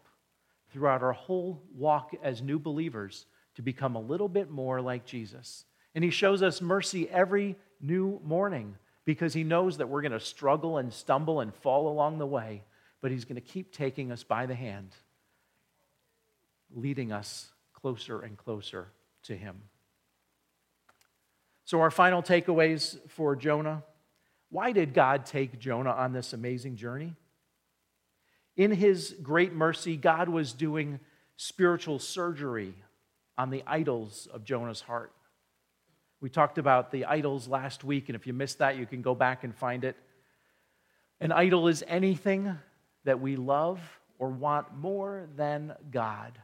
throughout 0.71 1.03
our 1.03 1.13
whole 1.13 1.61
walk 1.75 2.15
as 2.23 2.41
new 2.41 2.59
believers 2.59 3.25
to 3.55 3.61
become 3.61 3.95
a 3.95 4.01
little 4.01 4.29
bit 4.29 4.49
more 4.49 4.79
like 4.79 5.03
Jesus. 5.03 5.65
And 5.95 6.03
He 6.03 6.11
shows 6.11 6.43
us 6.43 6.61
mercy 6.61 7.09
every 7.09 7.57
new 7.81 8.21
morning 8.23 8.75
because 9.05 9.33
He 9.33 9.43
knows 9.43 9.77
that 9.77 9.89
we're 9.89 10.03
going 10.03 10.11
to 10.11 10.19
struggle 10.19 10.77
and 10.77 10.93
stumble 10.93 11.39
and 11.39 11.53
fall 11.55 11.87
along 11.87 12.19
the 12.19 12.27
way, 12.27 12.63
but 13.01 13.09
He's 13.09 13.25
going 13.25 13.35
to 13.35 13.41
keep 13.41 13.73
taking 13.73 14.11
us 14.11 14.23
by 14.23 14.45
the 14.45 14.55
hand 14.55 14.91
leading 16.73 17.11
us 17.11 17.49
closer 17.73 18.21
and 18.21 18.37
closer 18.37 18.89
to 19.23 19.35
Him. 19.35 19.61
So, 21.65 21.81
our 21.81 21.91
final 21.91 22.23
takeaways 22.23 22.97
for 23.09 23.35
Jonah 23.35 23.83
why 24.49 24.71
did 24.71 24.93
God 24.93 25.25
take 25.25 25.59
Jonah 25.59 25.91
on 25.91 26.13
this 26.13 26.33
amazing 26.33 26.77
journey? 26.77 27.15
In 28.55 28.71
His 28.71 29.15
great 29.21 29.53
mercy, 29.53 29.97
God 29.97 30.29
was 30.29 30.53
doing 30.53 30.99
spiritual 31.35 31.99
surgery 31.99 32.73
on 33.37 33.49
the 33.49 33.63
idols 33.67 34.27
of 34.33 34.43
Jonah's 34.43 34.81
heart. 34.81 35.11
We 36.21 36.29
talked 36.29 36.57
about 36.57 36.91
the 36.91 37.05
idols 37.05 37.47
last 37.47 37.83
week, 37.83 38.09
and 38.09 38.15
if 38.15 38.25
you 38.25 38.33
missed 38.33 38.57
that, 38.59 38.77
you 38.77 38.87
can 38.87 39.01
go 39.01 39.13
back 39.13 39.43
and 39.43 39.53
find 39.53 39.83
it. 39.83 39.95
An 41.19 41.31
idol 41.31 41.67
is 41.67 41.83
anything 41.87 42.57
that 43.03 43.19
we 43.19 43.35
love 43.35 43.79
or 44.17 44.29
want 44.29 44.75
more 44.75 45.27
than 45.35 45.75
God 45.91 46.39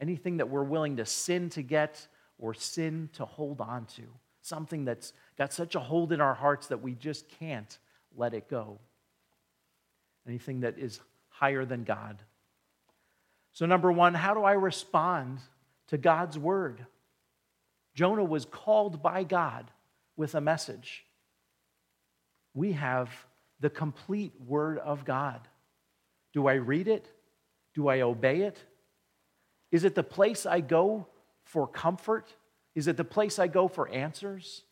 anything 0.00 0.38
that 0.38 0.48
we're 0.48 0.64
willing 0.64 0.96
to 0.96 1.06
sin 1.06 1.50
to 1.50 1.62
get 1.62 2.06
or 2.38 2.54
sin 2.54 3.08
to 3.14 3.24
hold 3.24 3.60
on 3.60 3.86
to, 3.86 4.02
something 4.42 4.84
that's 4.84 5.12
got 5.38 5.52
such 5.52 5.74
a 5.74 5.80
hold 5.80 6.12
in 6.12 6.20
our 6.20 6.34
hearts 6.34 6.66
that 6.68 6.82
we 6.82 6.94
just 6.94 7.28
can't 7.38 7.78
let 8.16 8.34
it 8.34 8.48
go. 8.48 8.78
Anything 10.26 10.60
that 10.60 10.78
is 10.78 11.00
higher 11.28 11.64
than 11.64 11.84
God. 11.84 12.22
So, 13.52 13.66
number 13.66 13.92
one, 13.92 14.14
how 14.14 14.34
do 14.34 14.42
I 14.42 14.52
respond 14.52 15.38
to 15.88 15.98
God's 15.98 16.38
word? 16.38 16.84
Jonah 17.94 18.24
was 18.24 18.44
called 18.44 19.02
by 19.02 19.22
God 19.22 19.70
with 20.16 20.34
a 20.34 20.40
message. 20.40 21.04
We 22.52 22.72
have 22.72 23.10
the 23.60 23.70
complete 23.70 24.32
word 24.44 24.78
of 24.78 25.04
God. 25.04 25.40
Do 26.32 26.48
I 26.48 26.54
read 26.54 26.88
it? 26.88 27.08
Do 27.74 27.88
I 27.88 28.00
obey 28.00 28.42
it? 28.42 28.58
Is 29.74 29.82
it 29.82 29.96
the 29.96 30.04
place 30.04 30.46
I 30.46 30.60
go 30.60 31.08
for 31.42 31.66
comfort? 31.66 32.32
Is 32.76 32.86
it 32.86 32.96
the 32.96 33.02
place 33.02 33.40
I 33.40 33.48
go 33.48 33.66
for 33.66 33.88
answers? 33.88 34.62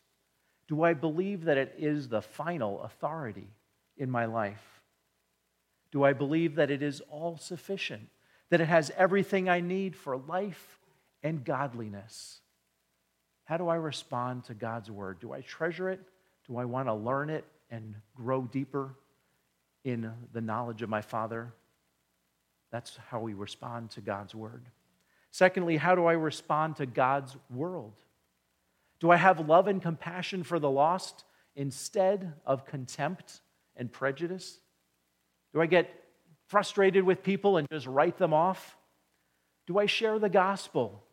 Do 0.69 0.81
I 0.83 0.93
believe 0.93 1.43
that 1.43 1.57
it 1.57 1.75
is 1.77 2.07
the 2.07 2.21
final 2.21 2.81
authority 2.83 3.49
in 3.97 4.09
my 4.09 4.23
life? 4.23 4.81
Do 5.91 6.05
I 6.05 6.13
believe 6.13 6.55
that 6.55 6.71
it 6.71 6.81
is 6.81 7.01
all 7.11 7.35
sufficient, 7.35 8.07
that 8.49 8.61
it 8.61 8.69
has 8.69 8.93
everything 8.95 9.49
I 9.49 9.59
need 9.59 9.93
for 9.93 10.15
life 10.15 10.79
and 11.21 11.43
godliness? 11.43 12.39
How 13.43 13.57
do 13.57 13.67
I 13.67 13.75
respond 13.75 14.45
to 14.45 14.53
God's 14.53 14.89
word? 14.89 15.19
Do 15.19 15.33
I 15.33 15.41
treasure 15.41 15.89
it? 15.89 15.99
Do 16.47 16.55
I 16.55 16.63
want 16.63 16.87
to 16.87 16.93
learn 16.93 17.29
it 17.29 17.43
and 17.69 17.93
grow 18.15 18.43
deeper 18.43 18.95
in 19.83 20.13
the 20.31 20.39
knowledge 20.39 20.81
of 20.81 20.87
my 20.87 21.01
Father? 21.01 21.51
That's 22.71 22.97
how 23.09 23.19
we 23.19 23.33
respond 23.33 23.89
to 23.91 23.99
God's 23.99 24.33
word. 24.33 24.63
Secondly, 25.33 25.77
how 25.77 25.95
do 25.95 26.05
I 26.05 26.13
respond 26.13 26.75
to 26.75 26.85
God's 26.85 27.35
world? 27.49 27.95
Do 28.99 29.09
I 29.09 29.15
have 29.15 29.49
love 29.49 29.67
and 29.67 29.81
compassion 29.81 30.43
for 30.43 30.59
the 30.59 30.69
lost 30.69 31.25
instead 31.55 32.33
of 32.45 32.67
contempt 32.67 33.41
and 33.75 33.91
prejudice? 33.91 34.59
Do 35.51 35.59
I 35.59 35.65
get 35.65 35.89
frustrated 36.45 37.03
with 37.03 37.23
people 37.23 37.57
and 37.57 37.67
just 37.71 37.87
write 37.87 38.19
them 38.19 38.31
off? 38.31 38.77
Do 39.65 39.79
I 39.79 39.87
share 39.87 40.19
the 40.19 40.29
gospel? 40.29 41.03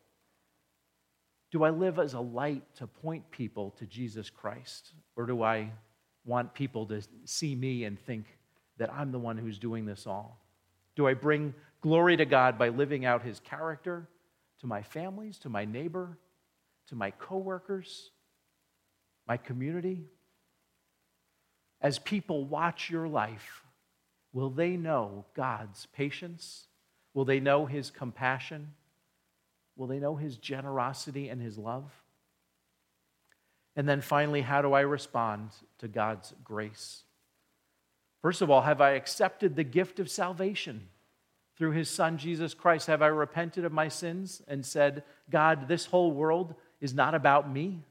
Do 1.51 1.65
I 1.65 1.71
live 1.71 1.99
as 1.99 2.13
a 2.13 2.21
light 2.21 2.63
to 2.75 2.87
point 2.87 3.31
people 3.31 3.71
to 3.79 3.87
Jesus 3.87 4.29
Christ? 4.29 4.93
Or 5.17 5.25
do 5.25 5.43
I 5.43 5.73
want 6.27 6.53
people 6.53 6.85
to 6.89 7.01
see 7.25 7.55
me 7.55 7.85
and 7.85 7.99
think 7.99 8.27
that 8.77 8.93
I'm 8.93 9.13
the 9.13 9.19
one 9.19 9.39
who's 9.39 9.59
doing 9.59 9.87
this 9.87 10.07
all? 10.07 10.45
Do 10.95 11.09
I 11.09 11.15
bring 11.15 11.55
glory 11.81 12.17
to 12.17 12.25
God 12.25 12.59
by 12.59 12.69
living 12.69 13.05
out 13.05 13.23
his 13.23 13.41
character 13.41 14.09
to 14.61 14.67
my 14.67 14.83
families, 14.83 15.39
to 15.39 15.49
my 15.49 15.65
neighbor, 15.65 16.19
to 16.89 16.95
my 16.95 17.11
coworkers, 17.13 18.11
my 19.27 19.37
community? 19.37 20.05
As 21.81 21.99
people 21.99 22.45
watch 22.45 22.91
your 22.91 23.09
life, 23.09 23.65
will 24.33 24.51
they 24.51 24.77
know 24.77 25.25
God's 25.35 25.87
patience? 25.87 26.67
Will 27.15 27.25
they 27.25 27.41
know 27.41 27.67
his 27.67 27.91
compassion? 27.91 28.73
Will 29.77 29.87
they 29.87 29.99
know 29.99 30.17
his 30.17 30.37
generosity 30.37 31.29
and 31.29 31.41
his 31.41 31.57
love? 31.57 31.91
And 33.77 33.89
then 33.89 34.03
finally, 34.03 34.43
how 34.43 34.61
do 34.61 34.75
I 34.75 34.81
respond 34.81 35.51
to 35.79 35.89
God's 35.89 36.35
grace? 36.45 37.05
First 38.21 38.43
of 38.43 38.51
all, 38.51 38.61
have 38.61 38.83
I 38.83 38.91
accepted 38.91 39.57
the 39.57 39.65
gift 39.65 39.99
of 39.99 40.11
salvation? 40.11 40.89
Through 41.61 41.73
his 41.73 41.91
son, 41.91 42.17
Jesus 42.17 42.55
Christ, 42.55 42.87
have 42.87 43.03
I 43.03 43.09
repented 43.09 43.67
of 43.67 43.73
my 43.73 43.89
sins 43.89 44.41
and 44.49 44.65
said, 44.65 45.05
God, 45.29 45.69
this 45.69 45.85
whole 45.85 46.11
world 46.11 46.55
is 46.81 46.95
not 46.95 47.15
about 47.15 47.53
me? 47.53 47.83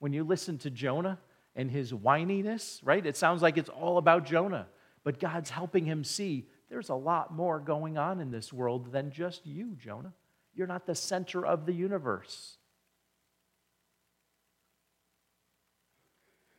When 0.00 0.12
you 0.12 0.24
listen 0.24 0.58
to 0.58 0.70
Jonah 0.70 1.20
and 1.54 1.70
his 1.70 1.92
whininess, 1.92 2.80
right, 2.82 3.06
it 3.06 3.16
sounds 3.16 3.40
like 3.40 3.56
it's 3.56 3.68
all 3.68 3.98
about 3.98 4.26
Jonah. 4.26 4.66
But 5.04 5.20
God's 5.20 5.48
helping 5.48 5.84
him 5.84 6.02
see 6.02 6.48
there's 6.70 6.88
a 6.88 6.96
lot 6.96 7.32
more 7.32 7.60
going 7.60 7.98
on 7.98 8.18
in 8.18 8.32
this 8.32 8.52
world 8.52 8.90
than 8.90 9.12
just 9.12 9.46
you, 9.46 9.76
Jonah. 9.76 10.12
You're 10.52 10.66
not 10.66 10.84
the 10.84 10.96
center 10.96 11.46
of 11.46 11.66
the 11.66 11.72
universe. 11.74 12.56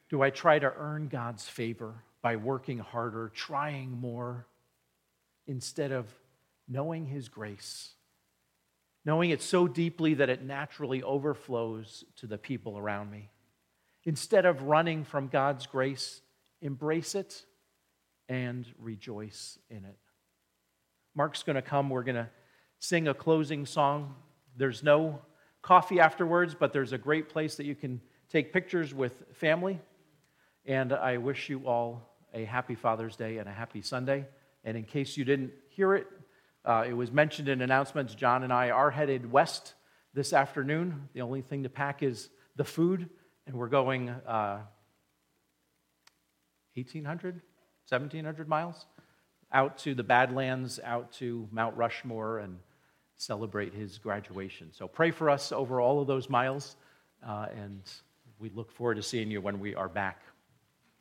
Do 0.08 0.22
I 0.22 0.30
try 0.30 0.58
to 0.58 0.72
earn 0.74 1.10
God's 1.10 1.50
favor 1.50 1.96
by 2.22 2.38
working 2.38 2.78
harder, 2.78 3.30
trying 3.36 3.92
more, 3.92 4.48
instead 5.46 5.92
of 5.92 6.08
knowing 6.70 7.08
His 7.08 7.28
grace, 7.28 7.94
knowing 9.04 9.32
it 9.32 9.42
so 9.42 9.68
deeply 9.68 10.14
that 10.14 10.30
it 10.30 10.44
naturally 10.44 11.02
overflows 11.02 12.06
to 12.18 12.28
the 12.28 12.38
people 12.38 12.78
around 12.78 13.12
me. 13.12 13.30
Instead 14.06 14.46
of 14.46 14.64
running 14.64 15.04
from 15.04 15.28
God's 15.28 15.66
grace, 15.66 16.22
embrace 16.62 17.16
it 17.16 17.44
and 18.30 18.66
rejoice 18.78 19.58
in 19.70 19.78
it. 19.78 19.98
Mark's 21.16 21.44
going 21.44 21.56
to 21.56 21.62
come. 21.62 21.90
We're 21.90 22.04
going 22.04 22.16
to 22.16 22.30
sing 22.78 23.08
a 23.08 23.14
closing 23.14 23.66
song. 23.66 24.16
There's 24.56 24.84
no 24.84 25.20
coffee 25.62 26.00
afterwards, 26.00 26.56
but 26.58 26.72
there's 26.72 26.94
a 26.94 26.98
great 26.98 27.30
place 27.30 27.56
that 27.56 27.66
you 27.66 27.76
can 27.76 28.00
take 28.30 28.54
pictures 28.54 28.94
with 28.94 29.24
family. 29.34 29.80
And 30.66 30.94
I 30.94 31.18
wish 31.18 31.50
you 31.50 31.68
all 31.68 32.16
a 32.34 32.46
happy 32.46 32.76
Father's 32.76 33.16
Day 33.16 33.40
and 33.40 33.50
a 33.50 33.52
happy 33.52 33.82
Sunday. 33.82 34.26
And 34.64 34.78
in 34.78 34.84
case 34.84 35.18
you 35.18 35.26
didn't 35.26 35.52
hear 35.70 35.96
it, 35.96 36.08
uh, 36.66 36.86
it 36.88 36.93
was 36.93 37.12
mentioned 37.12 37.49
in 37.49 37.62
announcements. 37.62 38.16
John 38.16 38.43
and 38.43 38.51
I 38.51 38.70
are 38.70 38.91
headed 38.91 39.32
west 39.32 39.74
this 40.14 40.34
afternoon. 40.34 41.10
The 41.14 41.22
only 41.22 41.41
thing 41.41 41.64
to 41.64 41.70
pack 41.70 42.03
is 42.03 42.30
the 42.55 42.64
food, 42.64 43.10
and 43.47 43.55
we're 43.55 43.68
going 43.68 44.10
uh, 44.10 44.60
1,800, 46.76 47.36
1,700 47.88 48.47
miles 48.47 48.86
out 49.51 49.78
to 49.80 49.95
the 49.95 50.03
Badlands, 50.03 50.80
out 50.84 51.12
to 51.14 51.47
Mount 51.51 51.76
Rushmore, 51.76 52.39
and 52.39 52.60
celebrate 53.18 53.74
his 53.74 53.97
graduation. 53.97 54.72
So 54.72 54.88
pray 54.88 55.12
for 55.12 55.30
us 55.30 55.51
over 55.51 55.82
all 55.82 56.01
of 56.01 56.07
those 56.07 56.30
miles, 56.30 56.76
uh, 57.26 57.47
and 57.55 57.82
we 58.39 58.49
look 58.49 58.72
forward 58.72 58.95
to 58.95 59.03
seeing 59.03 59.32
you 59.32 59.41
when 59.41 59.60
we 59.60 59.76
are 59.76 59.89
back 59.89 60.22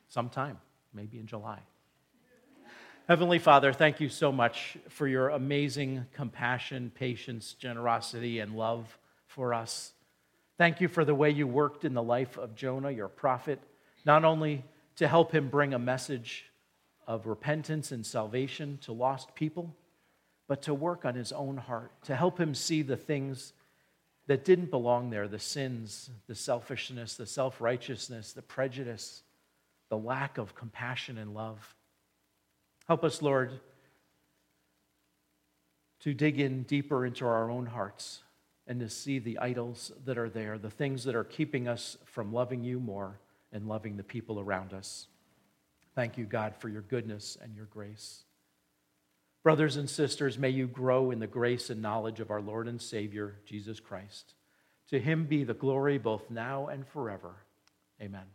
sometime, 0.09 0.57
maybe 0.93 1.19
in 1.19 1.27
July. 1.27 1.59
Heavenly 3.09 3.39
Father, 3.39 3.73
thank 3.73 3.99
you 3.99 4.07
so 4.07 4.31
much 4.31 4.77
for 4.87 5.07
your 5.07 5.29
amazing 5.29 6.05
compassion, 6.13 6.91
patience, 6.93 7.53
generosity, 7.53 8.37
and 8.37 8.55
love 8.55 8.99
for 9.25 9.51
us. 9.51 9.93
Thank 10.59 10.79
you 10.79 10.87
for 10.87 11.03
the 11.03 11.15
way 11.15 11.31
you 11.31 11.47
worked 11.47 11.85
in 11.85 11.95
the 11.95 12.03
life 12.03 12.37
of 12.37 12.53
Jonah, 12.53 12.91
your 12.91 13.07
prophet, 13.07 13.59
not 14.05 14.25
only 14.25 14.63
to 14.97 15.07
help 15.07 15.31
him 15.31 15.49
bring 15.49 15.73
a 15.73 15.79
message 15.79 16.45
of 17.07 17.25
repentance 17.25 17.91
and 17.91 18.05
salvation 18.05 18.77
to 18.83 18.91
lost 18.91 19.33
people, 19.33 19.75
but 20.47 20.61
to 20.61 20.75
work 20.75 21.03
on 21.03 21.15
his 21.15 21.31
own 21.31 21.57
heart, 21.57 21.91
to 22.03 22.15
help 22.15 22.39
him 22.39 22.53
see 22.53 22.83
the 22.83 22.95
things 22.95 23.53
that 24.27 24.45
didn't 24.45 24.69
belong 24.69 25.09
there 25.09 25.27
the 25.27 25.39
sins, 25.39 26.11
the 26.27 26.35
selfishness, 26.35 27.15
the 27.15 27.25
self 27.25 27.59
righteousness, 27.59 28.33
the 28.33 28.43
prejudice, 28.43 29.23
the 29.89 29.97
lack 29.97 30.37
of 30.37 30.53
compassion 30.53 31.17
and 31.17 31.33
love. 31.33 31.75
Help 32.89 33.03
us, 33.03 33.21
Lord, 33.21 33.51
to 35.99 36.11
dig 36.11 36.39
in 36.39 36.63
deeper 36.63 37.05
into 37.05 37.23
our 37.23 37.51
own 37.51 37.67
hearts 37.67 38.23
and 38.65 38.79
to 38.79 38.89
see 38.89 39.19
the 39.19 39.37
idols 39.37 39.91
that 40.05 40.17
are 40.17 40.27
there, 40.27 40.57
the 40.57 40.71
things 40.71 41.03
that 41.03 41.13
are 41.13 41.23
keeping 41.23 41.67
us 41.67 41.99
from 42.05 42.33
loving 42.33 42.63
you 42.63 42.79
more 42.79 43.19
and 43.53 43.67
loving 43.67 43.95
the 43.95 44.03
people 44.03 44.39
around 44.39 44.73
us. 44.73 45.05
Thank 45.93 46.17
you, 46.17 46.25
God, 46.25 46.55
for 46.55 46.67
your 46.67 46.81
goodness 46.81 47.37
and 47.39 47.55
your 47.55 47.65
grace. 47.67 48.23
Brothers 49.43 49.75
and 49.75 49.87
sisters, 49.87 50.39
may 50.39 50.49
you 50.49 50.65
grow 50.65 51.11
in 51.11 51.19
the 51.19 51.27
grace 51.27 51.69
and 51.69 51.83
knowledge 51.83 52.19
of 52.19 52.31
our 52.31 52.41
Lord 52.41 52.67
and 52.67 52.81
Savior, 52.81 53.35
Jesus 53.45 53.79
Christ. 53.79 54.33
To 54.89 54.99
him 54.99 55.25
be 55.25 55.43
the 55.43 55.53
glory 55.53 55.99
both 55.99 56.31
now 56.31 56.69
and 56.69 56.87
forever. 56.87 57.35
Amen. 58.01 58.25